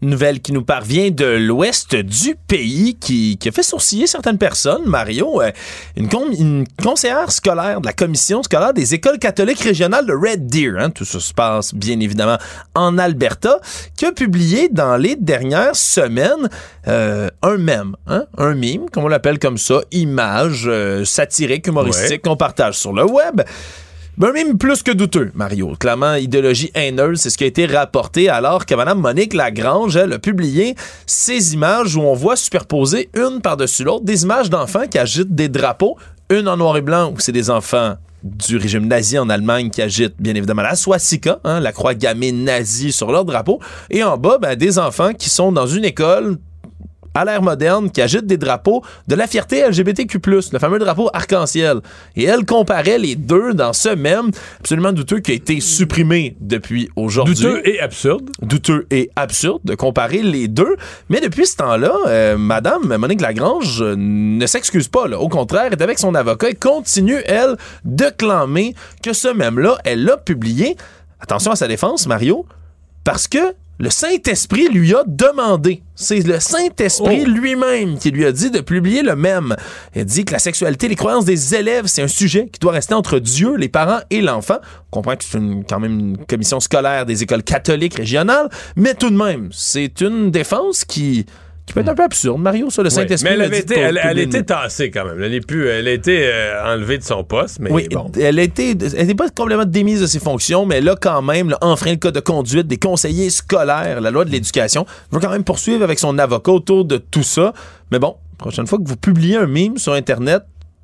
[0.02, 4.82] Nouvelle qui nous parvient de l'ouest du pays qui, qui a fait sourciller certaines personnes.
[4.86, 5.50] Mario, euh,
[5.96, 10.46] une, con- une conseillère scolaire de la commission scolaire des écoles catholiques régionales de Red
[10.46, 12.38] Deer, hein, tout ça se passe bien évidemment
[12.74, 13.60] en Alberta,
[13.96, 16.48] qui a publié dans les dernières semaines
[16.88, 22.22] euh, un mème, hein, un mime, comme on l'appelle comme ça, image euh, satirique, humoristique
[22.22, 23.42] qu'on partage sur le web.
[24.18, 25.74] Ben, même plus que douteux, Mario.
[25.78, 30.12] Clairement, idéologie haineuse, c'est ce qui a été rapporté alors que Mme Monique Lagrange, elle,
[30.12, 30.74] a publié
[31.06, 35.48] ces images où on voit superposer une par-dessus l'autre des images d'enfants qui agitent des
[35.48, 35.96] drapeaux,
[36.28, 39.80] une en noir et blanc où c'est des enfants du régime nazi en Allemagne qui
[39.80, 43.60] agitent bien évidemment la swastika, hein, la croix gammée nazie sur leur drapeau,
[43.90, 46.36] et en bas, ben, des enfants qui sont dans une école
[47.14, 50.18] à l'ère moderne qui agite des drapeaux de la fierté LGBTQ+,
[50.52, 51.80] le fameux drapeau arc-en-ciel.
[52.16, 54.30] Et elle comparait les deux dans ce même
[54.60, 57.34] absolument douteux qui a été supprimé depuis aujourd'hui.
[57.34, 58.30] Douteux et absurde.
[58.42, 60.76] Douteux et absurde de comparer les deux.
[61.08, 65.08] Mais depuis ce temps-là, euh, Madame Monique Lagrange euh, ne s'excuse pas.
[65.08, 65.18] Là.
[65.18, 70.04] Au contraire, est avec son avocat et continue, elle, de clamer que ce même-là, elle
[70.04, 70.76] l'a publié.
[71.20, 72.46] Attention à sa défense, Mario,
[73.04, 73.38] parce que
[73.80, 75.82] le Saint-Esprit lui a demandé.
[75.94, 77.28] C'est le Saint-Esprit Oh.
[77.28, 79.56] lui-même qui lui a dit de publier le même.
[79.96, 82.92] Il dit que la sexualité, les croyances des élèves, c'est un sujet qui doit rester
[82.92, 84.58] entre Dieu, les parents et l'enfant.
[84.92, 89.08] On comprend que c'est quand même une commission scolaire des écoles catholiques régionales, mais tout
[89.08, 91.24] de même, c'est une défense qui,
[91.70, 92.40] qui peut être un peu absurde.
[92.40, 93.28] Mario, ça, le Oui, Saint-Esprit.
[93.30, 95.22] mais elle avait été, elle, était tassée quand même.
[95.22, 98.10] Elle est plus, elle a été euh, enlevée de son poste, mais Oui, bon.
[98.20, 101.92] elle n'est pas complètement démise de ses fonctions, mais elle a quand même là, enfreint
[101.92, 104.84] le code de conduite des conseillers scolaires, la loi de l'éducation.
[105.12, 107.52] Elle veut quand même poursuivre avec son avocat autour de tout ça.
[107.92, 110.42] Mais bon, prochaine fois que vous publiez un mime sur Internet,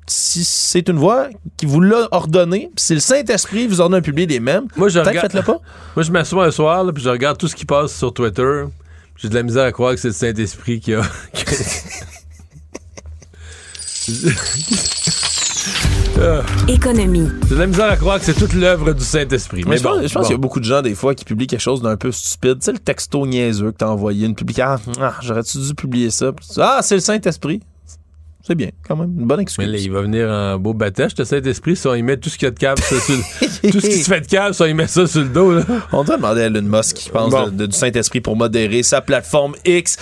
[0.09, 1.27] si c'est une voix
[1.57, 4.87] qui vous l'a ordonné, puis si le Saint-Esprit vous ordonne de publier des mêmes, Moi,
[4.87, 5.59] je peut-être regarde- faites-le pas.
[5.97, 8.63] Moi, je m'assois un soir, là, puis je regarde tout ce qui passe sur Twitter.
[9.17, 11.01] J'ai de la misère à croire que c'est le Saint-Esprit qui a.
[16.67, 17.27] Économie.
[17.47, 19.63] J'ai de la misère à croire que c'est toute l'œuvre du Saint-Esprit.
[19.65, 20.21] Mais, Mais, je bon, pense, je pense bon.
[20.27, 22.59] qu'il y a beaucoup de gens, des fois, qui publient quelque chose d'un peu stupide.
[22.59, 24.91] Tu sais, le texto niaiseux que t'as envoyé, une publication.
[24.99, 26.31] Ah, j'aurais-tu dû publier ça?
[26.57, 27.61] Ah, c'est le Saint-Esprit.
[28.47, 29.13] C'est bien, quand même.
[29.19, 29.65] Une bonne excuse.
[29.65, 32.29] Mais là, il va venir en beau batèche, le Saint-Esprit, si on y met tout
[32.29, 34.25] ce qu'il y a de câble, ça sur le- tout ce qui se fait de
[34.27, 35.53] câble, si on y met ça sur le dos.
[35.55, 35.63] Là.
[35.91, 37.47] On doit demander à Elon Musk qui pense Bon.
[37.47, 39.97] de- de- du Saint-Esprit pour modérer sa plateforme X.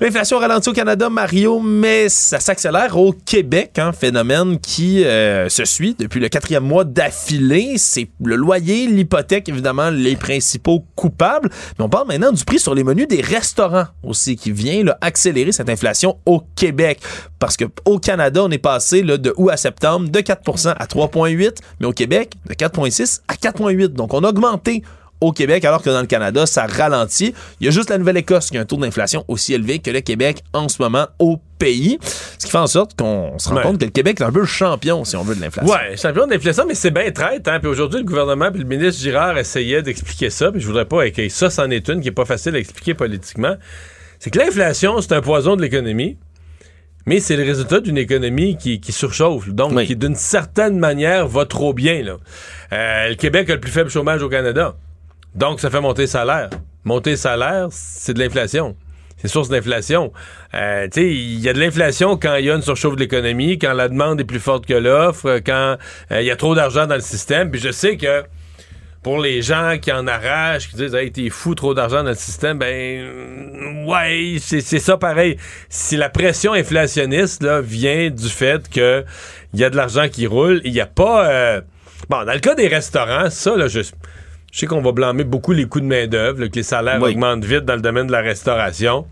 [0.00, 5.64] L'inflation ralentit au Canada, Mario, mais ça s'accélère au Québec, un phénomène qui euh, se
[5.64, 7.78] suit depuis le quatrième mois d'affilée.
[7.78, 11.50] C'est le loyer, l'hypothèque, évidemment, les principaux coupables.
[11.76, 15.50] Mais on parle maintenant du prix sur les menus des restaurants aussi, qui vient accélérer
[15.50, 17.00] cette inflation au Québec.
[17.40, 20.86] Parce que au Canada, on est passé là, de août à septembre de 4% à
[20.86, 23.88] 3,8, mais au Québec, de 4,6 à 4,8.
[23.88, 24.84] Donc, on a augmenté
[25.20, 27.34] au Québec, alors que dans le Canada, ça ralentit.
[27.60, 30.00] Il y a juste la Nouvelle-Écosse qui a un taux d'inflation aussi élevé que le
[30.00, 31.98] Québec en ce moment au pays.
[32.38, 33.62] Ce qui fait en sorte qu'on se rend Ouais.
[33.62, 35.72] compte que le Québec est un peu le champion, si on veut, de l'inflation.
[35.72, 37.48] Ouais, champion de l'inflation, mais c'est bien traite.
[37.48, 37.58] Hein?
[37.58, 40.52] Puis aujourd'hui, le gouvernement puis le ministre Girard essayaient d'expliquer ça.
[40.52, 42.94] Puis je voudrais pas que ça, c'en est une qui est pas facile à expliquer
[42.94, 43.56] politiquement.
[44.20, 46.16] C'est que l'inflation, c'est un poison de l'économie.
[47.06, 49.86] Mais c'est le résultat d'une économie qui, qui surchauffe, donc Oui.
[49.86, 52.02] qui d'une certaine manière va trop bien.
[52.02, 52.16] Là.
[52.72, 54.76] Euh, le Québec a le plus faible chômage au Canada.
[55.34, 56.50] Donc ça fait monter le salaire.
[56.84, 58.76] Monter le salaire, c'est de l'inflation.
[59.18, 60.12] C'est source d'inflation.
[60.54, 63.72] Euh, il y a de l'inflation quand il y a une surchauffe de l'économie, quand
[63.72, 65.76] la demande est plus forte que l'offre, quand
[66.12, 67.50] euh, il y a trop d'argent dans le système.
[67.50, 68.22] Puis je sais que
[69.02, 72.14] pour les gens qui en arrachent, qui disent Hey, t'es fou, trop d'argent dans le
[72.14, 75.36] système, ben euh, ouais, c'est c'est ça pareil.
[75.68, 79.04] Si la pression inflationniste là, vient du fait que
[79.52, 81.28] il y a de l'argent qui roule, il n'y a pas.
[81.28, 81.60] euh,
[82.08, 83.80] Bon, dans le cas des restaurants, ça, là, je,
[84.58, 87.12] je sais qu'on va blâmer beaucoup les coûts de main-d'œuvre, que les salaires Oui.
[87.12, 89.06] augmentent vite dans le domaine de la restauration.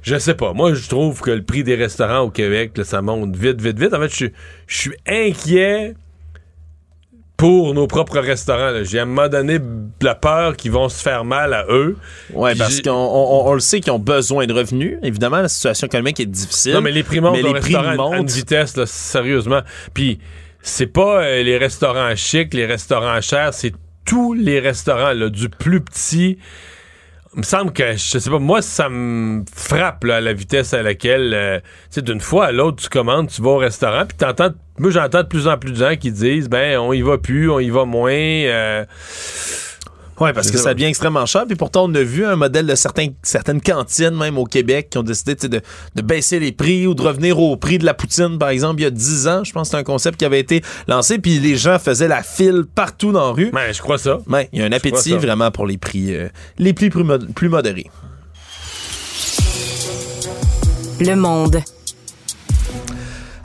[0.00, 0.54] Je sais pas.
[0.54, 3.78] Moi, je trouve que le prix des restaurants au Québec, là, ça monte vite, vite,
[3.78, 3.92] vite.
[3.92, 4.32] En fait, je suis-
[4.66, 5.92] je suis inquiet
[7.36, 8.72] pour nos propres restaurants.
[8.82, 9.58] J'ai à un moment donné
[10.00, 11.98] la peur qu'ils vont se faire mal à eux.
[12.28, 14.98] Puis parce qu'on on- on le sait qu'ils ont besoin de revenus.
[15.02, 16.72] Évidemment, la situation économique est difficile.
[16.72, 19.60] Non, mais les prix montent mais les prix à- une vitesse, là, sérieusement.
[19.92, 20.18] Puis,
[20.62, 25.48] c'est pas euh, les restaurants chics, les restaurants chers, c'est tous les restaurants, là, du
[25.48, 26.38] plus petit.
[27.34, 31.32] Me semble que, je sais pas, moi, ça me frappe, là, la vitesse à laquelle,
[31.32, 31.60] euh,
[31.90, 35.22] tu d'une fois à l'autre, tu commandes, tu vas au restaurant, puis t'entends, moi, j'entends
[35.22, 37.70] de plus en plus de gens qui disent, ben, on y va plus, on y
[37.70, 38.12] va moins.
[38.12, 38.84] euh,
[40.22, 40.72] Oui, parce que ça.
[40.74, 41.44] devient extrêmement cher.
[41.46, 44.98] Puis pourtant, on a vu un modèle de certains, certaines cantines, même au Québec, qui
[44.98, 45.60] ont décidé de,
[45.94, 48.84] de baisser les prix ou de revenir au prix de la poutine, par exemple, il
[48.84, 49.44] y a 10 ans.
[49.44, 51.18] Je pense que c'est un concept qui avait été lancé.
[51.18, 53.50] Puis les gens faisaient la file partout dans la rue.
[53.52, 54.18] ben, je crois ça.
[54.28, 56.28] Ouais, il y a un appétit vraiment pour les prix, euh,
[56.58, 57.90] les prix plus, mod- plus modérés.
[61.00, 61.58] Le monde.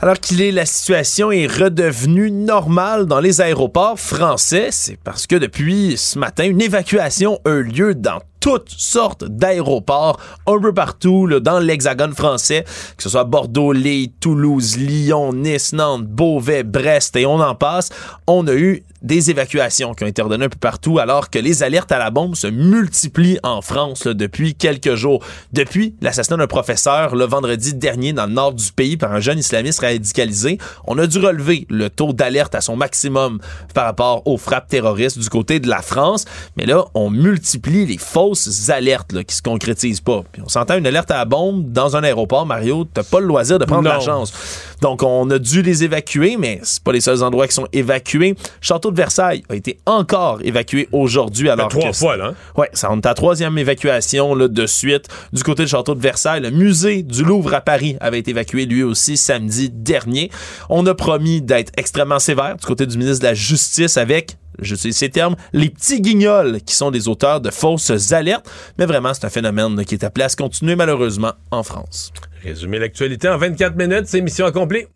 [0.00, 5.34] Alors qu'il est, la situation est redevenue normale dans les aéroports français, c'est parce que
[5.34, 11.26] depuis ce matin, une évacuation a eu lieu dans toutes sortes d'aéroports, un peu partout
[11.26, 12.64] là, dans l'hexagone français,
[12.96, 17.90] que ce soit Bordeaux, Lille, Toulouse, Lyon, Nice, Nantes, Beauvais, Brest et on en passe.
[18.26, 21.62] On a eu des évacuations qui ont été ordonnées un peu partout alors que les
[21.62, 25.22] alertes à la bombe se multiplient en France là, depuis quelques jours.
[25.52, 29.38] Depuis l'assassinat d'un professeur le vendredi dernier dans le nord du pays par un jeune
[29.38, 33.38] islamiste radicalisé, on a dû relever le taux d'alerte à son maximum
[33.72, 36.24] par rapport aux frappes terroristes du côté de la France.
[36.56, 40.22] Mais là, on multiplie les fausses fausses alertes là, qui se concrétisent pas.
[40.30, 43.26] Puis on s'entend une alerte à la bombe dans un aéroport, Mario, t'as pas le
[43.26, 44.32] loisir de prendre la chance.
[44.80, 48.34] Donc on a dû les évacuer, mais c'est pas les seuls endroits qui sont évacués.
[48.60, 52.28] Château de Versailles a été encore évacué aujourd'hui alors trois fois là.
[52.28, 52.34] Hein?
[52.56, 56.00] Ouais, ça on est à troisième évacuation là, de suite du côté du château de
[56.00, 56.40] Versailles.
[56.40, 60.30] Le musée du Louvre à Paris avait été évacué lui aussi samedi dernier.
[60.68, 64.74] On a promis d'être extrêmement sévère du côté du ministre de la Justice avec je
[64.74, 68.48] sais ces termes, les petits guignols qui sont des auteurs de fausses alertes.
[68.78, 72.12] Mais vraiment, c'est un phénomène qui est appelé à se continuer malheureusement en France.
[72.42, 74.86] Résumer l'actualité en 24 minutes, c'est mission accomplie.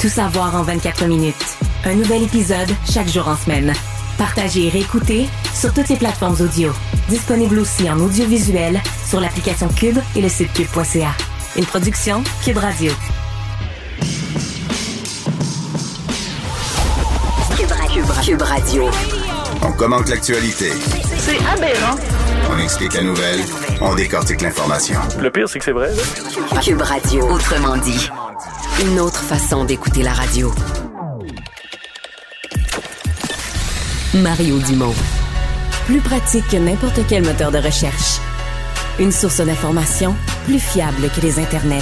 [0.00, 1.34] Tout savoir en 24 minutes.
[1.84, 3.72] Un nouvel épisode chaque jour en semaine.
[4.18, 6.72] Partagez et réécoutez sur toutes les plateformes audio.
[7.08, 11.12] Disponible aussi en audiovisuel sur l'application Cube et le site cube.ca.
[11.56, 12.92] Une production Cube Radio.
[18.24, 18.88] Cube, Radio.
[19.62, 20.70] On commente l'actualité.
[21.18, 21.96] C'est aberrant.
[22.54, 23.40] On explique la nouvelle.
[23.80, 25.00] On décortique l'information.
[25.18, 25.90] Le pire, c'est que c'est vrai.
[26.62, 27.26] Cube Radio.
[27.30, 28.10] Autrement dit.
[28.82, 30.52] Une autre façon d'écouter la radio.
[34.14, 34.94] Mario Dumont.
[35.86, 38.18] Plus pratique que n'importe quel moteur de recherche.
[38.98, 40.14] Une source d'information
[40.44, 41.80] plus fiable que les internets.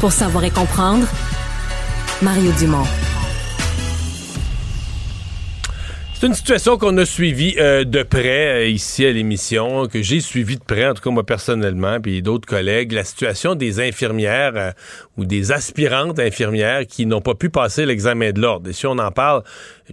[0.00, 1.06] Pour savoir et comprendre,
[2.22, 2.86] Mario Dumont.
[6.18, 10.20] C'est une situation qu'on a suivie euh, de près euh, ici à l'émission, que j'ai
[10.20, 14.52] suivie de près, en tout cas moi personnellement, puis d'autres collègues, la situation des infirmières
[14.56, 14.70] euh,
[15.18, 18.70] ou des aspirantes infirmières qui n'ont pas pu passer l'examen de l'ordre.
[18.70, 19.42] Et si on en parle,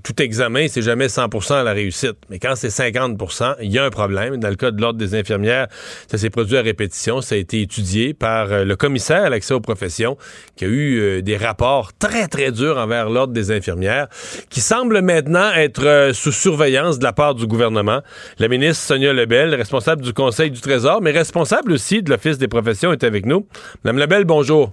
[0.02, 2.16] tout examen, c'est jamais 100 à la réussite.
[2.30, 4.38] Mais quand c'est 50% il y a un problème.
[4.38, 5.68] Dans le cas de l'ordre des infirmières,
[6.10, 7.20] ça s'est produit à répétition.
[7.20, 10.18] Ça a été étudié par le commissaire à l'accès aux professions,
[10.56, 14.08] qui a eu des rapports très, très durs envers l'ordre des infirmières,
[14.50, 18.02] qui semble maintenant être sous surveillance de la part du gouvernement.
[18.40, 22.48] La ministre Sonia Lebel, responsable du Conseil du Trésor, mais responsable aussi de l'Office des
[22.48, 23.46] professions, est avec nous.
[23.84, 24.72] Madame Lebel, bonjour.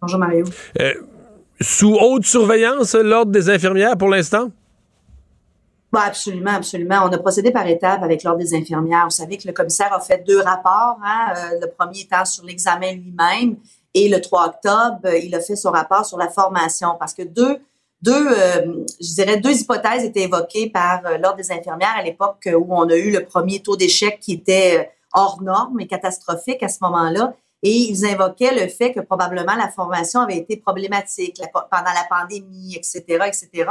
[0.00, 0.44] Bonjour Mario.
[0.80, 0.94] Euh,
[1.60, 4.50] sous haute surveillance, l'Ordre des infirmières pour l'instant?
[5.90, 7.00] Bah absolument, absolument.
[7.04, 9.04] On a procédé par étapes avec l'Ordre des infirmières.
[9.04, 10.98] Vous savez que le commissaire a fait deux rapports.
[11.02, 11.32] Hein?
[11.34, 13.56] Euh, le premier étant sur l'examen lui-même
[13.94, 17.58] et le 3 octobre, il a fait son rapport sur la formation parce que deux
[18.02, 22.48] deux, euh, je dirais, deux hypothèses étaient évoquées par euh, l'Ordre des infirmières à l'époque
[22.52, 26.62] où on a eu le premier taux d'échec qui était euh, hors norme et catastrophique
[26.62, 27.34] à ce moment-là.
[27.64, 32.76] Et ils invoquaient le fait que probablement la formation avait été problématique pendant la pandémie,
[32.76, 33.68] etc., etc.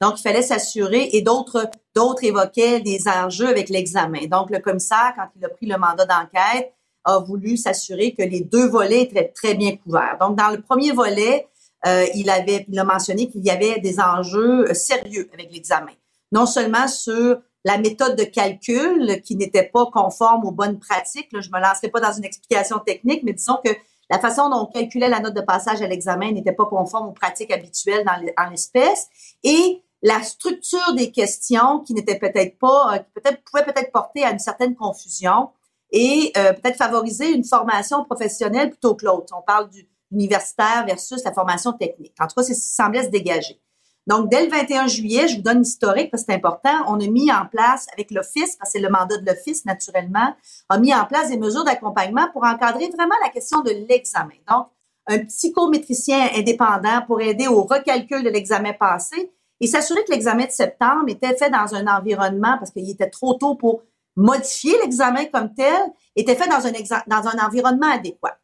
[0.00, 4.24] Donc, il fallait s'assurer, et d'autres, d'autres évoquaient des enjeux avec l'examen.
[4.30, 6.72] Donc, le commissaire, quand il a pris le mandat d'enquête,
[7.04, 10.16] a voulu s'assurer que les deux volets étaient très bien couverts.
[10.18, 11.46] Donc, dans le premier volet,
[11.84, 15.92] euh, il avait, il a mentionné qu'il y avait des enjeux euh, sérieux avec l'examen.
[16.32, 21.28] Non seulement sur la méthode de calcul qui n'était pas conforme aux bonnes pratiques.
[21.32, 23.70] Là, je me lancerai pas dans une explication technique, mais disons que
[24.08, 27.12] la façon dont on calculait la note de passage à l'examen n'était pas conforme aux
[27.12, 29.08] pratiques habituelles dans l'espèce.
[29.42, 34.24] Et la structure des questions qui n'était peut-être pas, euh, qui peut-être pouvait peut-être porter
[34.24, 35.50] à une certaine confusion
[35.92, 39.32] et peut-être favoriser une formation professionnelle plutôt que l'autre.
[39.38, 42.14] On parle du, universitaire versus la formation technique.
[42.20, 43.60] En tout cas, c'est ce qui semblait se dégager.
[44.06, 47.06] Donc, dès le 21 juillet, je vous donne l'historique parce que c'est important, on a
[47.08, 50.34] mis en place avec l'Office, parce que c'est le mandat de l'Office naturellement,
[50.68, 54.36] a mis en place des mesures d'accompagnement pour encadrer vraiment la question de l'examen.
[54.48, 54.68] Donc,
[55.08, 60.50] un psychométricien indépendant pour aider au recalcul de l'examen passé et s'assurer que l'examen de
[60.50, 63.82] septembre était fait dans un environnement, parce qu'il était trop tôt pour
[64.14, 65.80] modifier l'examen comme tel,
[66.14, 66.72] était fait dans un,
[67.06, 68.38] dans un environnement adéquat.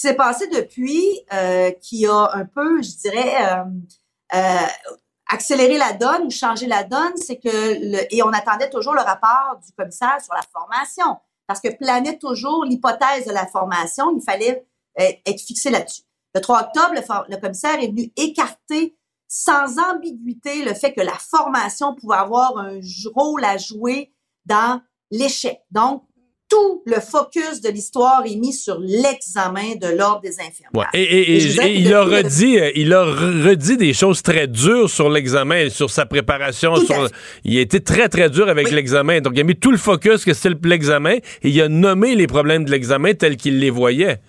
[0.00, 3.64] Qui s'est passé depuis, euh, qui a un peu, je dirais, euh,
[4.34, 4.66] euh,
[5.28, 9.02] accéléré la donne ou changé la donne, c'est que, le, et on attendait toujours le
[9.02, 14.22] rapport du commissaire sur la formation, parce que planait toujours l'hypothèse de la formation, il
[14.22, 14.66] fallait
[14.96, 16.04] être fixé là-dessus.
[16.34, 18.96] Le 3 octobre, le, le, commissaire est venu écarter
[19.28, 22.80] sans ambiguïté le fait que la formation pouvait avoir un
[23.14, 24.14] rôle à jouer
[24.46, 25.60] dans l'échec.
[25.70, 26.04] Donc,
[26.50, 30.90] tout le focus de l'histoire est mis sur l'examen de l'ordre des infirmières.
[30.92, 31.36] et,
[31.78, 36.04] il a redit, euh, il a redit des choses très dures sur l'examen, sur sa
[36.04, 36.74] préparation.
[37.44, 39.20] il a été très très dur avec l'examen.
[39.20, 42.26] Donc il a mis tout le focus que c'est l'examen et il a nommé les
[42.26, 44.20] problèmes de l'examen tels qu'il les voyait.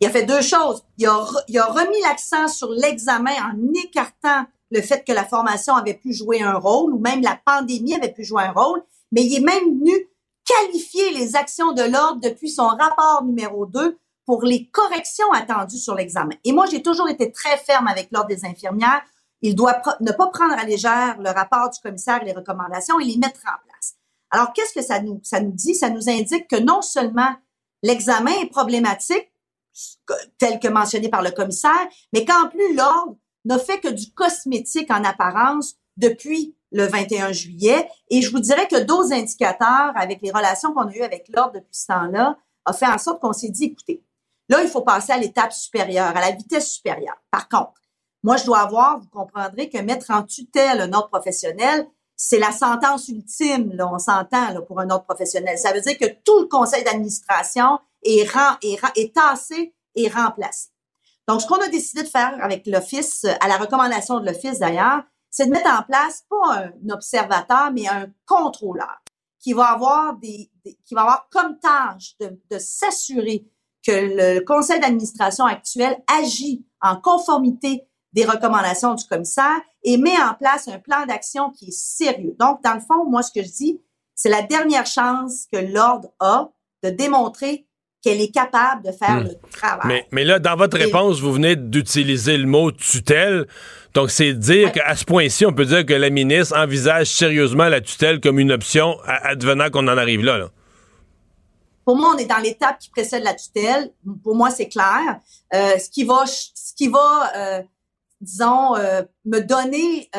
[0.00, 0.82] Il a fait deux choses.
[0.98, 5.74] Il a, il a remis l'accent sur l'examen en écartant le fait que la formation
[5.74, 8.82] avait pu jouer un rôle ou même la pandémie avait pu jouer un rôle,
[9.12, 10.08] mais il est même venu
[10.44, 15.94] qualifier les actions de l'ordre depuis son rapport numéro 2 pour les corrections attendues sur
[15.94, 16.34] l'examen.
[16.44, 19.02] Et moi, j'ai toujours été très ferme avec l'ordre des infirmières.
[19.42, 23.04] il doit ne pas prendre à légère le rapport du commissaire et les recommandations et
[23.04, 23.94] les mettre en place.
[24.30, 25.74] Alors, qu'est-ce que ça nous, ça nous dit?
[25.74, 27.36] Ça nous indique que non seulement
[27.82, 29.30] l'examen est problématique,
[30.38, 34.90] tel que mentionné par le commissaire, mais qu'en plus, l'ordre n'a fait que du cosmétique
[34.90, 37.88] en apparence depuis le 21 juillet.
[38.10, 41.54] Et je vous dirais que d'autres indicateurs, avec les relations qu'on a eues avec l'ordre
[41.54, 44.02] depuis ce temps-là, a fait en sorte qu'on s'est dit, écoutez,
[44.48, 47.16] là, il faut passer à l'étape supérieure, à la vitesse supérieure.
[47.30, 47.74] Par contre,
[48.24, 51.86] moi, je dois avoir, vous comprendrez que mettre en tutelle un ordre professionnel,
[52.16, 55.56] c'est la sentence ultime, là, on s'entend là, pour un ordre professionnel.
[55.58, 60.70] Ça veut dire que tout le conseil d'administration est, rend, est, est tassé et remplacé.
[61.28, 65.02] Donc, ce qu'on a décidé de faire avec l'Office, à la recommandation de l'Office d'ailleurs,
[65.34, 69.02] c'est de mettre en place pas un observateur, mais un contrôleur
[69.40, 70.48] qui va avoir des,
[70.84, 73.44] qui va avoir comme tâche de, de s'assurer
[73.84, 77.82] que le conseil d'administration actuel agit en conformité
[78.12, 82.36] des recommandations du commissaire et met en place un plan d'action qui est sérieux.
[82.38, 83.80] Donc, dans le fond, moi, ce que je dis,
[84.14, 86.48] c'est la dernière chance que l'ordre a
[86.84, 87.66] de démontrer
[88.04, 89.24] qu'elle est capable de faire hmm.
[89.24, 89.86] le travail.
[89.86, 93.46] Mais, mais, là, dans votre réponse, vous venez d'utiliser le mot tutelle.
[93.94, 97.80] Donc, c'est dire qu'à ce point-ci, on peut dire que la ministre envisage sérieusement la
[97.80, 100.48] tutelle comme une option advenant qu'on en arrive là.
[101.86, 103.90] Pour moi, on est dans l'étape qui précède la tutelle.
[104.22, 105.20] Pour moi, c'est clair.
[105.54, 107.62] Euh, ce qui va, ce qui va euh,
[108.20, 110.10] disons, euh, me donner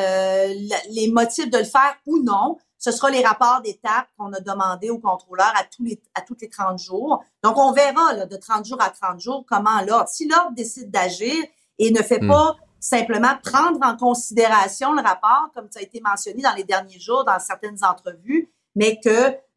[0.91, 2.57] les motifs de le faire ou non.
[2.86, 6.41] Ce sera les rapports d'étape qu'on a demandé au contrôleur à tous les à toutes
[6.41, 7.24] les 30 jours.
[7.44, 10.91] Donc, on verra là, de 30 jours à 30 jours comment l'ordre, si l'ordre décide
[10.91, 11.34] d'agir
[11.80, 12.28] et ne fait hmm.
[12.28, 16.99] pas simplement prendre en considération le rapport, comme ça a été mentionné dans les derniers
[16.99, 19.10] jours dans certaines entrevues, mais que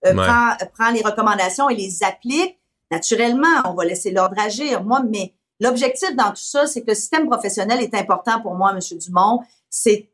[0.06, 2.58] euh, prend, prend les recommandations et les applique,
[2.90, 4.82] naturellement, on va laisser l'ordre agir.
[4.82, 8.72] Moi, mais L'objectif dans tout ça, c'est que le système professionnel est important pour moi,
[8.72, 8.98] M.
[8.98, 9.40] Dumont.
[9.70, 10.08] C'est,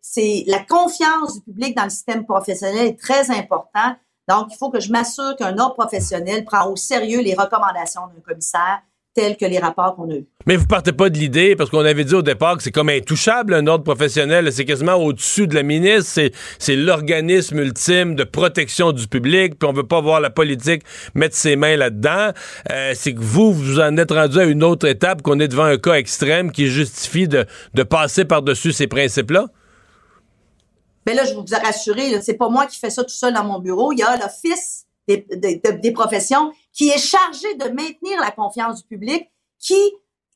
[0.46, 3.96] la confiance du public dans le système professionnel est très important.
[4.28, 8.20] Donc, il faut que je m'assure qu'un ordre professionnel prend au sérieux les recommandations d'un
[8.20, 8.82] commissaire
[9.14, 10.26] tels que les rapports qu'on a eus.
[10.46, 12.88] Mais vous partez pas de l'idée, parce qu'on avait dit au départ que c'est comme
[12.88, 16.20] intouchable un ordre professionnel, c'est quasiment au-dessus de la ministre,
[16.58, 20.82] c'est, l'organisme ultime de protection du public, puis on veut pas voir la politique
[21.14, 22.32] mettre ses mains là-dedans.
[22.70, 25.64] Euh, c'est que vous, vous en êtes rendu à une autre étape, qu'on est devant
[25.64, 29.46] un cas extrême qui justifie de, de passer par-dessus ces principes-là?
[31.06, 33.44] Mais là, je vous ai rassuré, c'est pas moi qui fais ça tout seul dans
[33.44, 33.92] mon bureau.
[33.92, 38.82] Il y a l'Office des, des, des professions qui est chargé de maintenir la confiance
[38.82, 39.80] du public, qui,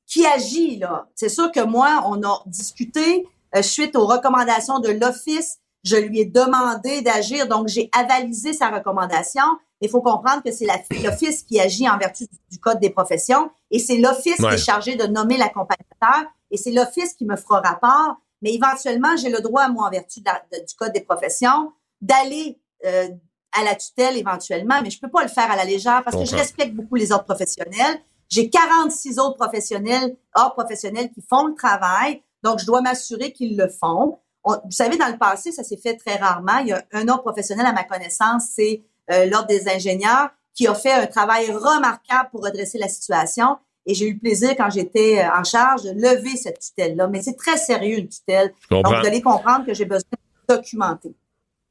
[0.06, 1.08] qui agit là.
[1.14, 5.58] C'est sûr que moi, on a discuté euh, suite aux recommandations de l'Office.
[5.84, 9.42] Je lui ai demandé d'agir, donc j'ai avalisé sa recommandation.
[9.80, 10.66] Il faut comprendre que c'est
[11.02, 14.96] l'Office qui agit en vertu du, Code des professions et c'est l'Office qui est chargé
[14.96, 18.16] de nommer l'accompagnateur et c'est l'Office qui me fera rapport.
[18.42, 23.08] Mais éventuellement, j'ai le droit, moi, en vertu du Code des professions, d'aller euh,
[23.52, 26.24] à la tutelle éventuellement, mais je peux pas le faire à la légère parce que
[26.24, 28.00] je respecte beaucoup les ordres professionnels.
[28.28, 33.56] J'ai 46 autres professionnels, ordres professionnels qui font le travail, donc je dois m'assurer qu'ils
[33.56, 34.18] le font.
[34.44, 36.58] vous savez, dans le passé, ça s'est fait très rarement.
[36.58, 40.66] Il y a un ordre professionnel à ma connaissance, c'est euh, l'ordre des ingénieurs, qui
[40.66, 43.56] a fait un travail remarquable pour redresser la situation.
[43.86, 47.08] Et j'ai eu le plaisir, quand j'étais euh, en charge, de lever cette tutelle-là.
[47.08, 48.52] Mais c'est très sérieux, une tutelle.
[48.70, 50.10] Donc, vous allez comprendre que j'ai besoin
[50.48, 51.14] de documenter.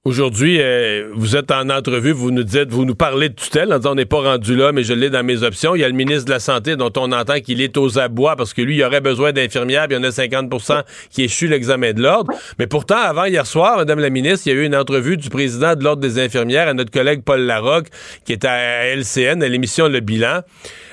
[0.08, 3.78] Aujourd'hui, euh, vous êtes en entrevue, vous nous dites, vous nous parlez de tutelle, en
[3.78, 5.76] disant on n'est pas rendu là, mais je l'ai dans mes options.
[5.76, 8.38] Il y a le ministre de la Santé dont on entend qu'il est aux abois
[8.38, 11.48] parce que lui, il aurait besoin d'infirmières, puis il y en a 50% qui échouent
[11.48, 12.32] l'examen de l'ordre.
[12.58, 15.30] Mais pourtant, avant hier soir, Madame la ministre, il y a eu une entrevue du
[15.30, 17.88] président de l'Ordre des infirmières à notre collègue Paul Larocque,
[18.24, 20.40] qui est à LCN, à l'émission Le Bilan.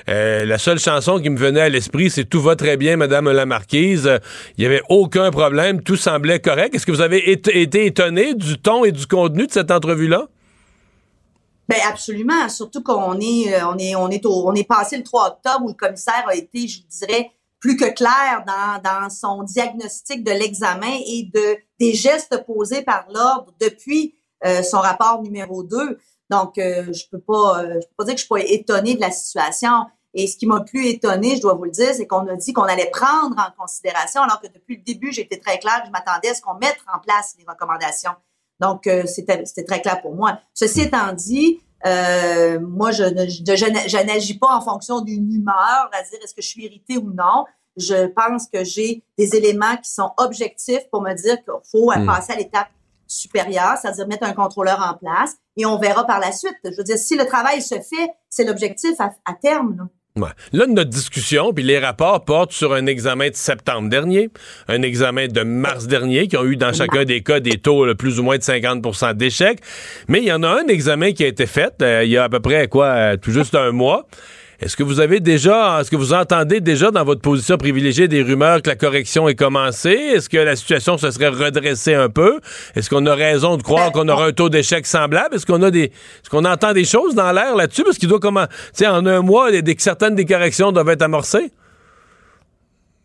[0.08, 3.30] Euh, la seule chanson qui me venait à l'esprit, c'est Tout va très bien, Madame
[3.30, 4.10] la Marquise.
[4.56, 6.74] Il n'y avait aucun problème, tout semblait correct.
[6.74, 10.28] Est-ce que vous avez été étonné du ton et du contenu de cette entrevue-là?
[11.66, 15.28] Ben absolument, surtout qu'on est, euh, on est, on est, on est passé le 3
[15.28, 20.22] octobre où le commissaire a été, je dirais, plus que clair dans, dans son diagnostic
[20.22, 24.14] de l'examen et de des gestes posés par l'ordre depuis
[24.44, 25.98] euh, son rapport numéro 2.
[26.30, 28.94] Donc, euh, je peux pas, euh, je peux pas dire que je suis pas étonnée
[28.94, 29.86] de la situation.
[30.14, 32.52] Et ce qui m'a plus étonnée, je dois vous le dire, c'est qu'on a dit
[32.52, 36.28] qu'on allait prendre en considération, alors que depuis le début, j'étais très claire, je m'attendais
[36.28, 38.12] à ce qu'on mette en place les recommandations.
[38.60, 40.38] Donc, euh, c'était très clair pour moi.
[40.54, 46.20] Ceci étant dit, moi, je, je, je n'agis pas en fonction d'une humeur, à dire
[46.22, 47.44] est-ce que je suis irritée ou non.
[47.76, 52.06] Je pense que j'ai des éléments qui sont objectifs pour me dire qu'il faut hmm.
[52.06, 52.68] passer à l'étape
[53.06, 56.56] supérieur, c'est-à-dire mettre un contrôleur en place, et on verra par la suite.
[56.64, 59.88] Je veux dire, si le travail se fait, c'est l'objectif à, terme.
[60.16, 60.28] Ouais.
[60.52, 64.30] Là, notre discussion, puis les rapports portent sur un examen de septembre dernier,
[64.68, 67.96] un examen de mars dernier, qui ont eu dans chacun des cas des taux là,
[67.96, 69.58] plus ou moins de 50% d'échecs.
[70.06, 72.24] Mais il y en a un examen qui a été fait euh, il y a
[72.24, 74.06] à peu près, quoi, euh, tout juste un mois.
[74.64, 78.22] Est-ce que vous avez déjà, est-ce que vous entendez déjà dans votre position privilégiée des
[78.22, 79.90] rumeurs que la correction est commencée?
[79.90, 82.40] Est-ce que la situation se serait redressée un peu?
[82.74, 85.34] Est-ce qu'on a raison de croire qu'on aura un taux d'échec semblable?
[85.34, 87.84] Est-ce qu'on a des, est-ce qu'on entend des choses dans l'air là-dessus?
[87.84, 91.02] Parce qu'il doit comment, tu sais, en un mois, des, certaines des corrections doivent être
[91.02, 91.52] amorcées?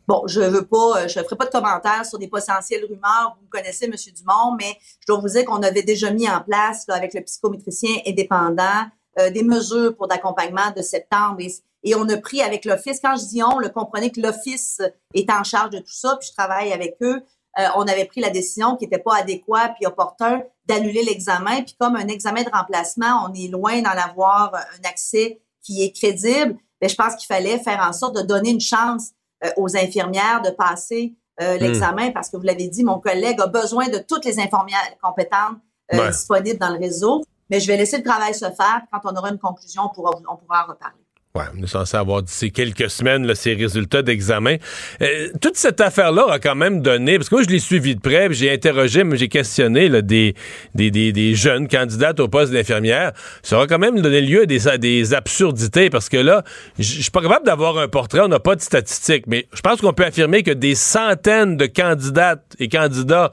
[0.07, 3.38] Bon, je veux pas, je ferai pas de commentaires sur des potentielles rumeurs.
[3.41, 3.91] Vous connaissez, M.
[4.15, 7.98] Dumont, mais je dois vous dire qu'on avait déjà mis en place, avec le psychométricien
[8.07, 8.86] indépendant,
[9.19, 11.37] euh, des mesures pour d'accompagnement de septembre.
[11.83, 14.81] Et, on a pris avec l'Office, quand je dis on, le comprenez que l'Office
[15.13, 17.21] est en charge de tout ça, puis je travaille avec eux.
[17.57, 21.63] Euh, on avait pris la décision qui n'était pas adéquate puis opportun d'annuler l'examen.
[21.63, 25.91] Puis comme un examen de remplacement, on est loin d'en avoir un accès qui est
[25.91, 26.57] crédible.
[26.81, 29.09] Mais je pense qu'il fallait faire en sorte de donner une chance
[29.43, 31.57] euh, aux infirmières de passer hmm.
[31.59, 35.57] l'examen parce que vous l'avez dit, mon collègue a besoin de toutes les infirmières compétentes
[35.91, 37.23] disponibles dans le réseau.
[37.49, 38.81] Mais je vais laisser le travail se faire.
[38.91, 40.99] Quand on aura une conclusion, on pourra, on pourra en reparler.
[41.35, 44.55] Ouais, on est censé avoir d'ici quelques semaines là, ces résultats d'examen.
[45.03, 48.01] Euh, toute cette affaire-là a quand même donné, parce que moi je l'ai suivi de
[48.01, 50.34] près, j'ai interrogé, j'ai questionné là, des,
[50.73, 53.11] des, des, des, jeunes candidates au poste d'infirmière.
[53.43, 56.43] Ça aura quand même donné lieu à des, des absurdités, parce que là,
[56.80, 59.81] je suis pas capable d'avoir un portrait, on n'a pas de statistiques, mais je pense
[59.81, 63.31] qu'on peut affirmer que des centaines de candidates et candidats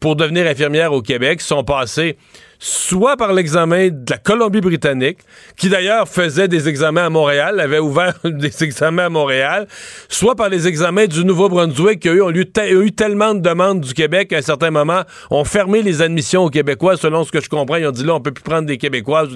[0.00, 2.18] pour devenir infirmière au Québec sont passés
[2.58, 5.18] soit par l'examen de la Colombie-Britannique,
[5.56, 9.66] qui d'ailleurs faisait des examens à Montréal, avait ouvert des examens à Montréal,
[10.08, 12.46] soit par les examens du Nouveau-Brunswick, qui eux, ont eu,
[12.92, 16.96] tellement de demandes du Québec qu'à un certain moment, ont fermé les admissions aux Québécois,
[16.96, 17.76] selon ce que je comprends.
[17.76, 19.28] Ils ont dit là, on peut plus prendre des Québécoises.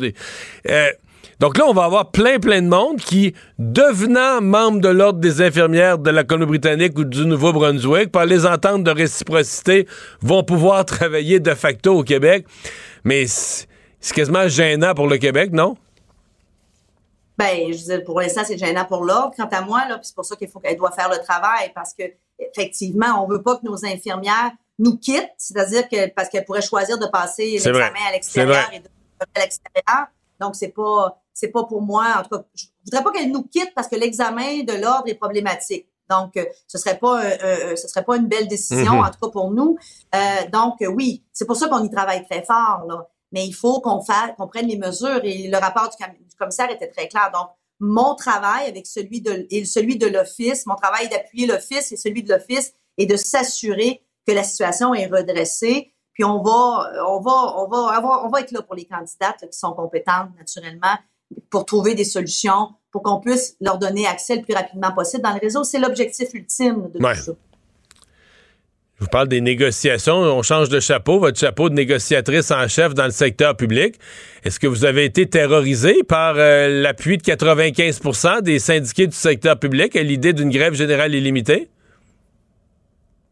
[0.69, 0.87] Euh,
[1.41, 5.41] donc là, on va avoir plein, plein de monde qui, devenant membre de l'Ordre des
[5.41, 9.87] infirmières de la Colombie-Britannique ou du Nouveau-Brunswick, par les ententes de réciprocité,
[10.21, 12.45] vont pouvoir travailler de facto au Québec.
[13.05, 15.77] Mais c'est quasiment gênant pour le Québec, non?
[17.39, 19.35] Ben, je veux pour l'instant, c'est gênant pour l'ordre.
[19.35, 21.95] Quant à moi, là, c'est pour ça qu'il faut qu'elle doit faire le travail parce
[21.95, 22.03] que
[22.39, 26.99] effectivement, on veut pas que nos infirmières nous quittent, c'est-à-dire que parce qu'elles pourraient choisir
[26.99, 28.89] de passer l'examen à l'extérieur et de
[29.35, 30.07] à l'extérieur.
[30.39, 32.07] Donc c'est pas c'est pas pour moi.
[32.19, 35.15] En tout cas, je voudrais pas qu'elles nous quittent parce que l'examen de l'ordre est
[35.15, 35.87] problématique.
[36.11, 39.05] Donc, euh, ce serait pas, euh, euh, ce serait pas une belle décision, mhm.
[39.05, 39.79] en tout cas pour nous.
[40.53, 42.85] donc, oui, c'est pour ça qu'on y travaille très fort.
[42.89, 43.09] Là.
[43.33, 45.21] Mais il faut qu'on fasse, qu'on prenne les mesures.
[45.23, 47.31] Et le rapport du, commissaire était très clair.
[47.33, 51.97] Donc, mon travail avec celui de et celui de l'office, mon travail d'appuyer l'office et
[51.97, 55.95] celui de l'office est de s'assurer que la situation est redressée.
[56.13, 59.49] Puis on va, on va, on va avoir, on va être là pour les candidates
[59.51, 60.97] qui sont compétentes naturellement
[61.51, 65.33] pour trouver des solutions pour qu'on puisse leur donner accès le plus rapidement possible dans
[65.33, 65.65] le réseau.
[65.65, 67.33] C'est l'objectif ultime de tout ça.
[69.01, 70.17] Je vous parle des négociations.
[70.17, 73.95] On change de chapeau, votre chapeau de négociatrice en chef dans le secteur public.
[74.45, 79.59] Est-ce que vous avez été terrorisé par euh, l'appui de 95% des syndiqués du secteur
[79.59, 81.71] public à l'idée d'une grève générale illimitée?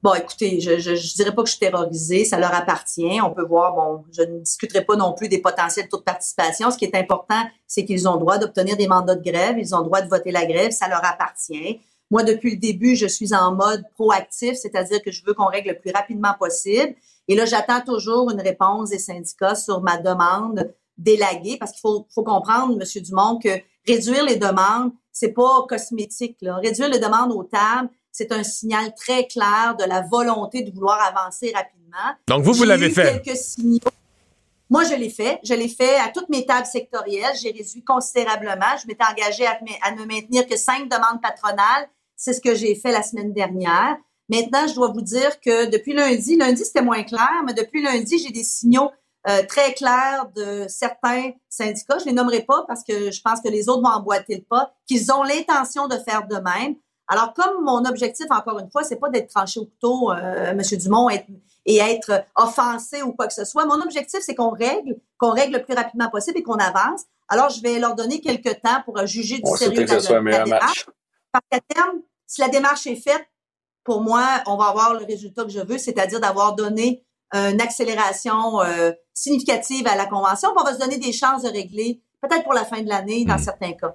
[0.01, 3.21] Bon, écoutez, je, je, dirais pas que je suis terrorisée, ça leur appartient.
[3.21, 6.71] On peut voir, bon, je ne discuterai pas non plus des potentiels taux de participation.
[6.71, 9.83] Ce qui est important, c'est qu'ils ont droit d'obtenir des mandats de grève, ils ont
[9.83, 11.81] droit de voter la grève, ça leur appartient.
[12.13, 15.71] Moi, depuis le début, je suis en mode proactif, c'est-à-dire que je veux qu'on règle
[15.71, 16.95] le plus rapidement possible.
[17.27, 22.07] Et là, j'attends toujours une réponse des syndicats sur ma demande d'élaguer, parce qu'il faut,
[22.15, 23.03] faut comprendre, M.
[23.03, 23.51] Dumont, que
[23.87, 26.37] réduire les demandes, c'est pas cosmétique.
[26.41, 26.57] Là.
[26.57, 31.01] Réduire les demandes aux tables, c'est un signal très clair de la volonté de vouloir
[31.01, 32.17] avancer rapidement.
[32.27, 33.23] Donc, vous, vous l'avez fait.
[33.23, 33.79] Quelques signaux.
[34.69, 35.39] Moi, je l'ai fait.
[35.45, 37.37] Je l'ai fait à toutes mes tables sectorielles.
[37.41, 38.77] J'ai réduit considérablement.
[38.83, 41.89] Je m'étais engagée à, à ne maintenir que cinq demandes patronales.
[42.17, 43.97] C'est ce que j'ai fait la semaine dernière.
[44.29, 48.19] Maintenant, je dois vous dire que depuis lundi, lundi c'était moins clair, mais depuis lundi,
[48.19, 48.91] j'ai des signaux
[49.29, 51.99] euh, très clairs de certains syndicats.
[52.01, 54.75] Je les nommerai pas parce que je pense que les autres vont emboîter le pas,
[54.87, 56.75] qu'ils ont l'intention de faire de même.
[57.09, 60.61] Alors, comme mon objectif, encore une fois, c'est pas d'être tranché au couteau, euh, M.
[60.61, 61.09] Dumont,
[61.65, 63.65] et être offensé ou quoi que ce soit.
[63.65, 67.03] Mon objectif, c'est qu'on règle, qu'on règle le plus rapidement possible et qu'on avance.
[67.29, 70.87] Alors, je vais leur donner quelques temps pour juger du sérieux de la, démarche.
[71.33, 73.27] Parce qu'à terme, si la démarche est faite,
[73.85, 77.05] pour moi, on va avoir le résultat que je veux, c'est-à-dire d'avoir donné
[77.35, 80.51] une accélération euh, significative à la convention.
[80.57, 83.37] on va se donner des chances de régler, peut-être pour la fin de l'année, dans
[83.37, 83.43] hmm.
[83.43, 83.95] certains cas.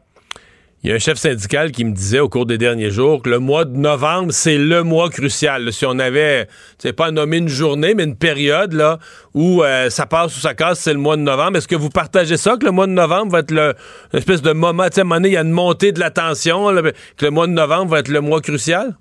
[0.84, 3.30] Il y a un chef syndical qui me disait au cours des derniers jours que
[3.30, 5.72] le mois de novembre, c'est le mois crucial.
[5.72, 9.00] Si on avait, c'est pas nommé une journée, mais une période là
[9.34, 11.56] où euh, ça passe ou ça casse, c'est le mois de novembre.
[11.56, 13.76] Est-ce que vous partagez ça, que le mois de novembre va être le,
[14.12, 17.32] espèce de moment, tu sais, il y a une montée de la tension, que le
[17.32, 18.98] mois de novembre va être le mois crucial?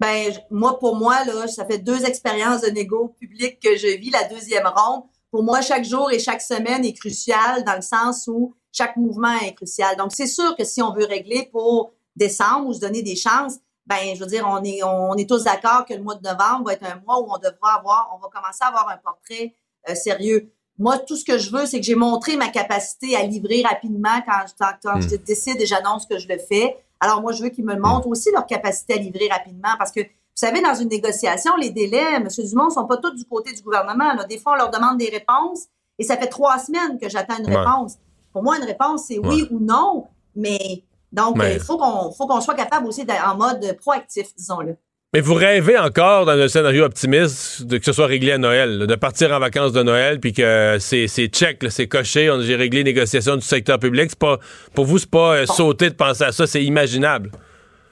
[0.00, 4.10] Ben, moi, pour moi, là, ça fait deux expériences de négo public que je vis,
[4.10, 5.04] la deuxième ronde.
[5.30, 9.34] Pour moi, chaque jour et chaque semaine est crucial dans le sens où chaque mouvement
[9.44, 9.96] est crucial.
[9.96, 13.58] Donc, c'est sûr que si on veut régler pour décembre ou se donner des chances,
[13.86, 16.66] ben, je veux dire, on est, on est tous d'accord que le mois de novembre
[16.66, 19.54] va être un mois où on devra avoir, on va commencer à avoir un portrait
[19.88, 20.52] euh, sérieux.
[20.78, 24.22] Moi, tout ce que je veux, c'est que j'ai montré ma capacité à livrer rapidement
[24.26, 25.18] quand, quand, je hmm.
[25.18, 26.76] décide et j'annonce que je le fais.
[27.00, 30.00] Alors, moi, je veux qu'ils me montrent aussi leur capacité à livrer rapidement parce que,
[30.00, 32.28] vous savez, dans une négociation, les délais, M.
[32.38, 34.14] Dumont, ne sont pas tous du côté du gouvernement.
[34.28, 35.66] Des fois, on leur demande des réponses
[35.98, 37.98] et ça fait trois semaines que j'attends une réponse.
[38.32, 40.82] Pour moi, une réponse, c'est oui ou non, mais
[41.12, 44.76] donc, il faut qu'on soit capable aussi d'être en mode proactif, disons-le.
[45.14, 48.86] Mais vous rêvez encore dans un scénario optimiste de que ce soit réglé à Noël,
[48.86, 52.94] de partir en vacances de Noël, puis que c'est check, c'est coché, j'ai réglé les
[52.94, 54.16] négociations du secteur public.
[54.16, 54.38] Pas,
[54.74, 57.30] pour vous, c'est pas euh, sauter de penser à ça, c'est imaginable.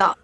[0.00, 0.14] Non.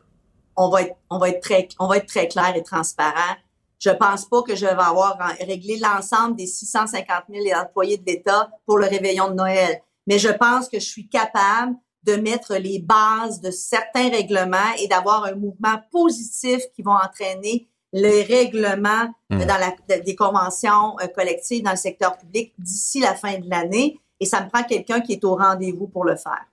[0.57, 3.37] On va, être, on, va être très, on va être très clair et transparent.
[3.79, 8.49] Je pense pas que je vais avoir réglé l'ensemble des 650 000 employés de l'État
[8.65, 11.75] pour le réveillon de Noël mais je pense que je suis capable
[12.05, 17.69] de mettre les bases de certains règlements et d'avoir un mouvement positif qui va entraîner
[17.93, 19.39] les règlements hmm.
[19.45, 23.99] dans la, des conventions euh, collectives dans le secteur public d'ici la fin de l'année.
[24.21, 26.47] Et ça me prend quelqu'un qui est au rendez-vous pour le faire.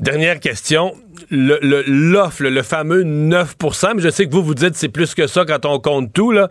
[0.00, 0.94] Dernière question.
[1.30, 5.26] L'offre, le, le, fameux 9% mais je sais que vous, vous dites c'est plus que
[5.26, 6.32] ça quand on compte tout.
[6.32, 6.48] Là.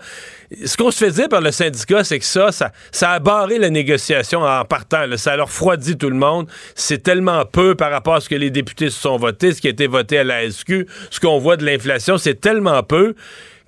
[0.66, 3.70] Ce qu'on se fait dire par le syndicat, c'est que ça, ça, a barré la
[3.70, 5.06] négociation en partant.
[5.18, 6.48] Ça a leur refroidi tout le monde.
[6.76, 9.68] C'est tellement peu par rapport à ce que les députés se sont votés, ce qui
[9.68, 13.16] a été voté à la SQ, ce qu'on voit de l'inflation, c'est tellement peu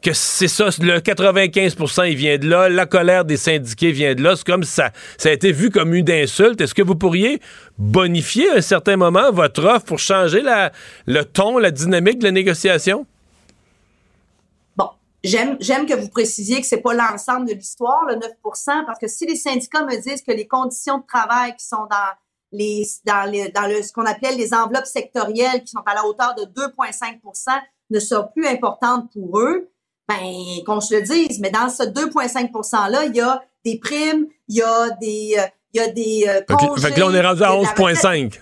[0.02, 4.22] que c'est ça, le 95% il vient de là, la colère des syndiqués vient de
[4.22, 4.36] là.
[4.36, 6.62] C'est comme ça, ça a été vu comme une insulte.
[6.62, 7.40] Est-ce que vous pourriez
[7.78, 10.44] bonifier à un certain moment votre offre pour changer
[11.06, 13.06] le ton, la dynamique de la négociation?
[14.76, 14.90] Bon,
[15.24, 19.08] j'aime, j'aime que vous précisiez que c'est pas l'ensemble de l'histoire, le 9% parce que
[19.08, 22.14] si les syndicats me disent que les conditions de travail qui sont dans
[22.52, 26.06] les, dans, les, dans le, ce qu'on appelle les enveloppes sectorielles qui sont à la
[26.06, 27.62] hauteur de 2,5%
[27.92, 29.70] ne sont plus importantes pour eux,
[30.08, 34.28] ben, qu'on se le dise, mais dans ce 2,5 %-là, il y a des primes,
[34.48, 37.14] il y a des, euh, il y a des euh, congés, fait que là, on
[37.14, 38.40] est rendu à 11,5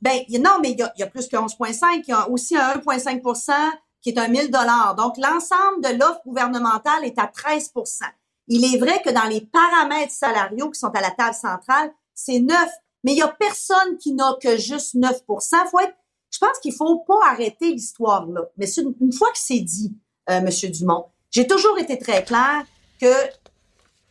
[0.00, 2.02] ben, non, mais il y a, il y a plus que 11,5.
[2.06, 3.52] Il y a aussi un 1,5%
[4.00, 8.04] qui est un 1000 Donc, l'ensemble de l'offre gouvernementale est à 13%
[8.46, 12.38] Il est vrai que dans les paramètres salariaux qui sont à la table centrale, c'est
[12.38, 12.56] 9.
[13.04, 15.96] Mais il y a personne qui n'a que juste 9% Faut être
[16.30, 18.42] je pense qu'il faut pas arrêter l'histoire là.
[18.56, 18.66] Mais
[19.00, 19.94] une, fois que c'est dit,
[20.30, 22.64] euh, Monsieur Dumont, j'ai toujours été très clair
[23.00, 23.12] que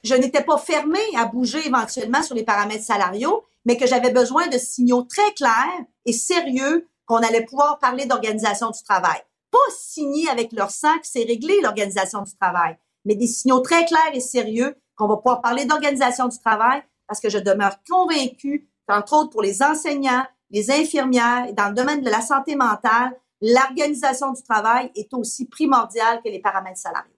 [0.04, 4.48] je n'étais pas fermée à bouger éventuellement sur les paramètres salariaux, mais que j'avais besoin
[4.48, 9.20] de signaux très clairs et sérieux qu'on allait pouvoir parler d'organisation du travail.
[9.52, 13.86] Pas signer avec leur sang que c'est réglé l'organisation du travail, mais des signaux très
[13.86, 18.70] clairs et sérieux qu'on va pouvoir parler d'organisation du travail parce que je demeure convaincue
[18.88, 23.12] qu'entre autres pour les enseignants, les infirmières et dans le domaine de la santé mentale,
[23.42, 27.12] l'organisation du travail est aussi primordiale que les paramètres salariaux.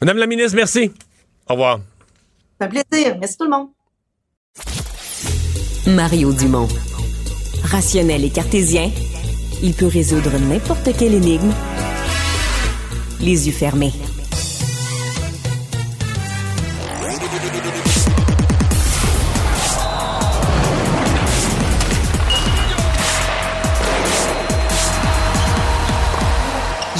[0.00, 0.92] Madame la ministre, merci.
[1.48, 1.80] Au revoir.
[2.58, 3.16] C'est un plaisir.
[3.18, 3.68] Merci tout le monde.
[5.86, 6.68] Mario Dumont.
[7.64, 8.90] Rationnel et cartésien,
[9.62, 11.52] il peut résoudre n'importe quelle énigme
[13.20, 13.92] les yeux fermés.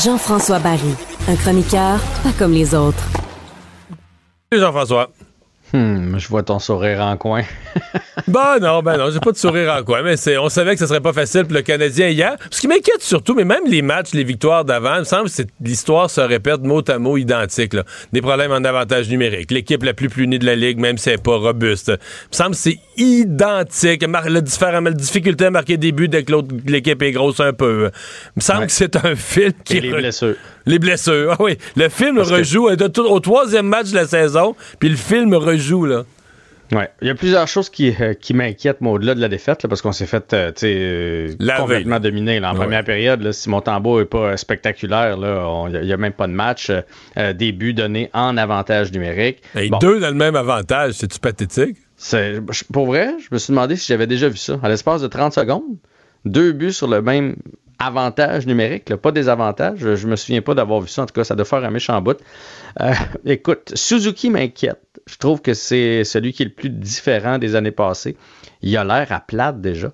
[0.03, 0.95] Jean-François Barry,
[1.29, 3.05] un chroniqueur pas comme les autres.
[4.51, 5.11] Jean-François.
[5.73, 7.43] Hmm, je vois ton sourire en coin.
[8.29, 10.81] ben non, ben non, j'ai pas de sourire en coin, mais c'est, on savait que
[10.81, 12.37] ce serait pas facile pour le Canadien hier.
[12.51, 15.43] Ce qui m'inquiète surtout, mais même les matchs, les victoires d'avant, il me semble que
[15.61, 17.77] l'histoire se répète mot à mot identique.
[18.13, 19.53] Des problèmes en avantage numérique.
[19.53, 21.89] L'équipe la plus punie de la Ligue, même si elle n'est pas robuste.
[21.89, 21.93] Il
[22.33, 24.03] me semble que c'est identique.
[24.03, 26.33] La, la difficulté à marquer des buts dès que
[26.67, 27.91] l'équipe est grosse un peu.
[28.27, 29.77] Il me semble que c'est un film qui...
[29.77, 30.35] Et les blessures.
[30.67, 31.57] Les blessures, ah oui.
[31.77, 36.05] Le film rejoue au troisième match de la saison, puis le film rejoue, là.
[36.73, 36.89] Ouais.
[37.03, 39.93] Il y a plusieurs choses qui, euh, qui m'inquiètent, au-delà de la défaite, parce qu'on
[39.93, 41.29] s'est fait euh, euh
[41.59, 42.45] complètement dominer.
[42.45, 46.29] en première période, là, si mon tambour n'est pas spectaculaire, il n'y a, même pas
[46.29, 46.71] de match.
[47.17, 49.43] Euh, début donné en avantage numérique.
[49.81, 51.77] Deux dans le même avantage, c'est-tu pathétique?
[52.73, 54.59] Pour vrai, je me suis demandé si j'avais déjà vu ça.
[54.63, 55.77] À l'espace de 30 secondes,
[56.25, 57.37] deux buts sur le même
[57.81, 59.79] avantage numérique, pas des avantages.
[59.79, 61.03] Je me souviens pas d'avoir vu ça.
[61.03, 62.19] En tout cas, ça doit faire un méchant bout.
[62.81, 62.93] Euh,
[63.25, 64.81] écoute, Suzuki m'inquiète.
[65.07, 68.17] Je trouve que c'est celui qui est le plus différent des années passées.
[68.63, 69.91] Il a l'air à plate déjà.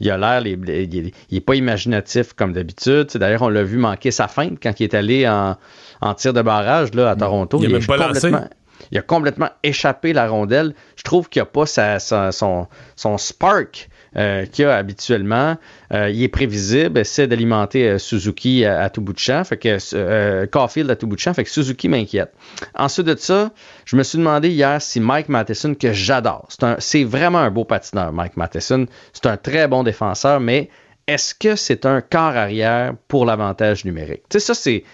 [0.00, 3.08] Il a l'air, il, n'est pas imaginatif comme d'habitude.
[3.14, 6.94] D'ailleurs, on l'a vu manquer sa feinte quand il est allé en, tir de barrage
[6.94, 7.60] là, à Toronto.
[7.62, 8.48] Il, il, pas complètement,
[8.90, 10.74] il a complètement échappé la rondelle.
[10.96, 12.66] Je trouve qu'il n'a pas son,
[12.96, 15.56] son spark euh, qu'il a habituellement.
[15.92, 20.46] Euh, il est prévisible, essaie d'alimenter euh, Suzuki à, tout bout de champ, fait que
[20.46, 22.32] Caulfield à tout bout de champ, fait que Suzuki m'inquiète.
[22.74, 23.52] Ensuite de ça,
[23.84, 28.12] je me suis demandé hier si Mike Matheson, que j'adore, c'est vraiment un beau patineur,
[28.12, 30.70] Mike Matheson, c'est un très bon défenseur, mais
[31.06, 34.22] est-ce que c'est un corps arrière pour l'avantage numérique?
[34.28, 34.84] Tu sais, ça, c'est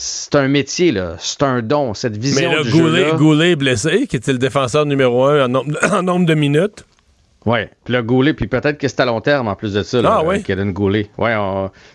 [0.00, 1.16] c'est un métier, là.
[1.18, 4.86] C'est un don, cette vision Mais là, Goulet, Goulet est blessé, qui était le défenseur
[4.86, 6.84] numéro un en nombre de minutes?
[7.48, 10.02] Oui, puis le Goulet, puis peut-être que c'est à long terme en plus de ça,
[10.02, 10.42] là, ah, oui?
[10.42, 11.08] Kaden Goulet.
[11.16, 11.34] Ouais,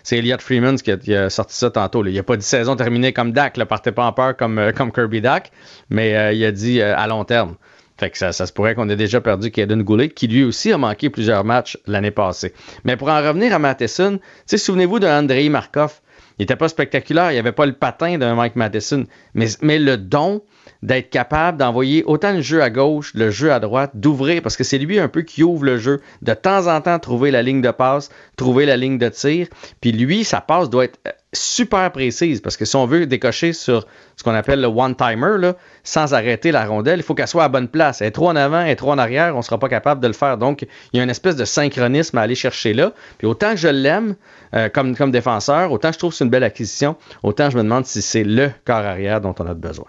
[0.02, 2.04] c'est Elliot Freeman qui a, sorti ça tantôt.
[2.04, 4.58] Il Il a pas dit saison terminée comme Dak, là, partez pas en peur comme,
[4.58, 5.52] euh, comme Kirby Dak,
[5.90, 7.54] mais euh, il a dit euh, à long terme.
[7.96, 10.72] Fait que ça, ça se pourrait qu'on ait déjà perdu Kaden Goulet, qui lui aussi
[10.72, 12.52] a manqué plusieurs matchs l'année passée.
[12.82, 16.00] Mais pour en revenir à Matheson, souvenez-vous de Andrei Markov.
[16.38, 19.78] Il n'était pas spectaculaire, il n'y avait pas le patin d'un Mike Matheson, mais, mais
[19.78, 20.42] le don,
[20.84, 24.64] d'être capable d'envoyer autant le jeu à gauche, le jeu à droite, d'ouvrir, parce que
[24.64, 27.62] c'est lui un peu qui ouvre le jeu, de temps en temps trouver la ligne
[27.62, 29.46] de passe, trouver la ligne de tir.
[29.80, 33.54] Puis lui, sa passe doit être euh, super précise, parce que si on veut décocher
[33.54, 33.86] sur
[34.16, 35.52] ce qu'on appelle le one-timer,
[35.84, 38.02] sans arrêter la rondelle, il faut qu'elle soit à bonne place.
[38.02, 40.06] Elle est trop en avant, elle trop en arrière, on ne sera pas capable de
[40.06, 40.36] le faire.
[40.36, 42.92] Donc, il y a une espèce de synchronisme à aller chercher là.
[43.16, 44.16] Puis autant je l'aime
[44.54, 47.62] euh, comme, comme défenseur, autant je trouve que c'est une belle acquisition, autant je me
[47.62, 49.86] demande si c'est le corps arrière dont on a besoin.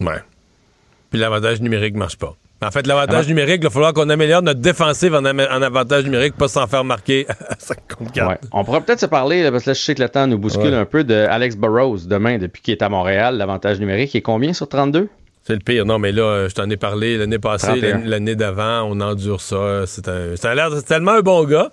[0.00, 0.20] Ouais.
[1.10, 2.36] Puis l'avantage numérique ne marche pas.
[2.60, 6.48] En fait, l'avantage numérique, il va falloir qu'on améliore notre défensive en, avantage numérique, pas
[6.48, 8.28] s'en faire marquer à 54.
[8.28, 8.38] Ouais.
[8.52, 10.74] On pourrait peut-être se parler, parce que là, je sais que le temps nous bouscule
[10.74, 13.36] un peu, de Alex Burrows demain, depuis qu'il est à Montréal.
[13.36, 15.08] L'avantage numérique est combien sur 32?
[15.44, 15.84] C'est le pire.
[15.84, 19.84] Non, mais là, je t'en ai parlé l'année passée, l'année d'avant, on endure ça.
[19.86, 21.70] C'est un, ça a l'air tellement un bon gars,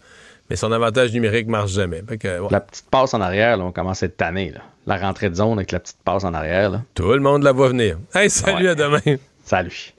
[0.50, 2.04] mais son avantage numérique marche jamais.
[2.52, 4.52] La petite passe en arrière, là, on commence à être tanné.
[4.52, 6.70] Là la rentrée de zone avec la petite passe en arrière.
[6.70, 6.82] Là.
[6.94, 7.98] Tout le monde la voit venir.
[8.14, 9.00] Hey, salut, à demain.
[9.44, 9.94] Salut.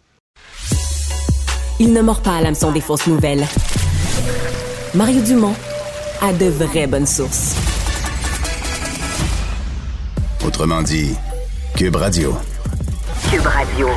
[1.79, 3.45] Il ne mord pas à l'hameçon des fausses nouvelles.
[4.95, 5.55] Mario Dumont
[6.23, 7.55] a de vraies bonnes sources.
[10.45, 11.15] Autrement dit,
[11.77, 12.35] Cube Radio.
[13.31, 13.89] Cube Radio.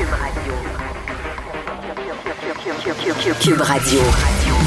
[3.42, 4.00] Cube Radio.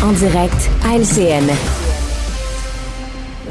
[0.03, 1.82] En direct à LCN.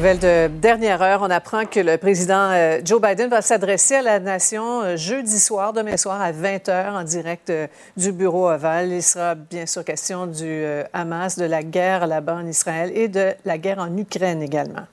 [0.01, 4.19] De dernière heure, on apprend que le président euh, Joe Biden va s'adresser à la
[4.19, 8.91] nation euh, jeudi soir, demain soir à 20h en direct euh, du bureau ovale.
[8.93, 13.35] Il sera bien sûr question du Hamas, de la guerre là-bas en Israël et de
[13.45, 14.87] la guerre en Ukraine également.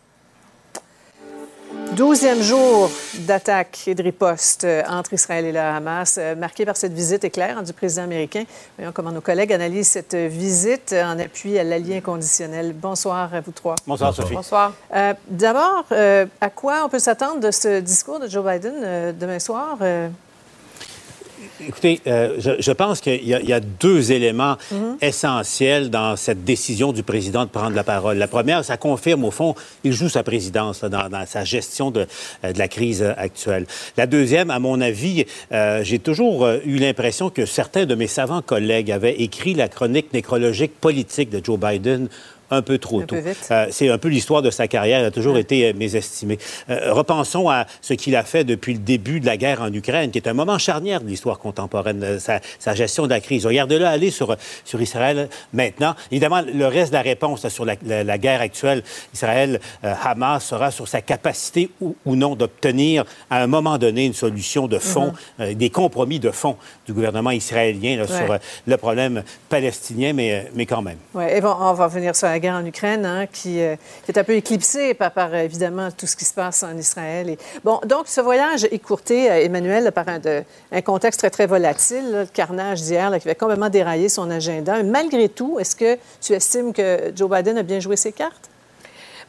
[1.96, 2.90] Douzième jour
[3.20, 7.24] d'attaque et de riposte euh, entre Israël et le Hamas, euh, marqué par cette visite
[7.24, 8.44] éclair du président américain.
[8.76, 12.72] Voyons comment nos collègues analysent cette visite en appui à l'allié inconditionnel.
[12.74, 13.74] Bonsoir à vous trois.
[13.86, 14.34] Bonsoir, Sophie.
[14.34, 14.74] Bonsoir.
[14.94, 15.84] Euh, d'abord,
[16.40, 19.78] à quoi on peut s'attendre de ce discours de Joe Biden demain soir?
[21.66, 24.96] Écoutez, euh, je, pense qu'il y, a deux éléments mhm.
[25.00, 28.16] essentiels dans cette décision du président de prendre la parole.
[28.16, 29.54] La première, ça confirme au fond,
[29.84, 32.06] il joue sa présidence dans, sa gestion de,
[32.44, 33.66] euh, de, la crise actuelle.
[33.96, 38.42] La deuxième, à mon avis, euh, j'ai toujours eu l'impression que certains de mes savants
[38.42, 42.08] collègues avaient écrit la chronique nécrologique politique de Joe Biden
[42.50, 43.16] un peu trop tôt.
[43.16, 46.38] Euh, c'est un peu l'histoire de sa carrière, il a toujours été euh, mésestimé.
[46.70, 50.10] Euh, repensons à ce qu'il a fait depuis le début de la guerre en Ukraine,
[50.10, 53.46] qui est un moment charnière de l'histoire contemporaine, sa, gestion de la crise.
[53.46, 55.94] Regardez-le aller sur, sur Israël maintenant.
[56.10, 58.82] Évidemment, le reste de la réponse sur la, guerre actuelle,
[59.14, 64.78] Israël-Hamas, sera sur sa capacité ou, non d'obtenir à un moment donné une solution de
[64.78, 65.54] fond, mm-hmm.
[65.54, 66.56] des compromis de fond
[66.86, 70.98] du gouvernement israélien sur le problème palestinien, mais, mais quand même.
[71.14, 74.12] Oui, et bon, on va venir sur la guerre en Ukraine, hein, qui, euh, qui,
[74.12, 77.36] est un peu éclipsée par, par, évidemment tout ce qui se passe en Israël.
[77.64, 82.82] Bon, donc ce voyage écourté, euh, Emmanuel, par un, contexte très, très volatile, le carnage
[82.82, 84.82] d'hier qui va complètement dérailler son agenda.
[84.82, 88.48] Malgré tout, est-ce que tu estimes que Joe Biden a bien joué ses cartes?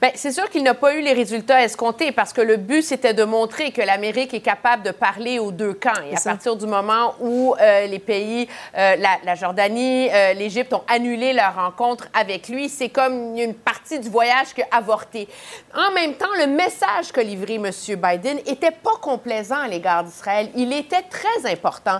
[0.02, 3.14] Bien, c'est sûr qu'il n'a pas eu les résultats escomptés parce que le but, c'était
[3.14, 6.02] de montrer que l'Amérique est capable de parler aux deux camps.
[6.10, 8.48] Et à partir du moment où euh, les pays,
[8.78, 14.00] euh, la, Jordanie, euh, l'Égypte ont annulé leur rencontre avec lui, c'est comme une partie
[14.00, 15.28] du voyage qui a avorté.
[15.76, 17.70] En même temps, le message que livrait M.
[17.98, 20.50] Biden était pas complaisant à l'égard d'Israël.
[20.56, 22.00] Il était très important.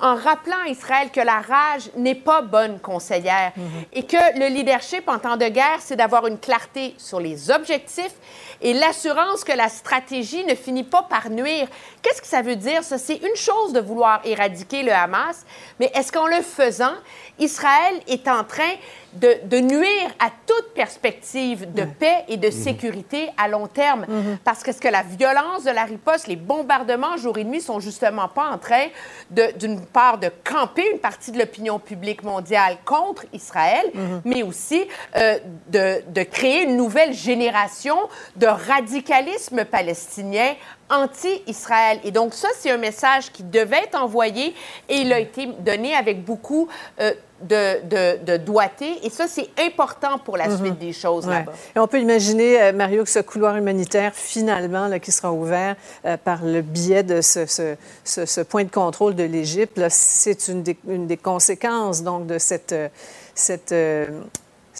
[0.00, 3.52] En rappelant à Israël que la rage n'est pas bonne conseillère
[3.92, 8.14] et que le leadership en temps de guerre, c'est d'avoir une clarté sur les objectifs
[8.60, 11.68] et l'assurance que la stratégie ne finit pas par nuire.
[12.02, 12.98] Qu'est-ce que ça veut dire, ça?
[12.98, 15.44] C'est une chose de vouloir éradiquer le Hamas,
[15.78, 16.94] mais est-ce qu'en le faisant,
[17.38, 18.74] Israël est en train
[19.14, 24.06] de, de, nuire à toute perspective de paix et de sécurité à long terme.
[24.44, 27.80] Parce que, ce que la violence de la riposte, les bombardements jour et nuit sont
[27.80, 28.86] justement pas en train,
[29.30, 33.90] d'une part, de camper une partie de l'opinion publique mondiale contre Israël,
[34.24, 35.38] mais aussi euh,
[35.68, 37.96] de, de créer une nouvelle génération
[38.36, 40.54] de radicalisme palestinien
[40.90, 42.00] anti-Israël.
[42.04, 44.54] Et donc ça, c'est un message qui devait être envoyé
[44.88, 46.68] et il a été donné avec beaucoup
[47.00, 47.12] euh,
[47.42, 48.98] de, de, de, doigté.
[49.02, 51.34] Et ça, c'est important pour la suite des choses Ouais.
[51.34, 51.52] là-bas.
[51.74, 55.74] Et on peut imaginer, euh, Mario, que ce couloir humanitaire, finalement, là, qui sera ouvert
[56.04, 60.48] euh, par le biais de ce, ce, ce- ce point de contrôle de l'Égypte, c'est
[60.48, 64.06] une des, une des conséquences donc, de cette, euh,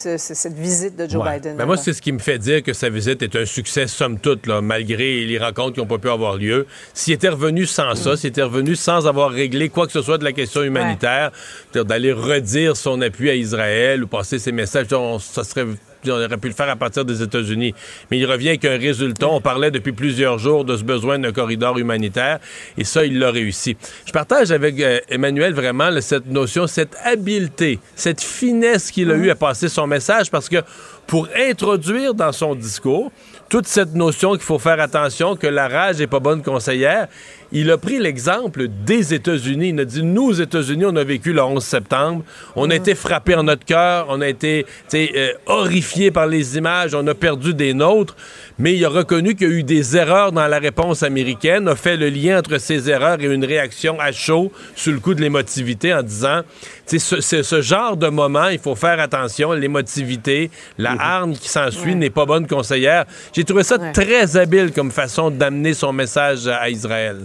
[0.01, 1.35] cette, euh, ce- ce- cette visite de Joe Ouais.
[1.35, 1.57] Biden.
[1.57, 4.19] Ben moi, c'est ce qui me fait dire que sa visite est un succès, somme
[4.19, 6.65] toute, là, malgré les rencontres qui n'ont pas pu avoir lieu.
[6.93, 10.17] S'il était revenu sans ça, s'il était revenu sans avoir réglé quoi que ce soit
[10.17, 11.31] de la question humanitaire,
[11.73, 15.65] d'aller redire son appui à Israël ou passer ses messages, on, ça serait.
[16.07, 17.73] On aurait pu le faire à partir des États-Unis.
[18.09, 19.27] Mais il revient avec un résultat.
[19.27, 22.39] On parlait depuis plusieurs jours de ce besoin d'un corridor humanitaire.
[22.77, 23.77] Et ça, il l'a réussi.
[24.05, 29.15] Je partage avec euh, Emmanuel vraiment là, cette notion, cette habileté, cette finesse qu'il a
[29.15, 30.57] eu à passer son message parce que
[31.07, 33.11] pour introduire dans son discours
[33.49, 37.09] toute cette notion qu'il faut faire attention, que la rage n'est pas bonne conseillère,
[37.51, 39.69] il a pris l'exemple des États-Unis.
[39.69, 42.23] Il a dit, nous, aux États-Unis, on a vécu le 11 septembre,
[42.55, 46.93] on a été frappés en notre cœur, on a été euh, horrifiés par les images,
[46.95, 48.15] on a perdu des nôtres,
[48.57, 51.75] mais il a reconnu qu'il y a eu des erreurs dans la réponse américaine, a
[51.75, 55.21] fait le lien entre ces erreurs et une réaction à chaud sur le coup de
[55.21, 56.41] l'émotivité en disant,
[56.85, 61.95] sais, ce, ce- genre de moment, il faut faire attention, l'émotivité, la hargne qui s'ensuit
[61.95, 63.05] n'est pas bonne conseillère.
[63.33, 67.17] J'ai trouvé ça très habile comme façon d'amener son message à Israël.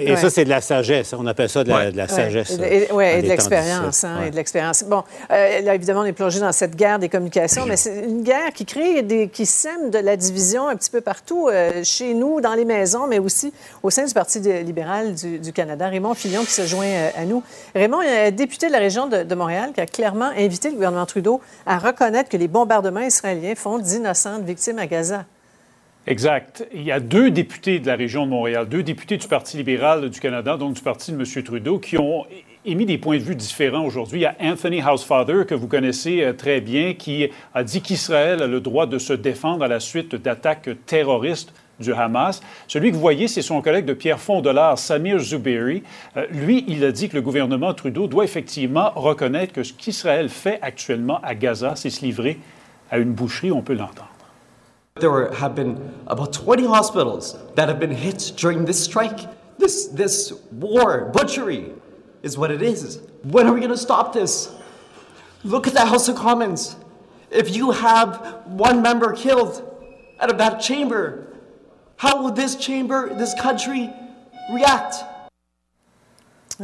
[0.00, 0.16] Et Ouais.
[0.16, 1.12] ça, c'est de la sagesse.
[1.16, 1.92] On appelle ça de la, Ouais.
[1.92, 2.08] de la Ouais.
[2.08, 2.50] sagesse.
[2.52, 4.04] Et de- et- ouais, en et de temps l'expérience.
[4.04, 4.28] hein, Ouais.
[4.28, 4.84] Et de l'expérience.
[4.84, 8.22] Bon, euh, là, évidemment, on est plongé dans cette guerre des communications, mais c'est une
[8.22, 12.14] guerre qui crée des, qui sème de la division un petit peu partout, euh, chez
[12.14, 13.52] nous, dans les maisons, mais aussi
[13.82, 15.88] au sein du Parti libéral du, du Canada.
[15.88, 17.42] Raymond Fillon qui se joint euh, à nous.
[17.74, 20.30] Raymond, il y a un député de la région de, de Montréal qui a clairement
[20.36, 25.24] invité le gouvernement Trudeau à reconnaître que les bombardements israéliens font d'innocentes victimes à Gaza.
[26.06, 26.66] Exact.
[26.74, 30.10] Il y a deux députés de la région de Montréal, deux députés du Parti libéral
[30.10, 31.42] du Canada, donc du parti de M.
[31.42, 32.26] Trudeau, qui ont
[32.66, 34.20] émis des points de vue différents aujourd'hui.
[34.20, 38.42] Il y a Anthony Housefather, que vous connaissez euh, très bien, qui a dit qu'Israël
[38.42, 42.42] a le droit de se défendre à la suite d'attaques terroristes du Hamas.
[42.68, 45.82] Celui que vous voyez, c'est son collègue de Pierre Fondolard, Samir Zuberi.
[46.18, 50.28] Euh, lui, il a dit que le gouvernement Trudeau doit effectivement reconnaître que ce qu'Israël
[50.28, 52.38] fait actuellement à Gaza, c'est se livrer
[52.90, 54.13] à une boucherie, on peut l'entendre.
[55.00, 59.26] There have been about 20 hospitals that have been hit during this strike.
[59.58, 61.72] This, this war, butchery,
[62.22, 63.00] is what it is.
[63.24, 64.54] When are we going to stop this?
[65.42, 66.76] Look at the House of Commons.
[67.32, 69.68] If you have one member killed
[70.20, 71.26] out of that chamber,
[71.96, 73.92] how will this chamber, this country
[74.52, 74.94] react?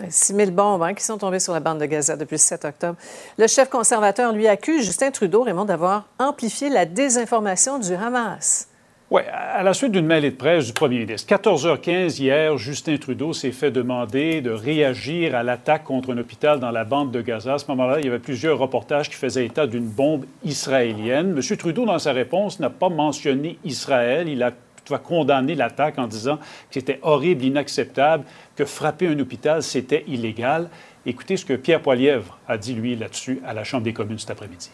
[0.08, 2.64] 6 000 bombes hein, qui sont tombées sur la bande de Gaza depuis le 7
[2.64, 2.96] octobre.
[3.38, 8.68] Le chef conservateur lui accuse Justin Trudeau, Raymond, d'avoir amplifié la désinformation du Hamas.
[9.10, 11.34] Oui, à la suite d'une mêlée de presse du premier ministre.
[11.34, 16.70] 14h15 hier, Justin Trudeau s'est fait demander de réagir à l'attaque contre un hôpital dans
[16.70, 17.54] la bande de Gaza.
[17.54, 21.36] À ce moment-là, il y avait plusieurs reportages qui faisaient état d'une bombe israélienne.
[21.36, 21.56] M.
[21.56, 24.28] Trudeau, dans sa réponse, n'a pas mentionné Israël.
[24.28, 24.52] Il a
[24.90, 26.42] toutefois condamné l'attaque en disant que
[26.72, 28.24] c'était horrible, inacceptable,
[28.56, 30.68] que frapper un hôpital, c'était illégal.
[31.06, 34.30] Écoutez ce que Pierre Poilièvre a dit, lui, là-dessus, à la Chambre des communes cet
[34.30, 34.70] après-midi.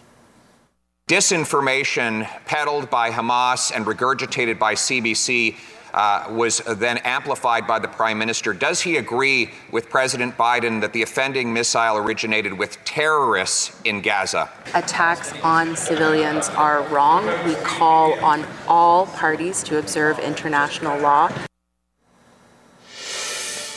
[1.08, 5.54] Disinformation peddled by Hamas and regurgitated by CBC
[5.96, 8.52] uh, was then amplified by the Prime Minister.
[8.52, 14.48] Does he agree with President Biden that the offending missile originated with terrorists in Gaza?
[14.74, 17.26] Attacks on civilians are wrong.
[17.46, 21.30] We call on all parties to observe international law.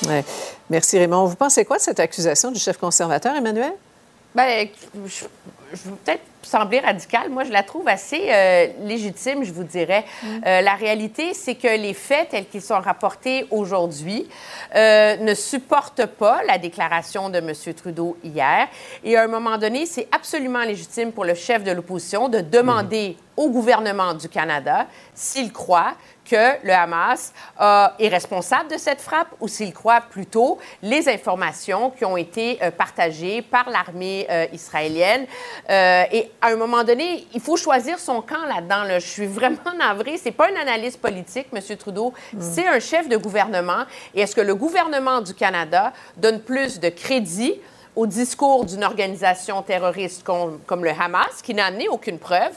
[0.04, 0.26] Ouais.
[0.70, 1.30] Merci, Raymond.
[1.30, 3.74] Vous pensez quoi de cette accusation du chef conservateur, Emmanuel?
[4.36, 4.70] Ben,
[5.08, 5.26] je,
[5.72, 7.30] je veux peut-être sembler radicale.
[7.30, 10.06] Moi, je la trouve assez euh, légitime, je vous dirais.
[10.26, 14.28] Euh, la réalité, c'est que les faits tels qu'ils sont rapportés aujourd'hui
[14.76, 17.54] euh, ne supportent pas la déclaration de M.
[17.76, 18.68] Trudeau hier.
[19.04, 23.18] Et à un moment donné, c'est absolument légitime pour le chef de l'opposition de demander
[23.36, 25.94] au gouvernement du Canada s'il croit
[26.30, 31.90] que le Hamas euh, est responsable de cette frappe ou s'il croit plutôt les informations
[31.92, 35.26] qui ont été euh, partagées par l'armée euh, israélienne.
[35.70, 38.84] Euh, et à un moment donné, il faut choisir son camp là-dedans.
[38.84, 39.00] là.
[39.00, 40.18] Je suis vraiment navrée.
[40.18, 41.78] C'est pas une analyse politique, M.
[41.78, 42.14] Trudeau.
[42.40, 43.86] C'est un chef de gouvernement.
[44.14, 47.60] Et est-ce que le gouvernement du Canada donne plus de crédit
[47.96, 52.54] au discours d'une organisation terroriste comme, comme le Hamas, qui n'a amené aucune preuve,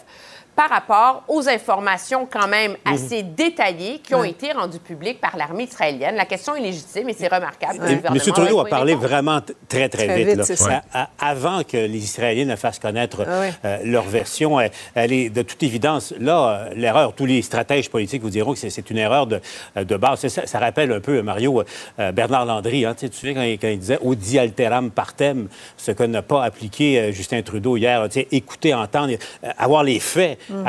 [0.55, 4.31] par rapport aux informations quand même assez détaillées qui ont Ouais.
[4.31, 6.15] été rendues publiques par l'armée israélienne.
[6.15, 7.81] La question est légitime et c'est remarquable.
[7.85, 8.19] M.
[8.21, 10.27] Trudeau a parlé vraiment très, très, Très vite.
[10.29, 10.45] vite, là.
[10.45, 10.83] c'est ça.
[10.93, 13.53] À- à- avant que les Israéliens ne fassent connaître Ah ouais.
[13.65, 17.89] euh, leur version, elle, elle est de toute évidence, là, euh, l'erreur, tous les stratèges
[17.91, 19.41] politiques vous diront que c'est- une erreur de,
[19.77, 20.27] euh, de base.
[20.27, 21.63] Ça, ça rappelle un peu, Mario,
[21.99, 22.85] euh, Bernard Landry.
[22.85, 25.93] Hein, tu sais, tu te souviens quand il, quand il disait «Audi alteram partem», ce
[25.93, 28.07] que n'a pas appliqué Justin Trudeau hier.
[28.33, 29.15] Écouter, entendre,
[29.57, 30.67] avoir les faits Mm.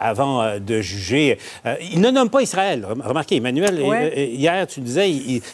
[0.00, 1.38] avant, euh, de juger.
[1.66, 2.84] Euh, il ne nomme pas Israël.
[2.88, 4.12] Rem- Remarquez, Emmanuel, Ouais.
[4.16, 5.10] euh, hier, tu disais,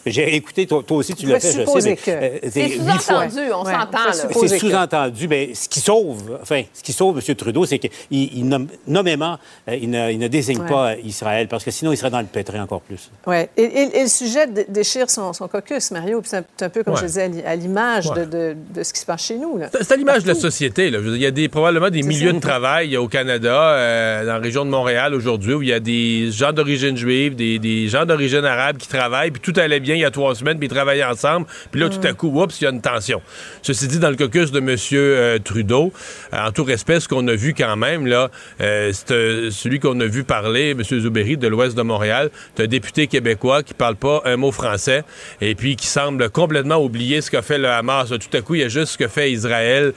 [0.07, 1.97] j'ai écouté, toi, toi aussi, tu l'as fait, je sais.
[1.97, 3.99] que- C'est sous-entendu, on s'entend.
[4.13, 5.29] C'est que- sous-entendu.
[5.29, 7.35] Mais ce qui sauve, enfin, ce qui sauve M.
[7.35, 9.39] Trudeau, c'est qu'il il nomme- nommément,
[9.71, 10.69] il, ne, il ne désigne Ouais.
[10.69, 13.11] pas Israël, parce que sinon, il serait dans le pétrin encore plus.
[13.27, 13.49] Ouais.
[13.57, 16.21] Et, et- et le sujet dé- déchire son, son caucus, Mario.
[16.25, 17.01] C'est un, peu, comme Ouais.
[17.01, 18.21] je disais, à l'i- à l'image Ouais.
[18.21, 19.59] de, de- de ce qui se passe chez nous.
[19.73, 20.91] C'est à l'image de la société.
[20.91, 21.01] Là.
[21.01, 24.39] Dire, Il y a des, probablement des milieux de travail au Canada, euh, dans la
[24.39, 28.05] région de Montréal aujourd'hui, où il y a des gens d'origine juive, des, des gens
[28.05, 30.71] d'origine arabe qui travaillent, puis tout allait bien il y a trois semaines, puis ils
[30.75, 33.21] travaillaient ensemble, puis là, tout à coup, oups, il y a une tension.
[33.63, 34.77] Ceci dit, dans le caucus de M.
[34.93, 35.93] euh, Trudeau,
[36.33, 40.07] euh, en tout respect, ce qu'on a vu quand même, là, c'est celui qu'on a
[40.07, 40.83] vu parler, M.
[40.83, 45.05] Zouberi, de l'ouest de Montréal, c'est un député québécois qui parle pas un mot français,
[45.41, 48.09] et puis qui semble complètement oublier ce qu'a fait le Hamas.
[48.09, 49.93] Tout à coup, il y a juste ce que fait Israël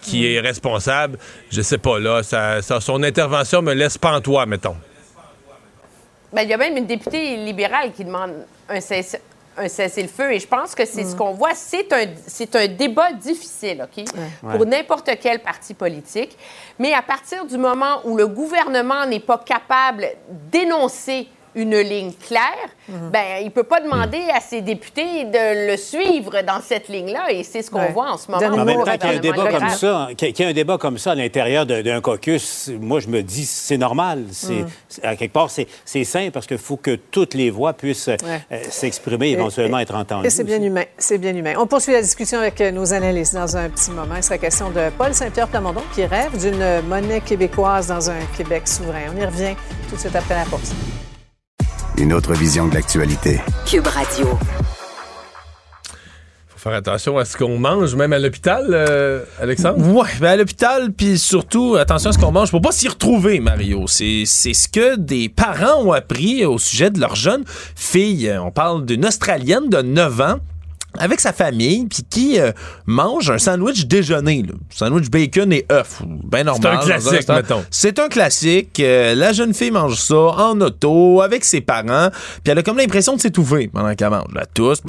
[0.00, 1.18] qui est responsable.
[1.50, 4.76] Je sais pas, là, ça, ça- son intervention me laisse pantois, mettons.
[6.32, 9.20] Ben, il y a même une députée libérale qui demande un cesse-
[9.56, 10.32] un cessez-le-feu.
[10.34, 11.54] Et je pense que c'est ce qu'on voit.
[11.54, 14.04] C'est un, c'est un débat difficile, OK?
[14.40, 16.36] Pour n'importe quel parti politique.
[16.78, 21.26] Mais à partir du moment où le gouvernement n'est pas capable d'énoncer
[21.56, 26.60] une ligne claire, ben, il peut pas demander à ses députés de le suivre dans
[26.60, 27.32] cette ligne-là.
[27.32, 27.92] Et c'est ce qu'on Ouais.
[27.92, 28.46] voit en ce moment.
[28.46, 30.78] En même temps, qu'il y ait un débat comme ça, qu'il y ait un débat
[30.78, 34.24] comme ça à l'intérieur de- d'un caucus, moi, je me dis, c'est normal.
[34.30, 34.66] C'est, Mm.
[34.88, 38.08] c'est- à quelque part, c'est, c'est sain parce qu'il faut que toutes les voix puissent
[38.08, 38.16] euh,
[38.52, 40.26] euh, s'exprimer, éventuellement être entendues.
[40.26, 40.84] Et c'est bien humain.
[40.98, 41.54] C'est bien humain.
[41.58, 44.14] On poursuit la discussion avec euh, nos analystes dans un petit moment.
[44.16, 48.68] Il sera question de Paul Saint-Pierre Plamondon qui rêve d'une monnaie québécoise dans un Québec
[48.68, 49.04] souverain.
[49.16, 49.54] On y revient
[49.88, 50.72] tout de suite après la pause.
[51.98, 53.40] Une autre vision de l'actualité.
[53.64, 54.38] Cube Radio.
[56.48, 59.78] Faut faire attention à ce qu'on mange, même à l'hôpital, euh, Alexandre.
[59.94, 63.40] Ouais, ben à l'hôpital, puis surtout, attention à ce qu'on mange pour pas s'y retrouver,
[63.40, 63.86] Mario.
[63.86, 67.44] C'est c'est ce que des parents ont appris au sujet de leur jeune
[67.74, 68.30] fille.
[68.42, 70.38] On parle d'une Australienne de 9 ans
[70.98, 72.52] avec sa famille, puis qui euh,
[72.86, 74.42] mange un sandwich déjeuner.
[74.42, 74.54] Là.
[74.70, 76.02] Sandwich bacon et œufs.
[76.24, 76.76] Ben normal.
[76.76, 77.64] un classique, mettons.
[77.70, 78.80] C'est un classique.
[78.80, 82.10] Euh, la jeune fille mange ça en auto, avec ses parents,
[82.42, 84.32] puis elle a comme l'impression de s'étouffer pendant qu'elle mange.
[84.34, 84.82] La tousse.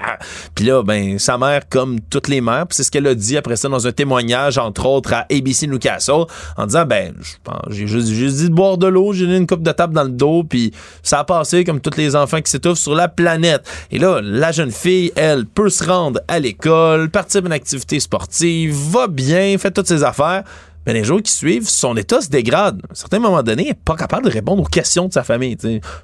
[0.54, 3.56] puis là, ben, sa mère, comme toutes les mères, c'est ce qu'elle a dit après
[3.56, 6.24] ça dans un témoignage, entre autres, à ABC Newcastle,
[6.56, 9.38] en disant, ben, je pense, j'ai juste, juste dit de boire de l'eau, j'ai donné
[9.38, 10.72] une coupe de table dans le dos, puis
[11.02, 13.62] ça a passé comme tous les enfants qui s'étouffent sur la planète.
[13.90, 18.00] Et là, la jeune fille, elle, peut se rendre à l'école, participe à une activité
[18.00, 20.44] sportive, va bien, fait toutes ses affaires.
[20.86, 22.80] Mais les jours qui suivent, son état se dégrade.
[22.88, 25.22] À un certain moment donné, elle n'est pas capable de répondre aux questions de sa
[25.22, 25.56] famille.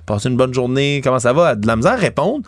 [0.05, 1.55] Passer une bonne journée, comment ça va?
[1.55, 2.47] De la misère répondre.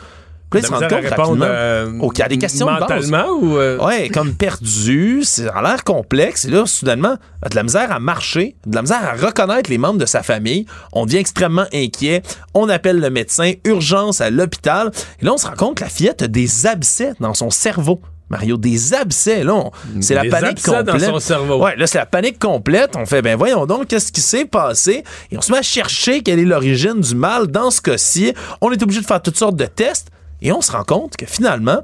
[0.50, 2.22] Puis là, il se De la rend misère à compte répondre, rapidement euh, qu'il y
[2.22, 3.10] a des questions de base.
[3.10, 3.78] mentalement ou, euh?
[3.84, 6.44] Ouais, comme perdu, ça a l'air complexe.
[6.46, 7.16] Et là, soudainement,
[7.48, 10.64] de la misère à marcher, de la misère à reconnaître les membres de sa famille.
[10.92, 12.22] On devient extrêmement inquiet.
[12.54, 14.90] On appelle le médecin, urgence à l'hôpital.
[15.20, 18.00] Et là, on se rend compte que la fillette a des abcès dans son cerveau.
[18.30, 19.70] Mario, des abcès, là,
[20.02, 21.00] c'est la Des panique abcès complète.
[21.00, 21.62] dans son cerveau.
[21.64, 22.90] Ouais, là, c'est la panique complète.
[22.94, 25.02] On fait, ben voyons donc, qu'est-ce qui s'est passé?
[25.32, 28.34] Et on se met à chercher quelle est l'origine du mal dans ce cas-ci.
[28.60, 30.08] On est obligé de faire toutes sortes de tests.
[30.42, 31.80] Et on se rend compte que finalement,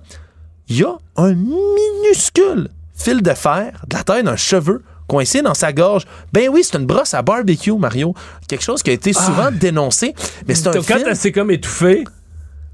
[0.69, 5.55] il y a un minuscule fil de fer de la taille d'un cheveu coincé dans
[5.55, 6.05] sa gorge.
[6.33, 8.15] Ben oui, c'est une brosse à barbecue, Mario.
[8.49, 9.51] Quelque chose qui a été souvent Ah.
[9.51, 10.15] dénoncé.
[10.49, 12.05] Mais c'est un Quand elle s'est comme étouffée?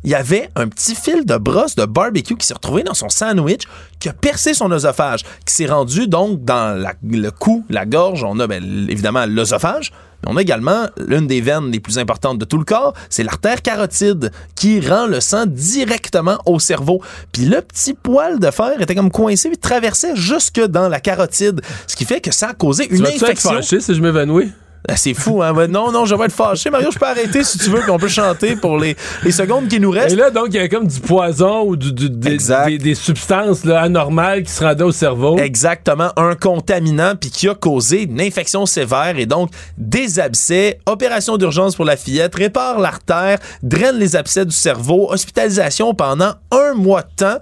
[0.05, 3.09] Il y avait un petit fil de brosse de barbecue qui s'est retrouvé dans son
[3.11, 3.63] sandwich,
[3.99, 8.25] qui a percé son oesophage, qui s'est rendu donc dans la- le cou, la gorge.
[8.25, 9.93] On a ben, évidemment l'œsophage,
[10.25, 13.23] mais on a également l'une des veines les plus importantes de tout le corps, c'est
[13.23, 17.03] l'artère carotide, qui rend le sang directement au cerveau.
[17.33, 21.61] Puis le petit poil de fer était comme coincé, puis traversait jusque dans la carotide,
[21.87, 23.51] ce qui fait que ça a causé Tu une être infection.
[23.51, 24.51] fâché si je m'évanouis?
[24.89, 25.53] Ah, c'est fou, hein?
[25.69, 26.71] Non, non, je vais être fâché.
[26.71, 29.69] Mario, je peux arrêter si tu veux, puis on peut chanter pour les, les secondes
[29.69, 30.13] qui nous restent.
[30.15, 32.31] Et là, donc, il y a comme du poison ou du, du- des,
[32.67, 35.39] des- des substances là, anormales qui se rendaient au cerveau.
[35.39, 41.37] Exactement, un contaminant puis qui a causé une infection sévère et donc des abcès, opération
[41.37, 47.03] d'urgence pour la fillette, répare l'artère, draine les abcès du cerveau, hospitalisation pendant un mois
[47.03, 47.39] de temps.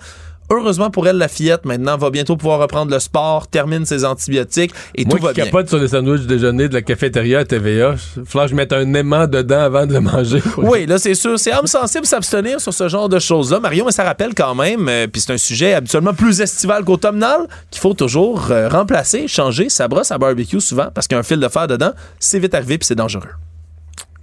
[0.50, 4.72] Heureusement pour elle, la fillette maintenant va bientôt pouvoir reprendre le sport, termine ses antibiotiques
[4.94, 5.44] et Moi tout va qui bien.
[5.46, 8.72] capote sur les sandwichs déjeuner de la cafétéria à TVA, il falloir que je mette
[8.72, 10.42] un aimant dedans avant de le manger.
[10.56, 11.38] Oui, là, c'est sûr.
[11.38, 13.60] C'est âme sensible s'abstenir sur ce genre de choses-là.
[13.60, 17.46] Marion, mais ça rappelle quand même, euh, puis c'est un sujet habituellement plus estival qu'automnal,
[17.70, 21.20] qu'il faut toujours euh, remplacer, changer sa brosse à barbecue souvent, parce qu'il y a
[21.20, 21.92] un fil de fer dedans.
[22.18, 23.28] C'est vite arrivé, puis c'est dangereux.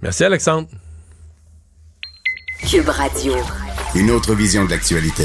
[0.02, 0.68] Merci, Alexandre.
[2.68, 3.34] Cube Radio.
[3.94, 5.24] Une autre vision de l'actualité.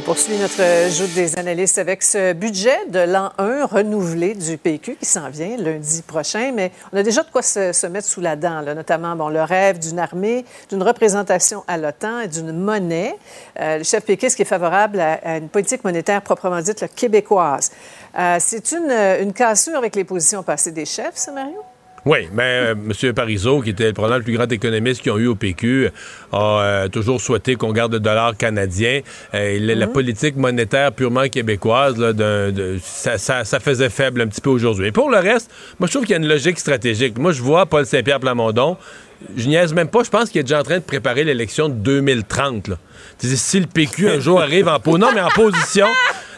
[0.00, 4.96] On poursuit notre joute des analystes avec ce budget de l'an 1 renouvelé du PQ
[4.96, 8.34] qui s'en vient lundi prochain, mais on a déjà de quoi se, mettre sous la
[8.34, 13.14] dent, notamment bon, le rêve d'une armée, d'une représentation à l'OTAN et d'une monnaie.
[13.60, 17.70] Euh, le chef péquiste qui est favorable à, une politique monétaire proprement dite québécoise?
[18.18, 21.62] Euh, C'est une, une cassure avec les positions passées des chefs, ça, Mario?
[22.06, 23.12] Oui, mais euh, M.
[23.12, 25.90] Parizeau, qui était probablement le plus grand économiste qu'ils ont eu au PQ,
[26.32, 29.00] a euh, toujours souhaité qu'on garde le dollar canadien.
[29.34, 34.22] Euh, la, la politique monétaire purement québécoise, là, d'un- de- ça, ça- ça faisait faible
[34.22, 34.86] un petit peu aujourd'hui.
[34.88, 37.18] Et pour le reste, moi, je trouve qu'il y a une logique stratégique.
[37.18, 38.78] Moi, je vois Paul Saint-Pierre Plamondon.
[39.36, 40.02] Je niaise même pas.
[40.02, 42.68] Je pense qu'il est déjà en train de préparer l'élection de 2030.
[42.68, 42.76] Là.
[43.18, 45.86] Si le PQ un jour arrive en non, mais en position.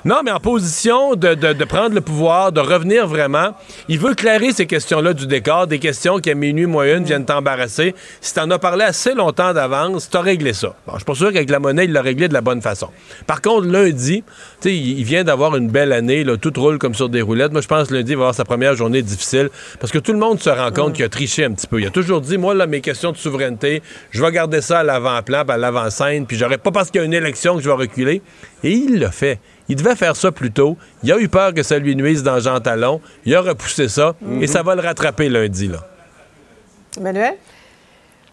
[0.04, 3.54] Non, mais en position de, prendre le pouvoir, de revenir vraiment.
[3.88, 7.94] Il veut clairer ces questions-là du décor, des questions qui à minuit moyenne viennent t'embarrasser.
[8.20, 10.74] Si t'en as parlé assez longtemps d'avance, t'as réglé ça.
[10.88, 12.88] Bon, je suis pas sûr qu'avec la monnaie, il l'a réglé de la bonne façon.
[13.28, 14.24] Par contre, lundi,
[14.60, 17.52] tu sais, il vient d'avoir une belle année, tout roule comme sur des roulettes.
[17.52, 20.12] Moi, je pense que lundi, il va avoir sa première journée difficile parce que tout
[20.12, 21.80] le monde se rend compte qu'il a triché un petit peu.
[21.80, 24.82] Il a toujours dit, moi, là, mes questions de souveraineté, je vais garder ça à
[24.82, 27.76] l'avant-plan, à l'avant-scène, puis j'aurais pas parce qu'il y a une élection que je vais
[27.76, 28.20] reculer.
[28.64, 29.38] Et il l'a fait.
[29.68, 30.76] Il devait faire ça plus tôt.
[31.02, 33.00] Il a eu peur que ça lui nuise dans Jean Talon.
[33.24, 35.78] Il a repoussé ça et ça va le rattraper lundi, là.
[36.96, 37.34] Emmanuel?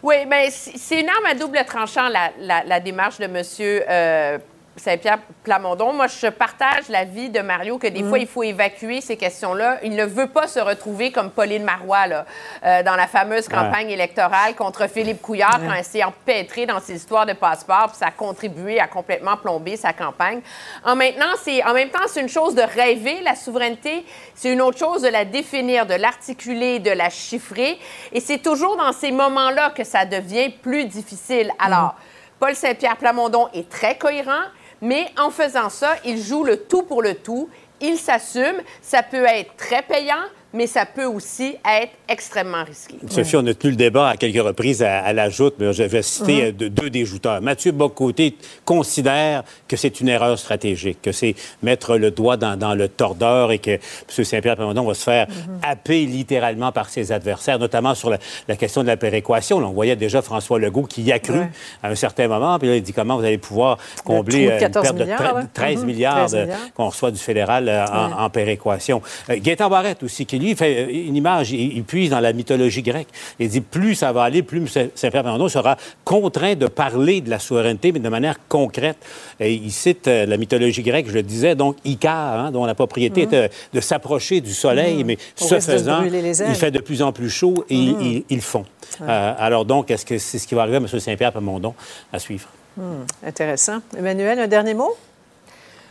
[0.02, 4.40] Oui, mais c'est une arme à double tranchant, la, la- la démarche de M.
[4.80, 5.94] Saint-Pierre Plamondon.
[5.94, 8.10] Moi, je partage l'avis de Mario que des Mm.
[8.10, 9.78] fois, il faut évacuer ces questions-là.
[9.84, 12.26] Il ne veut pas se retrouver comme Pauline Marois là,
[12.66, 16.96] euh, dans la fameuse campagne électorale contre Philippe Couillard quand elle s'est empêtrée dans ses
[16.96, 20.42] histoires de passeport, puis ça a contribué à complètement plomber sa campagne.
[20.86, 21.34] En, maintenant,
[21.66, 25.10] en même temps, c'est une chose de rêver la souveraineté, c'est une autre chose de
[25.10, 27.78] la définir, de l'articuler, de la chiffrer.
[28.12, 31.52] Et c'est toujours dans ces moments-là que ça devient plus difficile.
[31.60, 31.96] Alors,
[32.40, 34.44] Paul Saint-Pierre Plamondon est très cohérent,
[34.82, 37.50] mais en faisant ça, il joue le tout pour le tout.
[37.82, 38.62] Il s'assume.
[38.82, 40.24] Ça peut être très payant,
[40.54, 42.96] mais ça peut aussi être extrêmement risqué.
[43.10, 45.84] Sophie, on a tenu le débat à quelques reprises à, à la joute, mais je
[45.84, 46.48] vais citer Mhm.
[46.48, 47.42] euh, de- deux des jouteurs.
[47.42, 48.36] Mathieu Bocoté
[48.66, 53.52] considère que c'est une erreur stratégique, que c'est mettre le doigt dans, dans le tordeur
[53.52, 53.80] et que M.
[54.24, 55.28] Saint-Pierre Plamondon va se faire
[55.64, 58.18] happer littéralement par ses adversaires, notamment sur la,
[58.48, 59.60] la question de la péréquation.
[59.60, 61.50] Là, on voyait déjà François Legault qui y a cru Ouais.
[61.84, 64.60] à un certain moment, puis là, il dit comment vous allez pouvoir combler euh, une
[64.60, 65.44] 14 perte de milliards, tre- ouais.
[65.54, 65.86] 13 Mhm.
[65.86, 66.74] milliards 13 de- milliards.
[66.76, 68.14] qu'on reçoit du fédéral euh, en, Ouais.
[68.18, 69.02] en péréquation.
[69.30, 72.34] Euh, Gaétan Barrette aussi, qui lui fait euh, une image, il, il puise dans la
[72.34, 73.08] mythologie grecque.
[73.40, 74.90] Il dit plus ça va aller, plus M.
[74.96, 78.98] Saint-Pierre Plamondon sera contraint de parler de la souveraineté, mais de manière concrète.
[79.40, 82.76] Et il cite euh, la mythologie grecque, je le disais, donc Icare, hein, dont la
[82.76, 83.34] propriété Mhm.
[83.34, 85.06] est euh, de s'approcher du soleil, Mhm.
[85.08, 88.24] mais ce faisant, il fait de plus en plus chaud et ils- Mhm.
[88.30, 88.66] ils, font.
[89.02, 89.08] Ouais.
[89.10, 90.88] Euh, alors donc, est-ce que c'est ce qui va arriver à M.
[90.88, 91.74] Saint-Pierre Plamondon
[92.14, 92.48] à suivre?
[92.78, 93.80] Hmm, intéressant.
[93.98, 94.96] Emmanuel, un dernier mot?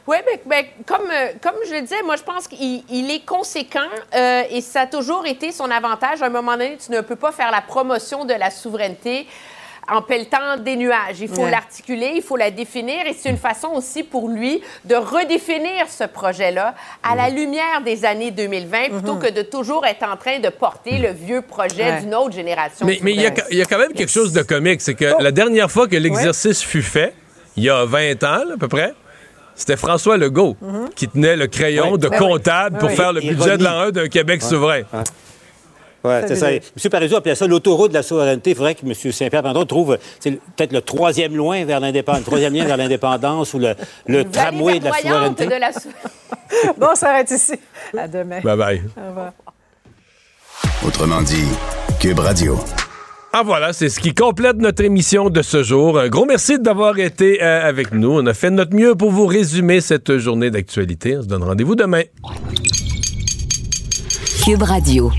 [0.08, 3.26] Oui, mais, mais comme, euh, comme je le disais, moi, je pense qu'il il est
[3.26, 3.80] conséquent
[4.14, 6.22] euh, et ça a toujours été son avantage.
[6.22, 9.26] À un moment donné, tu ne peux pas faire la promotion de la souveraineté
[9.90, 11.20] en pelletant des nuages.
[11.20, 11.50] Il faut Ouais.
[11.50, 16.04] l'articuler, il faut la définir et c'est une façon aussi pour lui de redéfinir ce
[16.04, 20.48] projet-là à la lumière des années 2020 plutôt que de toujours être en train de
[20.50, 22.00] porter le vieux projet Ouais.
[22.00, 22.86] d'une autre génération.
[22.86, 24.80] Mais il y, a- il y a quand même quelque chose de comique.
[24.82, 27.14] C'est que la dernière fois que l'exercice fut fait,
[27.56, 28.94] il y a 20 ans là, à peu près,
[29.58, 30.56] c'était François Legault
[30.96, 31.98] qui tenait le crayon Ouais.
[31.98, 32.16] de oui.
[32.16, 32.96] comptable pour oui.
[32.96, 34.48] faire le Et budget de l'an 1 d'un Québec Ouais.
[34.48, 34.80] souverain.
[36.04, 36.52] Oui, c'est ça.
[36.52, 36.60] M.
[36.90, 38.50] Parizeau appelait ça l'autoroute de la souveraineté.
[38.50, 38.94] Il faudrait que M.
[38.94, 43.58] Saint-Pierre Plamondon trouve peut-être le troisième loin vers l'indépendance, le troisième lien vers l'indépendance ou
[43.58, 43.74] le,
[44.06, 45.46] le tramway de la souveraineté.
[45.46, 45.88] de la sou-
[46.78, 47.54] bon, on s'arrête ici.
[47.96, 48.40] À demain.
[48.42, 48.82] Bye bye.
[48.96, 49.32] Au revoir.
[50.86, 51.44] Autrement dit,
[52.00, 52.58] Cube Radio.
[53.30, 55.98] Ah voilà, c'est ce qui complète notre émission de ce jour.
[55.98, 58.10] Un gros merci d'avoir été euh, avec nous.
[58.10, 61.18] On a fait notre mieux pour vous résumer cette journée d'actualité.
[61.18, 62.04] On se donne rendez-vous demain.
[64.44, 65.12] Cube Radio.